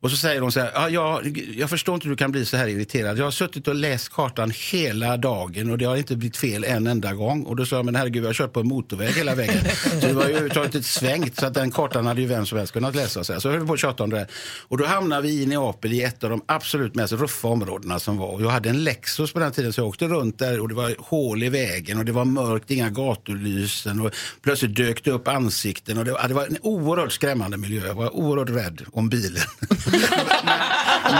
Och 0.00 0.10
så 0.10 0.16
säger 0.16 0.40
hon 0.40 0.52
så 0.52 0.60
här, 0.60 0.70
ja, 0.74 0.88
jag, 0.88 1.38
jag 1.56 1.70
förstår 1.70 1.94
inte 1.94 2.04
hur 2.04 2.10
du 2.10 2.16
kan 2.16 2.32
bli 2.32 2.44
så 2.44 2.56
här 2.56 2.68
irriterad. 2.68 3.18
Jag 3.18 3.24
har 3.24 3.30
suttit 3.30 3.68
och 3.68 3.74
läst 3.74 4.08
kartan 4.08 4.52
hela 4.70 5.16
dagen 5.16 5.70
och 5.70 5.78
det 5.78 5.84
har 5.84 5.96
inte 5.96 6.16
blivit 6.16 6.36
fel 6.36 6.64
en 6.64 6.86
enda 6.86 7.14
gång. 7.14 7.42
Och 7.42 7.56
då 7.56 7.66
sa 7.66 7.76
jag, 7.76 7.84
men 7.84 7.94
herregud, 7.94 8.22
jag 8.22 8.28
har 8.28 8.34
kört 8.34 8.52
på 8.52 8.60
en 8.60 8.68
motorväg 8.68 9.14
hela 9.14 9.34
vägen. 9.34 9.64
så 10.00 10.06
det 10.06 10.12
var 10.12 10.24
ju 10.24 10.30
överhuvudtaget 10.30 10.74
inte 10.74 10.88
svängt, 10.88 11.36
så 11.36 11.46
att 11.46 11.54
den 11.54 11.70
kartan 11.70 12.06
hade 12.06 12.20
ju 12.20 12.26
vem 12.26 12.46
som 12.46 12.58
helst 12.58 12.72
kunnat 12.72 12.94
läsa. 12.94 13.24
Så, 13.24 13.32
här. 13.32 13.40
så 13.40 13.50
höll 13.50 13.66
på 13.66 13.72
att 13.72 13.80
tjata 13.80 14.04
om 14.04 14.10
det. 14.10 14.26
Och 14.68 14.78
då 14.78 14.84
hamnade 14.86 15.22
vi 15.22 15.42
i 15.42 15.46
Neapel 15.46 15.92
i 15.92 16.02
ett 16.02 16.24
av 16.24 16.30
de 16.30 16.42
absolut 16.46 16.94
mest 16.94 17.12
ruffa 17.12 17.48
områdena 17.48 17.98
som 17.98 18.16
var. 18.16 18.28
Och 18.28 18.42
jag 18.42 18.50
hade 18.50 18.68
en 18.68 18.84
Lexus 18.84 19.32
på 19.32 19.38
den 19.38 19.52
tiden 19.52 19.72
så 19.72 19.80
jag 19.80 19.88
åkte 19.88 20.08
runt 20.08 20.38
där 20.38 20.60
och 20.60 20.68
det 20.68 20.74
var 20.74 20.94
hål 20.98 21.42
i 21.42 21.48
vägen 21.48 21.98
och 21.98 22.04
det 22.04 22.12
var 22.12 22.24
mörkt, 22.24 22.70
inga 22.70 22.90
gatulysen 22.90 24.00
och 24.00 24.10
plötsligt 24.42 24.76
dök 24.76 25.04
det 25.04 25.10
upp 25.10 25.28
ansikten. 25.28 25.98
Och 25.98 26.04
det, 26.04 26.12
var, 26.12 26.28
det 26.28 26.34
var 26.34 26.46
en 26.46 26.58
oerhört 26.62 27.12
skrämmande 27.12 27.56
miljö. 27.56 27.86
Jag 27.86 27.94
var 27.94 28.16
oerhört 28.16 28.50
rädd 28.50 28.82
om 28.92 29.08
bilen. 29.08 29.42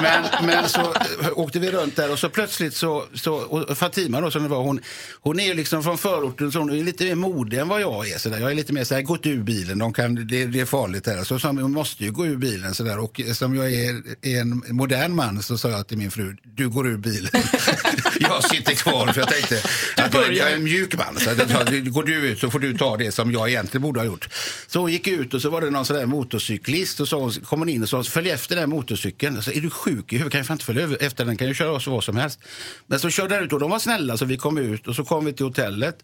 men, 0.02 0.46
men 0.46 0.68
så 0.68 0.80
eh, 0.80 1.38
åkte 1.38 1.58
vi 1.58 1.70
runt 1.70 1.96
där 1.96 2.12
och 2.12 2.18
så 2.18 2.28
plötsligt 2.28 2.74
så, 2.74 3.04
så 3.14 3.34
och 3.34 3.78
Fatima 3.78 4.20
då 4.20 4.30
som 4.30 4.42
det 4.42 4.48
var, 4.48 4.62
hon, 4.62 4.80
hon 5.20 5.40
är 5.40 5.44
ju 5.44 5.54
liksom 5.54 5.82
från 5.82 5.98
förorten 5.98 6.52
så 6.52 6.58
hon 6.58 6.70
är 6.70 6.84
lite 6.84 7.04
mer 7.04 7.14
modig 7.14 7.58
än 7.58 7.68
vad 7.68 7.80
jag 7.80 8.08
är. 8.08 8.18
Så 8.18 8.28
där. 8.28 8.38
Jag 8.38 8.50
är 8.50 8.54
lite 8.54 8.72
mer 8.72 8.84
så 8.84 8.94
här, 8.94 9.02
gått 9.02 9.26
ur 9.26 9.42
bilen, 9.42 9.78
de 9.78 9.92
kan, 9.92 10.14
det, 10.14 10.46
det 10.46 10.60
är 10.60 10.64
farligt 10.64 11.06
här. 11.06 11.24
Så 11.24 11.38
som, 11.38 11.58
hon 11.58 11.72
måste 11.72 12.04
ju 12.04 12.12
gå 12.12 12.26
ur 12.26 12.36
bilen 12.36 12.74
så 12.74 12.82
där. 12.82 12.98
och 12.98 13.20
som 13.32 13.54
jag 13.56 13.72
är, 13.72 14.02
är 14.22 14.40
en 14.40 14.62
modern 14.68 15.14
man 15.14 15.42
så 15.42 15.58
sa 15.58 15.70
jag 15.70 15.86
till 15.86 15.98
min 15.98 16.10
fru, 16.10 16.36
du 16.42 16.68
går 16.68 16.86
ur 16.86 16.96
bilen. 16.96 17.30
jag 18.28 18.44
sitter 18.50 18.74
kvar 18.74 19.06
för 19.12 19.20
jag 19.20 19.28
tänkte 19.28 19.60
att 19.96 20.14
jag, 20.14 20.32
jag 20.32 20.50
är 20.50 20.54
en 20.54 20.64
mjuk 20.64 20.96
man. 20.96 21.16
Så 21.20 21.30
jag 21.30 21.50
sa, 21.50 21.64
går 21.90 22.02
du 22.02 22.14
ut 22.14 22.38
så 22.38 22.50
får 22.50 22.58
du 22.58 22.78
ta 22.78 22.96
det 22.96 23.12
som 23.12 23.32
jag 23.32 23.48
egentligen 23.50 23.82
borde 23.82 24.00
ha 24.00 24.04
gjort. 24.06 24.28
Så 24.66 24.80
hon 24.80 24.92
gick 24.92 25.06
ut 25.08 25.34
och 25.34 25.42
så 25.42 25.50
var 25.50 25.60
det 25.60 25.70
någon 25.70 25.84
sån 25.84 25.96
där 25.96 26.06
motorcyklist 26.06 27.00
och 27.00 27.08
så 27.08 27.30
kom 27.44 27.58
hon 27.58 27.68
in 27.68 27.82
och 27.82 27.88
sa 27.88 28.02
följ 28.02 28.30
efter 28.30 28.56
den 28.56 28.70
motorcykeln. 28.70 29.42
Så 29.42 29.50
är 29.50 29.60
du 29.60 29.70
sjuk 29.70 30.12
i 30.12 30.16
huvudet 30.16 30.32
kan 30.32 30.38
jag 30.38 30.46
fan 30.46 30.54
inte 30.54 30.64
följa 30.64 30.88
efter 31.00 31.24
den, 31.24 31.36
kan 31.36 31.48
ju 31.48 31.54
köra 31.54 31.72
oss 31.72 31.86
vad 31.86 32.04
som 32.04 32.16
helst. 32.16 32.40
Men 32.86 33.00
så 33.00 33.10
körde 33.10 33.34
den 33.34 33.44
ut 33.44 33.52
och 33.52 33.60
de 33.60 33.70
var 33.70 33.78
snälla 33.78 34.16
så 34.16 34.24
vi 34.24 34.36
kom 34.36 34.58
ut 34.58 34.88
och 34.88 34.94
så 34.96 35.04
kom 35.04 35.24
vi 35.24 35.32
till 35.32 35.46
hotellet. 35.46 35.98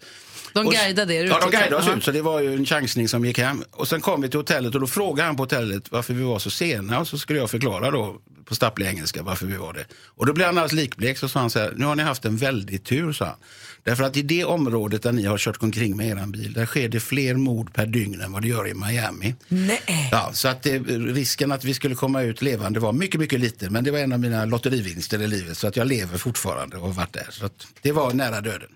De 0.52 0.66
Och- 0.66 0.72
guidade 0.72 1.14
er 1.14 1.24
ut, 1.24 1.30
Ja, 1.30 1.38
de 1.40 1.50
guidade 1.50 1.76
oss 1.76 1.88
ut 1.96 2.04
så 2.04 2.10
det 2.12 2.22
var 2.22 2.40
ju 2.40 2.54
en 2.54 2.66
chansning 2.66 3.08
som 3.08 3.24
gick 3.24 3.38
hem. 3.38 3.64
Och 3.70 3.88
sen 3.88 4.00
kom 4.00 4.20
vi 4.22 4.28
till 4.28 4.38
hotellet 4.40 4.74
och 4.74 4.80
då 4.80 4.86
frågade 4.86 5.26
han 5.26 5.36
på 5.36 5.42
hotellet 5.42 5.84
varför 5.90 6.14
vi 6.14 6.22
var 6.22 6.38
så 6.38 6.50
sena 6.50 7.00
och 7.00 7.08
så 7.08 7.18
skulle 7.18 7.38
jag 7.38 7.50
förklara 7.50 7.90
då 7.90 8.16
på 8.50 8.54
stapplig 8.54 8.86
engelska 8.86 9.22
varför 9.22 9.46
vi 9.46 9.56
var 9.56 9.72
det. 9.72 9.84
Och 10.06 10.26
då 10.26 10.32
blev 10.32 10.46
han 10.46 10.58
alldeles 10.58 10.72
likblek 10.72 11.18
så 11.18 11.28
sa 11.28 11.40
han 11.40 11.50
så 11.50 11.58
här, 11.58 11.72
nu 11.76 11.84
har 11.84 11.96
ni 11.96 12.02
haft 12.02 12.24
en 12.24 12.36
väldig 12.36 12.84
tur 12.84 13.12
sa 13.12 13.24
han. 13.24 13.36
Därför 13.82 14.04
att 14.04 14.16
i 14.16 14.22
det 14.22 14.44
området 14.44 15.02
där 15.02 15.12
ni 15.12 15.24
har 15.24 15.38
kört 15.38 15.62
omkring 15.62 15.96
med 15.96 16.08
er 16.08 16.26
bil, 16.26 16.52
där 16.52 16.66
sker 16.66 16.88
det 16.88 17.00
fler 17.00 17.34
mord 17.34 17.74
per 17.74 17.86
dygn 17.86 18.20
än 18.20 18.32
vad 18.32 18.42
det 18.42 18.48
gör 18.48 18.68
i 18.68 18.74
Miami. 18.74 19.34
Nej. 19.48 20.08
Ja, 20.12 20.30
så 20.32 20.48
att 20.48 20.62
det, 20.62 20.78
risken 20.78 21.52
att 21.52 21.64
vi 21.64 21.74
skulle 21.74 21.94
komma 21.94 22.22
ut 22.22 22.42
levande 22.42 22.80
var 22.80 22.92
mycket, 22.92 23.20
mycket 23.20 23.40
liten. 23.40 23.72
Men 23.72 23.84
det 23.84 23.90
var 23.90 23.98
en 23.98 24.12
av 24.12 24.20
mina 24.20 24.44
lotterivinster 24.44 25.22
i 25.22 25.26
livet. 25.26 25.58
Så 25.58 25.66
att 25.66 25.76
jag 25.76 25.86
lever 25.86 26.18
fortfarande 26.18 26.76
och 26.76 26.86
har 26.86 26.92
varit 26.92 27.12
där. 27.12 27.26
Så 27.30 27.46
att 27.46 27.66
det 27.82 27.92
var 27.92 28.12
nära 28.12 28.40
döden. 28.40 28.68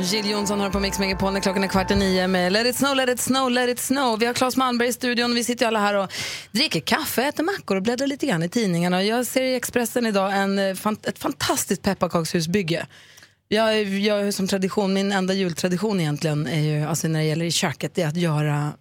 Jill 0.00 0.30
Johnson 0.30 0.60
har 0.60 0.70
på 0.70 0.80
Mix 0.80 0.98
Megapol 0.98 1.32
när 1.32 1.40
klockan 1.40 1.64
är 1.64 1.68
kvart 1.68 1.90
i 1.90 1.94
nio 1.94 2.26
med 2.26 2.52
Let 2.52 2.66
it 2.66 2.76
snow, 2.76 2.96
let 2.96 3.08
it 3.08 3.20
snow, 3.20 3.50
let 3.50 3.68
it 3.68 3.78
snow. 3.78 4.18
Vi 4.18 4.26
har 4.26 4.34
Claes 4.34 4.56
Malmberg 4.56 4.88
i 4.88 4.92
studion. 4.92 5.34
Vi 5.34 5.44
sitter 5.44 5.64
ju 5.64 5.68
alla 5.68 5.80
här 5.80 5.94
och 5.94 6.12
dricker 6.52 6.80
kaffe, 6.80 7.22
äter 7.22 7.44
mackor 7.44 7.76
och 7.76 7.82
bläddrar 7.82 8.06
lite 8.06 8.26
grann 8.26 8.42
i 8.42 8.48
tidningarna. 8.48 9.02
Jag 9.02 9.26
ser 9.26 9.42
i 9.42 9.54
Expressen 9.54 10.06
idag 10.06 10.32
en, 10.36 10.58
eh, 10.58 10.76
ett 11.02 11.18
fantastiskt 11.18 11.82
pepparkakshusbygge. 11.82 12.86
Jag, 13.48 13.84
jag 13.84 14.34
som 14.34 14.48
tradition, 14.48 14.92
min 14.92 15.12
enda 15.12 15.34
jultradition 15.34 16.00
egentligen 16.00 16.46
är 16.46 16.60
ju, 16.60 16.84
alltså 16.84 17.08
när 17.08 17.18
det 17.18 17.26
gäller 17.26 17.44
i 17.44 17.50
köket, 17.50 17.94
det 17.94 18.02
är 18.02 18.08
att 18.08 18.16
göra 18.16 18.72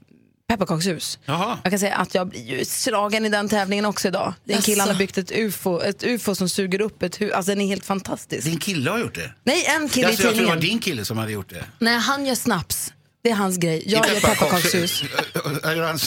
pepparkakshus. 0.52 1.20
Jaha. 1.26 1.58
Jag 1.64 1.72
kan 1.72 1.80
säga 1.80 1.96
att 1.96 2.16
jag 2.16 2.28
blir 2.28 2.46
ju 2.46 2.66
slagen 2.66 3.26
i 3.26 3.30
den 3.30 3.50
tävlingen 3.50 3.86
också 3.86 4.08
idag. 4.08 4.34
Det 4.44 4.54
är 4.54 4.58
en 4.58 4.64
kille, 4.64 4.82
han 4.82 4.90
har 4.90 4.98
byggt 4.98 5.18
ett 5.18 5.32
ufo, 5.32 5.82
ett 5.82 6.04
ufo 6.04 6.36
som 6.36 6.50
suger 6.50 6.82
upp 6.82 7.04
ett 7.04 7.22
hus. 7.22 7.34
Alltså 7.34 7.52
den 7.52 7.62
är 7.62 7.68
helt 7.68 7.86
fantastisk. 7.86 8.44
Din 8.48 8.60
kille 8.60 8.92
har 8.92 9.00
gjort 9.00 9.16
det? 9.16 9.34
Nej, 9.44 9.66
en 9.66 9.90
kille 9.90 10.08
alltså, 10.08 10.08
i 10.08 10.08
jag 10.08 10.18
tror 10.18 10.30
det 10.30 10.34
tidningen. 10.34 10.56
var 10.56 10.62
din 10.62 10.80
kille 10.80 11.06
som 11.06 11.18
hade 11.18 11.32
gjort 11.32 11.50
det. 11.50 11.64
Nej, 11.80 11.98
han 11.98 12.26
gör 12.26 12.36
snaps. 12.36 12.94
Det 13.24 13.30
är 13.30 13.36
hans 13.36 13.58
grej. 13.58 13.84
Jag 13.86 14.08
I 14.08 14.14
gör 14.14 14.20
pepparkakshus. 14.22 15.04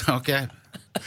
Ja? 0.06 0.16
Okej. 0.16 0.48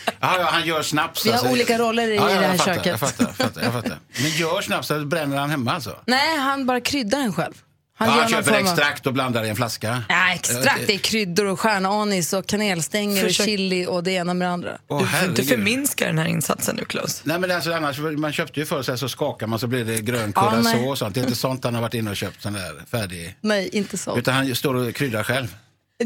Ja, 0.06 0.40
ja, 0.40 0.50
han 0.52 0.66
gör 0.66 0.82
snaps. 0.82 1.26
Vi 1.26 1.32
har 1.32 1.52
olika 1.52 1.78
roller 1.78 2.08
i 2.08 2.16
ja, 2.16 2.26
det 2.26 2.34
här 2.34 2.58
fattar, 2.58 2.74
köket. 2.76 2.86
Jag 2.86 3.00
fattar, 3.00 3.26
jag 3.26 3.36
fattar, 3.36 3.64
jag 3.64 3.74
fattar. 3.74 4.00
Men 4.22 4.30
gör 4.32 4.62
snaps, 4.62 4.88
så 4.88 5.06
bränner 5.06 5.38
han 5.38 5.50
hemma 5.50 5.74
alltså? 5.74 5.96
Nej, 6.06 6.38
han 6.38 6.66
bara 6.66 6.82
kryddar 6.82 7.20
den 7.20 7.34
själv. 7.34 7.54
Han, 8.00 8.08
ja, 8.10 8.16
gör 8.16 8.22
han 8.22 8.30
köper 8.32 8.44
form 8.44 8.54
av- 8.56 8.62
extrakt 8.62 9.08
och 9.08 9.14
blandar 9.14 9.44
i 9.44 9.50
en 9.50 9.56
flaska? 9.56 10.04
Ja, 10.10 10.34
extrakt, 10.34 10.82
det 10.88 10.94
är 10.94 10.98
kryddor 10.98 11.46
och 11.46 11.60
stjärnanis 11.60 12.34
och 12.34 12.48
kanelstänger 12.48 13.24
Försök- 13.24 13.40
och 13.40 13.46
chili 13.46 13.86
och 13.86 14.04
det 14.04 14.12
ena 14.12 14.34
med 14.34 14.48
det 14.48 14.52
andra. 14.52 14.78
Åh, 14.88 15.02
Du 15.02 15.08
får 15.08 15.30
inte 15.30 15.44
förminska 15.44 16.06
den 16.06 16.18
här 16.18 16.26
insatsen 16.26 16.76
nu, 16.76 16.86
Klaus. 16.86 17.22
Nej 17.24 17.40
men 17.40 17.52
alltså 17.52 17.74
annars, 17.74 18.00
man 18.00 18.34
köpte 18.34 18.60
ju 18.60 18.66
förr 18.66 18.82
så, 18.82 18.92
här, 18.92 18.98
så 18.98 19.10
skakar 19.10 19.48
man 19.48 19.60
så 19.60 19.68
blir 19.68 19.86
det 19.86 20.02
grön 20.02 20.34
Ja, 20.36 20.42
curacao 20.42 20.62
nej. 20.80 20.88
och 20.90 20.98
sånt. 20.98 21.14
Det 21.16 21.20
är 21.22 21.24
inte 21.24 21.36
sånt 21.36 21.64
han 21.64 21.74
har 21.76 21.82
varit 21.82 21.94
inne 21.94 22.10
och 22.10 22.18
köpt 22.18 22.42
sån 22.42 22.54
där 22.54 22.84
färdig. 22.92 23.36
Nej, 23.42 23.70
inte 23.74 23.98
så. 23.98 24.18
Utan 24.18 24.34
han 24.34 24.56
står 24.56 24.74
och 24.76 24.96
kryddar 24.96 25.24
själv. 25.24 25.56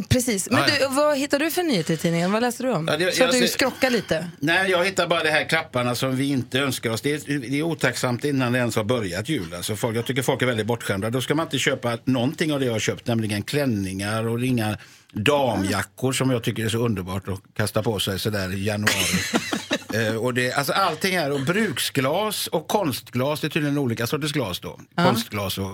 Precis. 0.10 0.50
Men 0.50 0.70
du, 0.70 0.88
vad 0.96 1.18
hittar 1.18 1.40
du 1.40 1.52
för 1.52 1.64
nyheter 1.64 1.94
i 1.94 1.98
tidningen? 1.98 2.32
Vad 2.32 2.42
läser 2.42 2.64
du 2.64 2.72
om? 2.72 2.88
Ja, 2.88 2.98
det- 2.98 3.16
så 3.16 3.24
att 3.24 3.32
du 3.32 3.48
skrockar 3.48 3.90
lite. 3.90 4.28
Nej, 4.40 4.72
jag 4.72 4.86
hittar 4.86 5.08
bara 5.08 5.24
det 5.24 5.30
här 5.30 5.50
klapparna 5.50 5.96
som 5.96 6.16
vi 6.16 6.30
inte 6.30 6.60
önskar 6.60 6.90
oss. 6.90 7.02
Det 7.02 7.14
är, 7.30 7.40
det 7.40 7.60
är 7.60 7.64
otacksamt 7.64 8.26
innan 8.26 8.52
det 8.54 8.60
ens 8.60 8.76
har 8.76 8.84
börjat 8.84 9.30
jul. 9.30 9.54
Alltså 9.54 9.76
folk, 9.76 9.98
jag 9.98 10.06
tycker 10.06 10.22
folk 10.22 10.42
är 10.42 10.46
väldigt 10.46 10.66
bortskämda. 10.68 11.10
Då 11.10 11.22
ska 11.22 11.36
man 11.36 11.46
inte 11.46 11.58
köpa 11.60 11.98
någonting 12.04 12.54
av 12.54 12.60
det 12.60 12.66
jag 12.66 12.74
har 12.74 12.80
köpt, 12.80 13.08
nämligen 13.08 13.44
klänningar 13.44 14.28
och 14.28 14.42
inga 14.46 14.78
damjackor 15.14 16.12
som 16.14 16.32
jag 16.32 16.44
tycker 16.44 16.66
är 16.66 16.70
så 16.70 16.78
underbart 16.78 17.28
att 17.28 17.42
kasta 17.58 17.84
på 17.84 18.00
sig 18.00 18.20
sådär 18.20 18.54
i 18.54 18.64
januari. 18.64 18.92
Eh, 19.94 20.16
och 20.16 20.34
det, 20.34 20.54
alltså 20.54 20.74
allting 20.74 21.18
här, 21.18 21.32
och 21.32 21.42
bruksglas 21.42 22.48
och 22.48 22.68
konstglas, 22.68 23.42
det 23.42 23.48
är 23.48 23.50
tydligen 23.50 23.78
olika 23.78 24.08
sorters 24.08 24.32
glas 24.32 24.60
då. 24.60 24.80
Konstglas 24.96 25.58
och... 25.58 25.72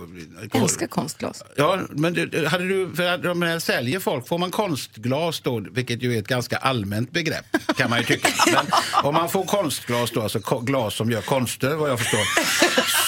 Jag 0.52 0.62
älskar 0.62 0.88
konstglas. 0.88 1.44
Ja, 1.56 1.80
men 1.90 2.14
det, 2.14 2.48
hade 2.48 2.68
du, 2.68 2.96
för 2.96 3.04
att 3.04 3.24
de 3.24 3.42
här 3.42 3.60
säljer 3.60 4.00
folk, 4.00 4.28
får 4.28 4.38
man 4.38 4.52
konstglas 4.52 5.40
då, 5.40 5.66
vilket 5.72 6.04
ju 6.04 6.16
är 6.16 6.20
ett 6.20 6.28
ganska 6.28 6.58
allmänt 6.58 7.12
begrepp, 7.12 7.46
kan 7.78 7.90
man 7.90 8.00
ju 8.00 8.06
tycka. 8.06 8.30
Men 8.54 8.66
om 9.04 9.14
man 9.14 9.30
får 9.30 9.46
konstglas 9.46 10.12
då, 10.12 10.22
alltså 10.22 10.40
glas 10.62 10.96
som 10.96 11.12
gör 11.12 11.22
konster, 11.22 11.76
vad 11.76 11.90
jag 11.90 12.00
förstår, 12.00 12.24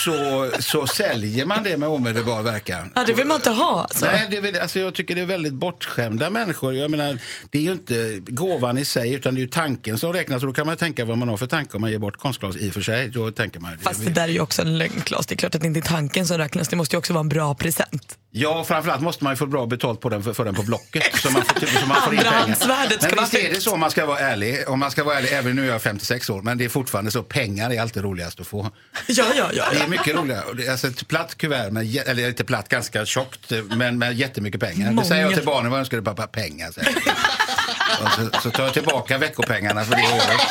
så, 0.04 0.50
så 0.62 0.88
säljer 0.88 1.46
man 1.46 1.64
det 1.64 1.78
med 1.78 1.90
omedelbar 1.90 2.42
verkan. 2.42 2.92
Ja, 2.96 3.04
det 3.08 3.14
vill 3.14 3.28
man 3.28 3.36
inte 3.36 3.50
ha. 3.50 3.82
Alltså. 3.82 4.06
Nej, 4.06 4.42
det 4.42 4.62
alltså 4.62 4.80
jag 4.80 4.94
tycker 4.94 5.16
det 5.16 5.22
är 5.22 5.26
väldigt 5.26 5.54
bortskämda 5.54 6.30
människor. 6.30 6.74
Jag 6.74 6.92
menar, 6.92 7.20
det 7.50 7.58
är 7.58 7.62
ju 7.62 7.72
inte 7.72 8.20
gåvan 8.28 8.78
i 8.78 8.86
sig, 8.86 9.14
utan 9.14 9.36
det 9.36 9.40
är 9.40 9.42
ju 9.42 9.48
tanken 9.48 9.98
som 9.98 10.14
räknas. 10.14 10.44
Och 10.44 10.48
då 10.48 10.54
kan 10.54 10.68
man 10.68 10.78
tänka 10.78 10.99
tänka 11.00 11.10
vad 11.10 11.18
man 11.18 11.30
har 11.30 11.38
för 11.38 11.48
tanke 11.48 11.78
om 11.78 11.82
man 11.82 11.92
ger 11.92 12.00
bort 12.00 12.18
konstglas 12.18 12.56
i 12.56 12.70
och 12.70 12.74
för 12.74 12.82
sig. 12.82 13.10
Då 13.10 13.32
tänker 13.32 13.60
man, 13.60 13.78
Fast 13.82 14.06
det 14.06 14.12
där 14.12 14.24
är 14.24 14.28
ju 14.28 14.40
också 14.40 14.62
en 14.62 14.78
lögn 14.78 15.02
Claes. 15.06 15.26
Det 15.26 15.36
är 15.36 15.38
klart 15.38 15.56
att 15.56 15.62
det 15.62 15.68
inte 15.68 15.80
är 15.80 15.82
tanken 15.82 16.28
som 16.28 16.38
räknas. 16.38 16.68
Det 16.68 16.76
måste 16.76 16.96
ju 16.96 16.98
också 16.98 17.14
vara 17.14 17.22
en 17.22 17.30
bra 17.30 17.56
present. 17.56 18.18
Ja, 18.32 18.64
framförallt 18.64 19.02
måste 19.02 19.24
man 19.24 19.34
ju 19.34 19.38
få 19.38 19.46
bra 19.46 19.66
betalt 19.66 20.02
på 20.02 20.10
den 20.10 20.24
för, 20.24 20.34
för 20.34 20.46
den 20.46 20.56
på 20.56 20.64
Blocket. 20.64 21.16
Så 21.16 21.32
man 21.32 21.42
får, 21.46 21.60
typ, 21.60 21.70
så 21.70 21.86
man 21.86 22.02
får 22.02 22.14
in 22.14 22.20
pengar. 22.20 22.56
Men 23.02 23.20
visst 23.20 23.34
är 23.34 23.50
det 23.50 23.62
så 23.62 23.74
om 23.74 23.80
man 23.80 23.92
ska 23.92 24.06
vara 24.06 24.20
ärlig. 24.20 24.64
Om 24.68 24.80
man 24.80 24.92
ska 24.92 25.04
vara 25.04 25.18
ärlig, 25.18 25.30
även 25.34 25.56
nu 25.56 25.68
är 25.68 25.72
jag 25.72 25.82
56 25.82 26.30
år, 26.30 26.42
men 26.42 26.58
det 26.58 26.66
är 26.66 26.70
fortfarande 26.70 27.12
så. 27.12 27.24
Pengar 27.24 27.74
är 27.74 27.82
alltid 27.82 28.04
roligast 28.04 28.40
att 28.40 28.48
få. 28.48 28.72
Ja, 29.08 29.26
ja, 29.38 29.50
ja. 29.54 29.66
Det 29.72 29.80
är 29.80 29.88
mycket 29.88 30.16
roligare. 30.16 30.72
Alltså 30.72 30.88
ett 30.88 31.08
platt 31.08 31.38
kuvert, 31.38 31.72
med, 31.72 31.96
eller 31.96 32.28
inte 32.28 32.44
platt, 32.44 32.70
ganska 32.70 33.06
tjockt, 33.06 33.52
men 33.76 34.00
med 34.00 34.14
jättemycket 34.14 34.62
pengar. 34.62 34.94
Det 34.94 35.06
säger 35.06 35.22
jag 35.24 35.34
till 35.34 35.46
barnen, 35.46 35.72
vad 35.72 35.80
önskar 35.80 35.98
du 35.98 36.04
pappa? 36.04 36.28
Pengar, 36.28 36.72
säger 36.72 36.90
jag. 37.06 37.14
Och 38.04 38.12
så, 38.12 38.42
så 38.42 38.52
tar 38.52 38.64
jag 38.64 38.74
tillbaka 38.74 39.18
veckopengarna 39.18 39.84
för 39.86 39.96
det 39.96 40.02
året. 40.14 40.42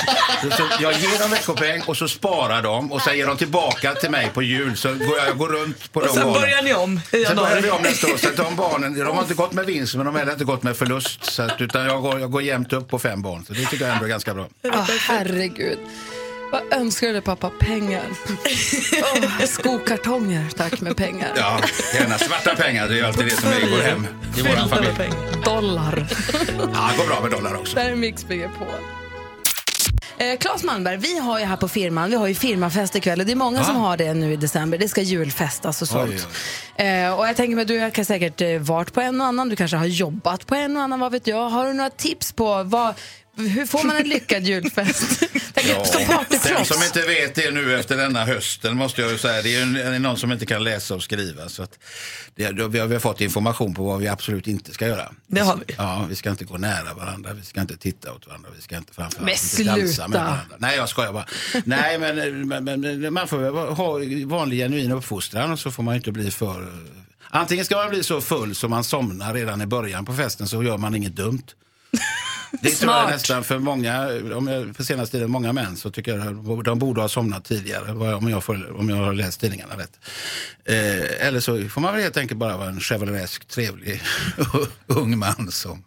Så, 0.43 0.51
så 0.57 0.69
jag 0.83 0.93
ger 0.93 1.19
dem 1.19 1.31
veckopeng 1.31 1.83
och 1.87 1.97
så 1.97 2.09
sparar 2.09 2.63
de 2.63 2.93
och 2.93 3.03
sen 3.03 3.17
ger 3.17 3.27
de 3.27 3.37
tillbaka 3.37 3.95
till 3.95 4.11
mig 4.11 4.31
på 4.35 4.43
jul. 4.43 4.77
Så 4.77 4.89
går 4.89 5.17
jag, 5.19 5.29
jag 5.29 5.39
går 5.39 5.49
runt 5.49 5.93
på 5.93 6.01
Och 6.01 6.07
de 6.07 6.13
sen 6.13 6.23
barnen. 6.25 6.41
börjar 6.43 6.63
ni 6.63 6.75
om 6.75 7.01
i 7.13 7.25
Sen 7.25 7.37
börjar 7.37 7.61
vi 7.63 7.71
om 7.71 7.83
nästa 7.83 8.07
år. 8.13 8.17
Så 8.17 8.29
att 8.29 8.37
de 8.37 8.57
barnen, 8.57 8.99
de 8.99 9.15
har 9.17 9.23
inte 9.23 9.35
gått 9.35 9.53
med 9.53 9.67
vinst 9.67 9.95
men 9.95 10.07
de 10.07 10.15
har 10.15 10.19
heller 10.19 10.33
inte 10.33 10.45
gått 10.45 10.63
med 10.63 10.77
förlust. 10.77 11.25
Så 11.25 11.43
att, 11.43 11.61
utan 11.61 11.85
jag 11.85 12.03
går, 12.03 12.21
jag 12.21 12.31
går 12.31 12.43
jämnt 12.43 12.73
upp 12.73 12.89
på 12.89 12.99
fem 12.99 13.23
barn. 13.23 13.45
Så 13.47 13.53
det 13.53 13.65
tycker 13.67 13.85
jag 13.85 13.93
ändå 13.95 14.05
är 14.05 14.09
ganska 14.09 14.35
bra. 14.35 14.47
Åh, 14.65 14.87
herregud. 15.09 15.79
Vad 16.53 16.73
önskar 16.81 17.07
du 17.07 17.13
dig 17.13 17.23
pappa? 17.23 17.51
Pengar. 17.61 18.03
Oh, 19.15 19.45
skokartonger, 19.47 20.47
tack 20.57 20.81
med 20.81 20.97
pengar. 20.97 21.29
Ja, 21.37 21.61
gärna 21.95 22.19
svarta 22.19 22.55
pengar. 22.57 22.89
Det 22.89 23.01
är 23.01 23.05
alltid 23.05 23.25
det 23.25 23.31
som 23.31 23.49
är- 23.49 23.71
går 23.77 23.83
hem 23.83 24.07
i 24.37 24.43
vår 24.43 24.69
familj. 24.69 25.13
Dollar. 25.45 26.07
Ja, 26.75 26.91
det 26.93 26.99
går 26.99 27.07
bra 27.07 27.21
med 27.23 27.31
dollar 27.31 27.55
också. 27.55 27.77
Där 27.77 27.91
är 27.91 27.95
Mix 27.97 28.25
på. 28.25 28.35
Eh, 30.19 30.39
Claes 30.39 30.63
Malmberg, 30.65 30.97
vi 30.97 31.19
har 31.19 31.39
ju 31.39 31.45
här 31.45 31.57
på 31.57 31.69
firman, 31.69 32.11
vi 32.11 32.17
har 32.17 32.27
ju 32.27 32.35
firmafest 32.35 32.97
ikväll 32.97 33.21
och 33.21 33.27
det 33.27 33.33
är 33.33 33.37
många 33.37 33.59
Ja. 33.59 33.65
som 33.65 33.77
har 33.77 33.97
det 33.97 34.15
nu 34.15 34.33
i 34.33 34.37
december. 34.37 34.79
Det 34.79 34.89
ska 34.89 35.01
julfestas 35.03 35.83
och 35.83 35.89
sånt. 35.89 36.11
Oj, 36.11 36.85
Eh, 36.87 37.13
och 37.19 37.29
jag 37.29 37.37
tänker 37.37 37.57
mig, 37.57 37.65
du 37.65 37.79
har 37.81 38.05
säkert 38.05 38.41
eh, 38.41 38.59
varit 38.59 38.93
på 38.93 39.01
en 39.01 39.21
och 39.21 39.27
annan, 39.27 39.49
du 39.49 39.57
kanske 39.57 39.77
har 39.77 39.87
jobbat 39.87 40.47
på 40.47 40.55
en 40.55 40.77
och 40.77 40.83
annan, 40.83 41.01
vad 41.01 41.13
vet 41.13 41.27
jag. 41.27 41.49
Har 41.51 41.67
du 41.67 41.73
några 41.73 41.91
tips 41.91 42.33
på 42.33 42.63
vad, 42.63 42.95
hur 43.39 43.67
får 43.67 43.85
man 43.85 43.97
en 43.97 44.09
lyckad 44.09 44.43
julfest? 44.43 45.23
Som 45.85 46.27
Den 46.57 46.65
som 46.65 46.83
inte 46.83 47.03
vet 47.03 47.35
det 47.35 47.51
nu 47.51 47.79
efter 47.79 47.97
denna 47.97 48.25
hösten 48.25 48.77
måste 48.77 49.03
jag 49.03 49.11
ju 49.13 49.19
säga, 49.19 49.43
det 49.43 49.55
är 49.55 49.67
ju 49.67 49.81
en- 49.83 50.03
någon 50.03 50.17
som 50.17 50.33
inte 50.33 50.47
kan 50.47 50.65
läsa 50.65 50.95
och 50.95 51.03
skriva. 51.03 51.49
Så 51.49 51.63
att 51.63 51.79
det, 52.35 52.51
då, 52.51 52.69
vi, 52.69 52.79
har, 52.79 52.87
vi 52.87 52.95
har 52.95 53.01
fått 53.01 53.21
information 53.21 53.75
på 53.75 53.85
vad 53.85 54.01
vi 54.01 54.09
absolut 54.09 54.47
inte 54.47 54.73
ska 54.75 54.87
göra. 54.87 55.13
Det 55.27 55.41
har 55.41 55.57
vi. 55.67 55.75
Ja, 55.79 56.07
vi 56.09 56.17
ska 56.17 56.31
inte 56.31 56.45
gå 56.45 56.59
nära 56.59 56.95
varandra, 56.95 57.33
vi 57.33 57.43
ska 57.43 57.61
inte 57.61 57.77
titta 57.77 58.13
åt 58.13 58.27
varandra, 58.27 58.49
vi 58.57 58.63
ska 58.63 58.77
inte 58.77 58.93
framförallt 58.95 59.27
Men 59.27 59.35
inte 59.61 59.65
dansa 59.81 60.09
med 60.09 60.21
varandra. 60.21 60.57
Nej, 60.59 60.77
jag 60.77 60.89
skojar 60.89 61.13
bara. 61.13 61.27
Nej, 61.65 61.99
men, 61.99 62.49
men, 62.49 62.65
men 62.81 63.13
man 63.15 63.29
får 63.29 63.39
väl 63.39 63.55
ha 63.55 64.01
vanlig 64.37 64.59
genuin 64.59 64.93
uppfostran 64.93 65.53
och 65.53 65.59
så 65.59 65.71
får 65.71 65.83
man 65.83 65.95
inte 65.97 66.13
bli 66.13 66.31
för... 66.31 66.73
Antingen 67.31 67.65
ska 67.65 67.77
man 67.77 67.91
bli 67.91 68.03
så 68.03 68.21
full 68.21 68.55
som 68.55 68.71
man 68.71 68.85
somnar 68.85 69.35
redan 69.35 69.61
i 69.63 69.67
början 69.67 70.05
på 70.05 70.15
festen 70.15 70.49
så 70.49 70.63
gör 70.63 70.77
man 70.79 70.95
inget 70.95 71.17
dumt. 71.17 71.43
Det 72.51 72.71
tror 72.71 72.93
jag 72.93 73.11
nästan 73.11 73.45
för 73.45 73.59
många, 73.59 74.09
om 74.35 74.49
jag, 74.49 74.77
för 74.77 74.85
senaste 74.85 75.17
tiden, 75.17 75.31
många 75.31 75.53
män 75.53 75.77
så 75.77 75.91
tycker 75.91 76.19
jag 76.19 76.65
de 76.65 76.79
borde 76.79 77.01
ha 77.01 77.09
somnat 77.09 77.45
tidigare 77.45 78.15
om 78.15 78.29
jag, 78.29 78.45
får, 78.45 78.77
om 78.81 78.89
jag 78.89 78.97
har 78.97 79.13
läst 79.13 79.41
tidningarna 79.41 79.75
rätt. 79.77 79.99
Eh, 80.65 81.27
eller 81.27 81.41
så 81.41 81.69
får 81.69 81.81
man 81.81 81.95
väl 81.95 82.03
helt 82.03 82.17
enkelt 82.17 82.41
bara 82.41 82.57
vara 82.57 82.69
en 82.69 82.81
chevaleresk, 82.81 83.45
trevlig 83.45 84.03
ung 84.87 85.19
man 85.19 85.51
som, 85.51 85.85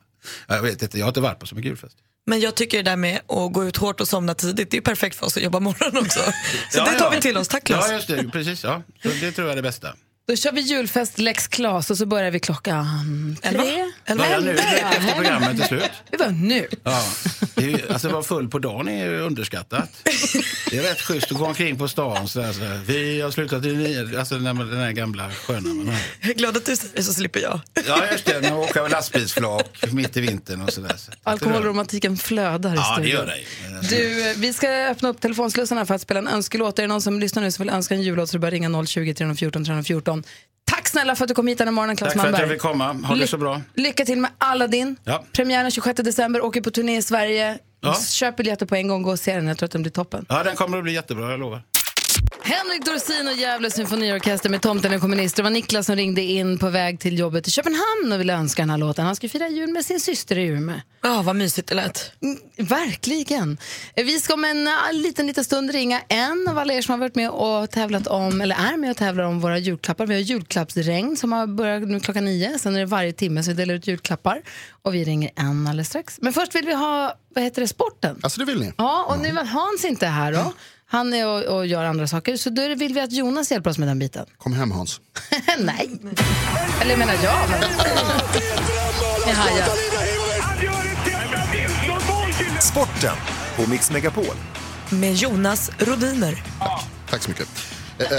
jag 0.47 0.61
vet 0.61 0.81
inte, 0.81 0.97
jag 0.97 1.05
har 1.05 1.09
inte 1.09 1.21
varit 1.21 1.39
på 1.39 1.47
så 1.47 1.55
mycket 1.55 1.69
julfest. 1.69 1.97
Men 2.25 2.39
jag 2.39 2.55
tycker 2.55 2.77
det 2.77 2.89
där 2.89 2.95
med 2.95 3.21
att 3.27 3.53
gå 3.53 3.65
ut 3.65 3.77
hårt 3.77 4.01
och 4.01 4.07
somna 4.07 4.33
tidigt, 4.33 4.71
det 4.71 4.77
är 4.77 4.81
perfekt 4.81 5.15
för 5.15 5.25
oss 5.25 5.37
att 5.37 5.43
jobba 5.43 5.59
morgon 5.59 5.97
också. 6.05 6.19
Så 6.69 6.77
Ja, 6.77 6.85
det 6.85 6.99
tar 6.99 7.05
ja. 7.05 7.09
vi 7.09 7.21
till 7.21 7.37
oss. 7.37 7.47
Tack 7.47 7.63
Claes. 7.63 7.85
Ja, 7.89 7.95
just 7.95 8.07
det, 8.07 8.29
precis. 8.31 8.63
Ja. 8.63 8.83
Så 9.03 9.09
det 9.09 9.31
tror 9.31 9.47
jag 9.47 9.51
är 9.51 9.55
det 9.55 9.61
bästa. 9.61 9.95
Då 10.31 10.37
kör 10.37 10.51
vi 10.51 10.61
julfest 10.61 11.19
Lex 11.19 11.47
Klas 11.47 11.91
och 11.91 11.97
så 11.97 12.05
börjar 12.05 12.31
vi 12.31 12.39
klockan 12.39 13.37
Elva? 13.41 13.63
tre. 13.63 13.91
Elva? 14.05 14.23
Börja 14.23 14.39
nu, 14.39 14.51
efter 14.51 15.13
programmet 15.15 15.59
är 15.63 15.67
slut. 15.67 15.91
Vi 16.11 16.17
var 16.17 16.27
nu. 16.29 16.67
Ja, 16.83 17.03
det 17.55 17.63
är 17.63 17.67
ju, 17.67 17.79
alltså 17.93 18.09
vara 18.09 18.23
full 18.23 18.49
på 18.49 18.59
dagen 18.59 18.87
är 18.87 19.05
ju 19.05 19.19
underskattat. 19.19 19.89
Det 20.69 20.77
är 20.77 20.81
rätt 20.83 21.01
schysst 21.01 21.31
att 21.31 21.37
gå 21.37 21.45
omkring 21.45 21.77
på 21.77 21.87
stan 21.87 22.27
så 22.27 22.39
där, 22.39 22.53
så 22.53 22.59
där. 22.59 22.81
Vi 22.87 23.21
har 23.21 23.31
slutat 23.31 23.65
i 23.65 23.73
nio, 23.75 24.19
alltså 24.19 24.35
den, 24.39 24.55
den 24.57 24.77
här 24.79 24.91
gamla 24.91 25.31
sköna 25.31 25.73
man 25.73 25.87
har. 25.87 25.95
Jag 26.21 26.29
är 26.29 26.33
glad 26.33 26.57
att 26.57 26.65
du 26.65 26.75
säger 26.75 26.95
det 26.95 27.03
så 27.03 27.13
slipper 27.13 27.39
jag. 27.39 27.59
Ja, 27.87 28.03
just 28.11 28.25
det. 28.25 28.41
Man 28.41 28.53
åker 28.53 28.89
lastbilsflak 28.89 29.83
mitt 29.91 30.17
i 30.17 30.21
vintern 30.21 30.61
och 30.61 30.73
sådär. 30.73 30.95
Så. 30.97 31.11
Alkoholromantiken 31.23 32.17
flödar 32.17 32.73
i 32.73 32.75
Ja, 32.75 32.95
det 32.97 33.03
studion. 33.03 33.11
gör 33.19 33.25
det 33.25 33.37
ju. 33.37 33.45
Men 33.69 33.77
alltså- 33.77 33.95
Du, 33.95 34.33
vi 34.37 34.53
ska 34.53 34.69
öppna 34.69 35.09
upp 35.09 35.21
telefonslussarna 35.21 35.85
för 35.85 35.95
att 35.95 36.01
spela 36.01 36.19
en 36.19 36.27
önskelåt. 36.27 36.79
Är 36.79 36.83
det 36.83 36.87
någon 36.87 37.01
som 37.01 37.19
lyssnar 37.19 37.43
nu 37.43 37.51
som 37.51 37.63
vill 37.65 37.73
önska 37.73 37.95
en 37.95 38.01
jullåt 38.01 38.29
så 38.29 38.33
är 38.35 38.39
det 38.39 38.41
bara 38.41 38.47
att 38.47 38.53
ringa 38.53 38.85
020 38.85 39.13
314 39.13 39.65
314. 39.65 40.20
Tack 40.65 40.87
snälla 40.87 41.15
för 41.15 41.23
att 41.23 41.27
du 41.27 41.33
kom 41.35 41.47
hit 41.47 41.57
den 41.57 41.67
här 41.67 41.71
morgonen, 41.73 41.95
Claes 41.95 42.13
Tack 42.13 42.21
för 42.21 42.27
att 42.27 42.33
jag 42.33 42.39
Malmberg. 42.39 42.55
fick 42.57 42.61
komma. 42.61 43.07
Ha 43.07 43.15
det 43.15 43.27
så 43.27 43.37
bra. 43.37 43.61
Lycka 43.75 44.05
till 44.05 44.17
med 44.19 44.31
Aladdin. 44.37 44.95
Ja. 45.03 45.23
Premiären 45.33 45.71
26 45.71 46.01
december, 46.03 46.41
åker 46.45 46.61
på 46.61 46.71
turné 46.71 46.97
i 46.97 47.01
Sverige. 47.01 47.57
Ja. 47.81 47.95
Köp 47.95 48.37
biljetter 48.37 48.65
på 48.65 48.75
en 48.75 48.87
gång, 48.87 49.01
gå 49.03 49.11
och 49.11 49.19
se 49.19 49.35
den. 49.35 49.47
Jag 49.47 49.57
tror 49.57 49.65
att 49.65 49.71
den 49.71 49.81
blir 49.81 49.91
toppen. 49.91 50.25
Ja, 50.29 50.43
den 50.43 50.55
kommer 50.55 50.77
att 50.77 50.83
bli 50.83 50.93
jättebra, 50.93 51.31
jag 51.31 51.39
lovar. 51.39 51.63
Henrik 52.43 52.85
Dorsin 52.85 53.27
och 53.27 53.33
Gävle 53.33 53.71
symfoniorkester 53.71 54.49
med 54.49 54.61
Tomten 54.61 54.93
och 54.93 55.01
kommunister. 55.01 55.43
Det 55.43 55.43
var 55.43 55.49
Niklas 55.49 55.85
som 55.85 55.95
ringde 55.95 56.21
in 56.21 56.59
på 56.59 56.69
väg 56.69 56.99
till 56.99 57.19
jobbet 57.19 57.47
i 57.47 57.51
Köpenhamn 57.51 58.13
och 58.13 58.19
ville 58.19 58.33
önska 58.33 58.61
den 58.61 58.69
här 58.69 58.77
låten. 58.77 59.05
Han 59.05 59.15
ska 59.15 59.29
fira 59.29 59.47
jul 59.47 59.71
med 59.71 59.85
sin 59.85 59.99
syster 59.99 60.37
i 60.37 60.45
Umeå. 60.45 60.75
Ja, 61.03 61.21
vad 61.21 61.35
mysigt 61.35 61.69
det 61.69 61.75
lät. 61.75 62.11
Mm, 62.21 62.37
verkligen. 62.57 63.57
Vi 63.95 64.19
ska 64.19 64.33
om 64.33 64.45
en 64.45 64.67
äh, 64.67 64.73
liten, 64.93 65.27
liten 65.27 65.43
stund 65.43 65.71
ringa 65.71 66.01
en 66.07 66.47
av 66.49 66.57
alla 66.57 66.73
er 66.73 66.81
som 66.81 66.91
har 66.91 66.99
varit 66.99 67.15
med 67.15 67.29
och 67.29 67.71
tävlat 67.71 68.07
om, 68.07 68.41
eller 68.41 68.55
är 68.55 68.77
med 68.77 68.91
och 68.91 68.97
tävlar 68.97 69.23
om 69.23 69.39
våra 69.39 69.57
julklappar. 69.57 70.05
Vi 70.05 70.13
har 70.13 70.21
julklappsregn 70.21 71.17
som 71.17 71.31
har 71.31 71.47
börjat 71.47 71.83
nu 71.83 71.99
klockan 71.99 72.25
nio. 72.25 72.59
Sen 72.59 72.75
är 72.75 72.79
det 72.79 72.85
varje 72.85 73.13
timme 73.13 73.43
så 73.43 73.51
vi 73.51 73.57
delar 73.57 73.73
ut 73.73 73.87
julklappar. 73.87 74.41
Och 74.81 74.95
vi 74.95 75.03
ringer 75.03 75.31
en 75.35 75.67
alldeles 75.67 75.87
strax. 75.87 76.17
Men 76.21 76.33
först 76.33 76.55
vill 76.55 76.65
vi 76.65 76.73
ha, 76.73 77.15
vad 77.35 77.43
heter 77.43 77.61
det, 77.61 77.67
sporten. 77.67 78.19
Alltså 78.21 78.39
det 78.39 78.45
vill 78.45 78.59
ni? 78.59 78.73
Ja, 78.77 79.05
och 79.09 79.19
nu 79.19 79.31
var 79.31 79.43
Hans 79.43 79.85
inte 79.85 80.07
här 80.07 80.31
då. 80.33 80.53
Han 80.91 81.13
är 81.13 81.27
och, 81.27 81.57
och 81.57 81.67
gör 81.67 81.83
andra 81.83 82.07
saker. 82.07 82.37
Så 82.37 82.49
då 82.49 82.75
vill 82.75 82.93
vi 82.93 82.99
att 82.99 83.11
Jonas 83.11 83.51
hjälper 83.51 83.69
oss 83.69 83.77
med 83.77 83.87
den 83.87 83.99
biten. 83.99 84.25
Kom 84.37 84.53
hem 84.53 84.71
Hans. 84.71 85.01
Nej. 85.59 85.89
Eller 86.81 86.91
jag 86.91 86.99
menar 86.99 87.13
jag. 87.23 87.49
Men... 87.49 87.61
Jag 89.27 89.33
hajar. 89.33 89.67
Sporten 92.61 93.15
på 93.55 93.69
Mix 93.69 93.91
Megapol. 93.91 94.35
Med 94.89 95.13
Jonas 95.13 95.71
Rodiner. 95.77 96.43
Tack 97.09 97.23
så 97.23 97.29
mycket. 97.29 97.47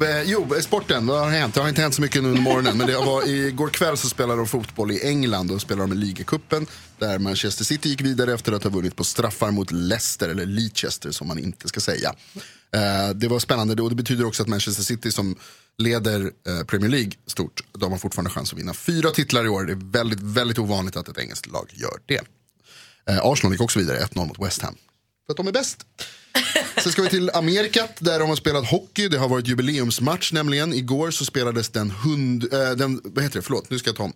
Eh, 0.00 0.22
jo, 0.22 0.54
sporten, 0.60 1.06
vad 1.06 1.20
har 1.20 1.30
hänt? 1.30 1.54
Det 1.54 1.60
har 1.60 1.68
inte 1.68 1.82
hänt 1.82 1.94
så 1.94 2.02
mycket 2.02 2.22
nu 2.22 2.28
under 2.28 2.42
morgonen. 2.42 2.78
Men 2.78 2.86
det 2.86 2.96
var, 2.96 3.28
igår 3.28 3.68
kväll 3.68 3.96
så 3.96 4.08
spelade 4.08 4.40
de 4.40 4.46
fotboll 4.46 4.90
i 4.90 5.06
England 5.06 5.50
och 5.50 5.60
spelade 5.60 5.90
de 5.90 5.92
i 5.92 5.96
ligacupen. 5.96 6.66
Där 6.98 7.18
Manchester 7.18 7.64
City 7.64 7.88
gick 7.88 8.00
vidare 8.00 8.34
efter 8.34 8.52
att 8.52 8.62
ha 8.62 8.70
vunnit 8.70 8.96
på 8.96 9.04
straffar 9.04 9.50
mot 9.50 9.70
Leicester, 9.70 10.28
eller 10.28 10.46
Leicester 10.46 11.10
som 11.10 11.28
man 11.28 11.38
inte 11.38 11.68
ska 11.68 11.80
säga. 11.80 12.14
Eh, 12.74 13.14
det 13.14 13.28
var 13.28 13.38
spännande 13.38 13.82
och 13.82 13.88
det 13.88 13.96
betyder 13.96 14.26
också 14.26 14.42
att 14.42 14.48
Manchester 14.48 14.84
City 14.84 15.12
som 15.12 15.36
leder 15.78 16.20
eh, 16.20 16.64
Premier 16.66 16.90
League 16.90 17.12
stort, 17.26 17.60
de 17.78 17.92
har 17.92 17.98
fortfarande 17.98 18.30
chans 18.30 18.52
att 18.52 18.58
vinna 18.58 18.74
fyra 18.74 19.10
titlar 19.10 19.44
i 19.44 19.48
år. 19.48 19.64
Det 19.64 19.72
är 19.72 19.92
väldigt, 19.92 20.20
väldigt 20.20 20.58
ovanligt 20.58 20.96
att 20.96 21.08
ett 21.08 21.18
engelskt 21.18 21.46
lag 21.46 21.70
gör 21.72 21.98
det. 22.06 22.20
Arsenal 23.22 23.52
gick 23.52 23.60
också 23.60 23.78
vidare 23.78 23.98
1-0 23.98 24.26
mot 24.26 24.38
West 24.38 24.62
Ham. 24.62 24.74
För 25.28 25.32
att 25.32 25.36
de 25.36 25.46
är 25.46 25.52
bäst. 25.52 25.86
Sen 26.82 26.92
ska 26.92 27.02
vi 27.02 27.08
till 27.08 27.30
Amerikat 27.30 27.96
där 27.98 28.18
de 28.18 28.28
har 28.28 28.36
spelat 28.36 28.70
hockey. 28.70 29.08
Det 29.08 29.18
har 29.18 29.28
varit 29.28 29.46
jubileumsmatch 29.46 30.32
nämligen. 30.32 30.72
Igår 30.72 31.10
så 31.10 31.24
spelades 31.24 31.68
den, 31.68 31.90
hund, 31.90 32.52
äh, 32.52 32.70
den 32.70 33.00
vad 33.04 33.24
heter 33.24 33.36
det, 33.36 33.42
förlåt 33.42 33.70
nu 33.70 33.78
ska 33.78 33.88
jag 33.88 33.96
ta 33.96 34.02
om. 34.02 34.12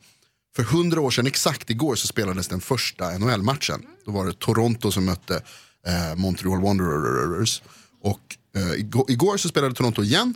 För 0.56 0.62
hundra 0.62 1.00
år 1.00 1.10
sedan 1.10 1.26
exakt 1.26 1.70
igår 1.70 1.96
så 1.96 2.06
spelades 2.06 2.48
den 2.48 2.60
första 2.60 3.18
NHL-matchen. 3.18 3.82
Då 4.06 4.12
var 4.12 4.26
det 4.26 4.32
Toronto 4.38 4.92
som 4.92 5.04
mötte 5.04 5.42
äh, 5.86 6.16
Montreal 6.16 6.62
Wanderers. 6.62 7.62
Och 8.02 8.36
eh, 8.56 8.70
äh, 8.70 8.74
igår, 8.74 9.10
igår 9.10 9.36
så 9.36 9.48
spelade 9.48 9.74
Toronto 9.74 10.02
igen. 10.02 10.34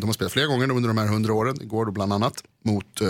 De 0.00 0.04
har 0.04 0.12
spelat 0.12 0.32
flera 0.32 0.46
gånger 0.46 0.70
under 0.70 0.88
de 0.88 0.98
här 0.98 1.06
hundra 1.06 1.32
åren. 1.32 1.62
Igår 1.62 1.86
då 1.86 1.92
bland 1.92 2.12
annat 2.12 2.42
mot 2.64 3.00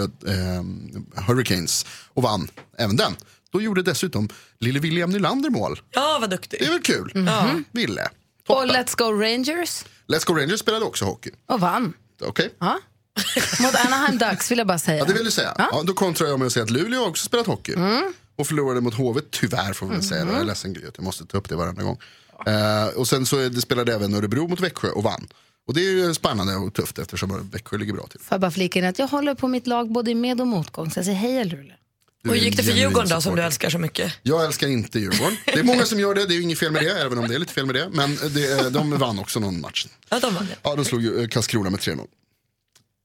Hurricanes 1.26 1.86
och 2.14 2.22
vann 2.22 2.48
även 2.78 2.96
den. 2.96 3.12
Då 3.52 3.62
gjorde 3.62 3.82
dessutom 3.82 4.28
lille 4.60 4.80
William 4.80 5.10
Nylander 5.10 5.50
mål. 5.50 5.80
Ja, 5.90 6.18
vad 6.20 6.30
duktig. 6.30 6.60
Det 6.60 6.66
är 6.66 6.70
väl 6.70 6.82
kul? 6.82 7.12
Mhm. 7.14 7.64
Ville. 7.72 8.08
Och 8.48 8.66
Let's 8.66 8.96
Go 8.98 9.04
Rangers. 9.12 9.84
Let's 10.06 10.26
Go 10.26 10.34
Rangers 10.34 10.60
spelade 10.60 10.84
också 10.84 11.04
hockey. 11.04 11.30
Och 11.46 11.60
vann. 11.60 11.92
Okej? 12.22 12.50
Ja. 12.58 12.78
Mot 13.60 13.74
Anaheim 13.74 14.18
Ducks 14.18 14.50
vill 14.50 14.58
jag 14.58 14.66
bara 14.66 14.78
säga. 14.78 14.98
Ja, 14.98 15.04
det 15.04 15.12
vill 15.12 15.24
du 15.24 15.30
säga. 15.30 15.54
Ja. 15.58 15.82
då 15.86 15.92
kontrar 15.92 16.28
jag 16.28 16.38
med 16.38 16.46
att 16.46 16.52
säga 16.52 16.64
att 16.64 16.70
Luleå 16.70 17.00
har 17.00 17.08
också 17.08 17.24
spelat 17.24 17.46
hockey. 17.46 17.74
Mm. 17.74 18.12
Och 18.36 18.46
förlorade 18.46 18.80
mot 18.80 18.94
HV, 18.94 19.20
tyvärr 19.30 19.72
får 19.72 19.86
vi 19.86 19.92
väl 19.92 20.02
säga. 20.02 20.24
Jag 20.26 20.40
är 20.40 20.44
ledsen 20.44 20.72
Gry 20.72 20.86
att 20.88 20.96
jag 20.96 21.04
måste 21.04 21.26
ta 21.26 21.38
upp 21.38 21.48
det 21.48 21.56
varenda 21.56 21.82
gång. 21.82 21.98
Eh, 22.46 22.86
och 22.86 23.08
sen 23.08 23.26
så 23.26 23.50
spelade 23.60 23.94
även 23.94 24.14
Örebro 24.14 24.48
mot 24.48 24.60
Växjö 24.60 24.88
och 24.88 25.02
vann. 25.02 25.28
Och 25.66 25.74
det 25.74 25.80
är 25.80 25.90
ju 25.90 26.14
spännande 26.14 26.56
och 26.56 26.74
tufft 26.74 26.98
eftersom 26.98 27.50
Växjö 27.52 27.76
ligger 27.76 27.92
bra 27.92 28.06
till. 28.06 28.20
Får 28.20 28.34
jag 28.34 28.40
bara 28.40 28.50
flika 28.50 28.78
in 28.78 28.84
att 28.84 28.98
jag 28.98 29.08
håller 29.08 29.34
på 29.34 29.48
mitt 29.48 29.66
lag 29.66 29.92
både 29.92 30.10
i 30.10 30.14
med 30.14 30.40
och 30.40 30.46
motgång. 30.46 30.90
Så 30.90 30.98
jag 30.98 31.04
säger 31.04 31.18
hej 31.18 31.44
Luleå. 31.44 31.74
Och 32.28 32.34
hur 32.36 32.42
gick 32.42 32.56
det 32.56 32.62
för 32.62 32.72
Djurgården 32.72 33.08
då 33.08 33.20
som 33.20 33.36
du 33.36 33.42
älskar 33.42 33.70
så 33.70 33.78
mycket? 33.78 34.12
Jag 34.22 34.44
älskar 34.44 34.68
inte 34.68 34.98
Djurgården. 34.98 35.36
Det 35.44 35.52
är 35.58 35.62
många 35.62 35.84
som 35.86 36.00
gör 36.00 36.14
det, 36.14 36.26
det 36.26 36.32
är 36.32 36.36
ju 36.36 36.42
inget 36.42 36.58
fel 36.58 36.72
med 36.72 36.82
det, 36.82 36.90
även 36.90 37.18
om 37.18 37.28
det 37.28 37.34
är 37.34 37.38
lite 37.38 37.52
fel 37.52 37.66
med 37.66 37.74
det. 37.74 37.88
Men 37.92 38.18
det, 38.34 38.70
de 38.70 38.98
vann 38.98 39.18
också 39.18 39.40
någon 39.40 39.60
match. 39.60 39.86
Ja, 40.08 40.18
de 40.20 40.34
vann 40.34 40.46
Ja, 40.62 40.76
de 40.76 40.84
slog 40.84 41.02
ju, 41.02 41.22
eh, 41.22 41.28
Karlskrona 41.28 41.70
med 41.70 41.80
3-0. 41.80 42.06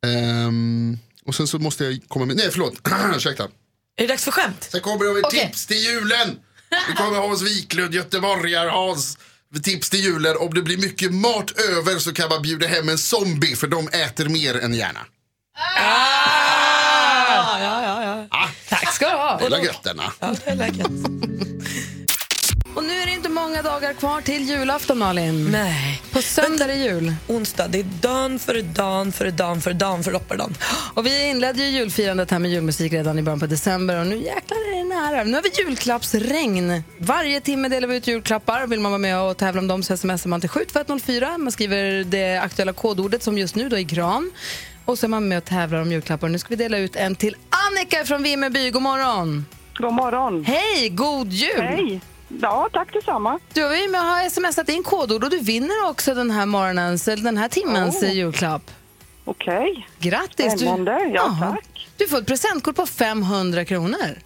Ehm, 0.06 0.98
och 1.26 1.36
sen 1.36 1.48
så 1.48 1.60
måste 1.60 1.84
jag 1.86 2.00
komma 2.08 2.26
med, 2.26 2.36
nej 2.36 2.50
förlåt, 2.52 2.74
ursäkta. 3.16 3.44
Är 3.44 3.50
det 3.96 4.08
dags 4.08 4.24
för 4.24 4.32
skämt? 4.32 4.68
Sen 4.72 4.82
kommer 4.82 5.06
det 5.06 5.22
Okej. 5.28 5.48
tips 5.48 5.66
till 5.66 5.78
julen. 5.78 6.38
Det 6.90 6.94
kommer 6.96 7.18
Hans 7.18 7.42
Wiklund, 7.42 7.94
göteborgare 7.94 8.70
Hans. 8.70 9.18
Tips 9.64 9.90
till 9.90 10.00
julen, 10.00 10.38
om 10.38 10.54
det 10.54 10.62
blir 10.62 10.78
mycket 10.78 11.14
mat 11.14 11.52
över 11.60 12.00
så 12.00 12.14
kan 12.14 12.30
man 12.30 12.42
bjuda 12.42 12.68
hem 12.68 12.90
en 12.90 12.98
zombie 12.98 13.56
för 13.56 13.68
de 13.68 13.88
äter 13.88 14.30
mer 14.30 14.56
än 14.60 14.74
gärna. 14.74 15.00
Ja, 17.36 17.60
ja, 17.60 18.04
ja. 18.04 18.26
ja. 18.32 18.48
Tack 18.70 18.94
ska 18.94 19.10
du 19.10 19.16
ha. 19.16 19.38
Det 19.38 19.56
är 19.56 19.66
gött 19.66 19.84
denna. 19.84 20.04
ja 20.20 20.36
det 20.46 20.52
är. 20.52 20.74
Och 22.76 22.84
nu 22.84 22.94
är 22.94 23.06
det 23.06 23.12
inte 23.12 23.30
många 23.30 23.62
dagar 23.62 23.94
kvar 23.94 24.22
till 24.22 24.50
julafton, 24.50 24.98
Malin. 24.98 25.52
Nej. 25.52 26.02
På 26.12 26.22
söndag 26.22 26.64
är 26.64 26.68
det 26.68 26.76
jul. 26.76 27.14
Onsdag, 27.28 27.68
det 27.68 27.80
är 27.80 27.86
dan 28.02 28.40
före 28.40 28.62
dan 28.62 29.12
före 29.12 29.32
dan 29.32 29.62
före 29.62 29.74
dan 29.74 30.04
före 30.04 30.14
loppardan. 30.14 30.54
Och 30.94 31.06
vi 31.06 31.30
inledde 31.30 31.64
ju 31.64 31.70
julfirandet 31.70 32.32
här 32.32 32.40
med 32.40 32.52
julmusik 32.52 32.94
redan 32.94 33.20
i 33.20 33.22
början 33.22 33.40
på 33.40 33.46
december 33.46 34.00
och 34.00 34.08
nu 34.08 34.16
jäklar 34.16 34.58
är 34.58 34.78
det 34.78 34.84
nära. 34.84 35.24
Nu 35.24 35.34
har 35.34 35.42
vi 35.42 35.52
julklappsregn. 35.58 36.84
Varje 36.98 37.42
timme 37.42 37.68
delar 37.70 37.88
vi 37.88 37.96
ut 37.96 38.08
julklappar. 38.08 38.68
Vill 38.68 38.80
man 38.80 38.92
vara 38.92 39.00
med 39.00 39.22
och 39.22 39.38
tävla 39.38 39.62
om 39.62 39.68
dem 39.68 39.84
så 39.84 39.98
smsar 39.98 40.30
man 40.30 40.40
till 40.42 40.50
72104. 40.50 41.38
Man 41.38 41.52
skriver 41.52 42.04
det 42.04 42.38
aktuella 42.38 42.74
kodordet 42.74 43.24
som 43.24 43.38
just 43.38 43.56
nu 43.56 43.70
då 43.70 43.78
är 43.78 43.82
gran. 43.82 44.32
Och 44.86 45.00
så 45.00 45.06
är 45.06 45.10
man 45.10 45.28
med 45.28 45.38
och 45.38 45.46
tävlar 45.46 45.82
om 45.82 45.92
julklappar. 45.92 46.28
Nu 46.30 46.38
ska 46.40 46.50
vi 46.50 46.56
dela 46.56 46.78
ut 46.78 46.96
en 46.96 47.16
till 47.16 47.36
Annika 47.50 48.06
från 48.06 48.24
Vimmerby. 48.24 48.70
God 48.72 48.82
morgon! 48.82 49.46
God 49.78 49.94
morgon. 49.94 50.46
Hej, 50.46 50.90
god 50.90 51.28
jul! 51.32 51.62
Hej. 51.62 52.02
Ja, 52.42 52.70
tack 52.74 52.94
detsamma. 52.94 53.40
Du 53.54 53.64
har 53.64 53.76
ju 53.76 53.90
med 53.90 54.02
har 54.02 54.30
smsat 54.30 54.70
in 54.70 54.84
kodord 54.84 55.24
och 55.24 55.30
du 55.30 55.40
vinner 55.40 55.90
också 55.90 56.14
den 56.14 56.32
här 56.32 56.46
morgonens, 56.46 57.08
eller 57.08 57.24
den 57.24 57.38
här 57.38 57.48
timmens 57.50 58.04
Oh. 58.04 58.14
julklapp. 58.14 58.72
Okej. 59.26 59.88
Grattis! 60.00 60.54
Spännande. 60.60 60.92
Ja, 60.92 61.10
Jaha. 61.40 61.52
tack. 61.52 61.90
Du 61.98 62.08
får 62.08 62.18
ett 62.18 62.28
presentkort 62.28 62.76
på 62.76 62.86
500 62.86 63.66
kronor. 63.66 64.18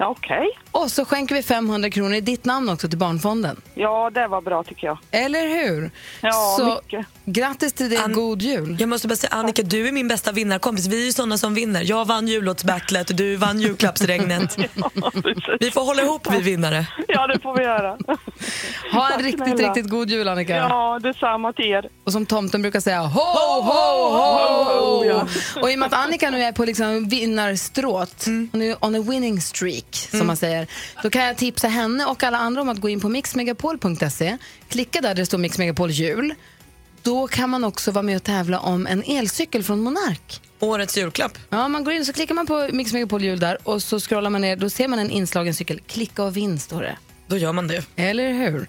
Ja, 0.00 0.08
Okej. 0.08 0.48
Och 0.72 0.90
så 0.90 1.04
skänker 1.04 1.34
vi 1.34 1.42
500 1.42 1.90
kronor 1.90 2.14
i 2.14 2.20
ditt 2.20 2.44
namn 2.44 2.68
också 2.68 2.88
till 2.88 2.98
Barnfonden. 2.98 3.60
Ja, 3.74 4.10
det 4.14 4.26
var 4.28 4.40
bra 4.40 4.62
tycker 4.62 4.86
jag. 4.86 4.98
Eller 5.10 5.48
hur? 5.48 5.90
Ja, 6.20 6.54
så 6.58 6.64
mycket. 6.84 7.06
grattis 7.24 7.72
till 7.72 7.90
dig, 7.90 7.98
An- 7.98 8.12
god 8.12 8.42
jul. 8.42 8.76
Jag 8.80 8.88
måste 8.88 9.08
bara 9.08 9.16
säga 9.16 9.32
Annika, 9.34 9.62
du 9.62 9.88
är 9.88 9.92
min 9.92 10.08
bästa 10.08 10.32
vinnarkompis. 10.32 10.86
Vi 10.86 11.02
är 11.02 11.06
ju 11.06 11.12
sådana 11.12 11.38
som 11.38 11.54
vinner. 11.54 11.82
Jag 11.84 12.04
vann 12.04 12.28
jullåtsbattlet 12.28 13.10
och 13.10 13.16
du 13.16 13.36
vann 13.36 13.60
julklappsregnet. 13.60 14.56
Vi 15.60 15.70
får 15.70 15.84
hålla 15.84 16.02
ihop 16.02 16.26
vi 16.30 16.38
vinnare. 16.40 16.86
Ja, 17.08 17.26
det 17.26 17.40
får 17.42 17.56
vi 17.56 17.62
göra. 17.64 17.88
Ha 18.92 19.06
en 19.06 19.12
Tack 19.12 19.22
riktigt, 19.24 19.44
snälla. 19.44 19.68
riktigt 19.68 19.90
god 19.90 20.10
jul 20.10 20.28
Annika. 20.28 20.56
Ja, 20.56 20.98
detsamma 21.02 21.52
till 21.52 21.64
er. 21.64 21.88
Och 22.04 22.12
som 22.12 22.26
tomten 22.26 22.62
brukar 22.62 22.80
säga, 22.80 23.00
ho, 23.00 23.20
ho, 23.20 23.60
ho! 23.62 25.04
ja. 25.04 25.26
Och 25.62 25.70
i 25.70 25.74
och 25.74 25.78
med 25.78 25.86
att 25.86 25.92
Annika 26.04 26.30
nu 26.30 26.42
är 26.42 26.52
på 26.52 26.64
liksom 26.64 27.08
vinnarstråt, 27.08 28.24
hon 28.52 28.62
är 28.62 28.84
on 28.84 28.94
a 28.94 28.98
winning 29.10 29.40
streak, 29.40 29.89
som 29.96 30.26
man 30.26 30.36
säger, 30.36 30.66
då 31.02 31.10
kan 31.10 31.24
jag 31.24 31.36
tipsa 31.36 31.68
henne 31.68 32.04
och 32.04 32.22
alla 32.22 32.38
andra 32.38 32.62
om 32.62 32.68
att 32.68 32.78
gå 32.78 32.88
in 32.88 33.00
på 33.00 33.08
mixmegapol.se, 33.08 34.38
klicka 34.68 35.00
där 35.00 35.10
där 35.10 35.14
det 35.14 35.26
står 35.26 35.38
Mix 35.38 35.58
Megapol 35.58 35.90
jul. 35.90 36.34
Då 37.02 37.28
kan 37.28 37.50
man 37.50 37.64
också 37.64 37.90
vara 37.90 38.02
med 38.02 38.16
och 38.16 38.22
tävla 38.22 38.58
om 38.58 38.86
en 38.86 39.02
elcykel 39.06 39.62
från 39.62 39.80
Monark. 39.80 40.40
Årets 40.60 40.98
julklapp. 40.98 41.38
Ja, 41.50 41.68
man 41.68 41.84
går 41.84 41.94
in 41.94 42.04
så 42.04 42.12
klickar 42.12 42.34
man 42.34 42.46
på 42.46 42.68
Mix 42.72 42.92
Megapol 42.92 43.22
jul 43.22 43.40
där 43.40 43.58
och 43.62 43.82
så 43.82 44.00
scrollar 44.00 44.30
man 44.30 44.40
ner, 44.40 44.56
då 44.56 44.70
ser 44.70 44.88
man 44.88 44.98
en 44.98 45.10
inslagen 45.10 45.54
cykel. 45.54 45.80
Klicka 45.86 46.24
och 46.24 46.36
vinn 46.36 46.58
står 46.58 46.82
det. 46.82 46.96
Då 47.26 47.36
gör 47.36 47.52
man 47.52 47.68
det. 47.68 47.84
Eller 47.96 48.32
hur? 48.32 48.68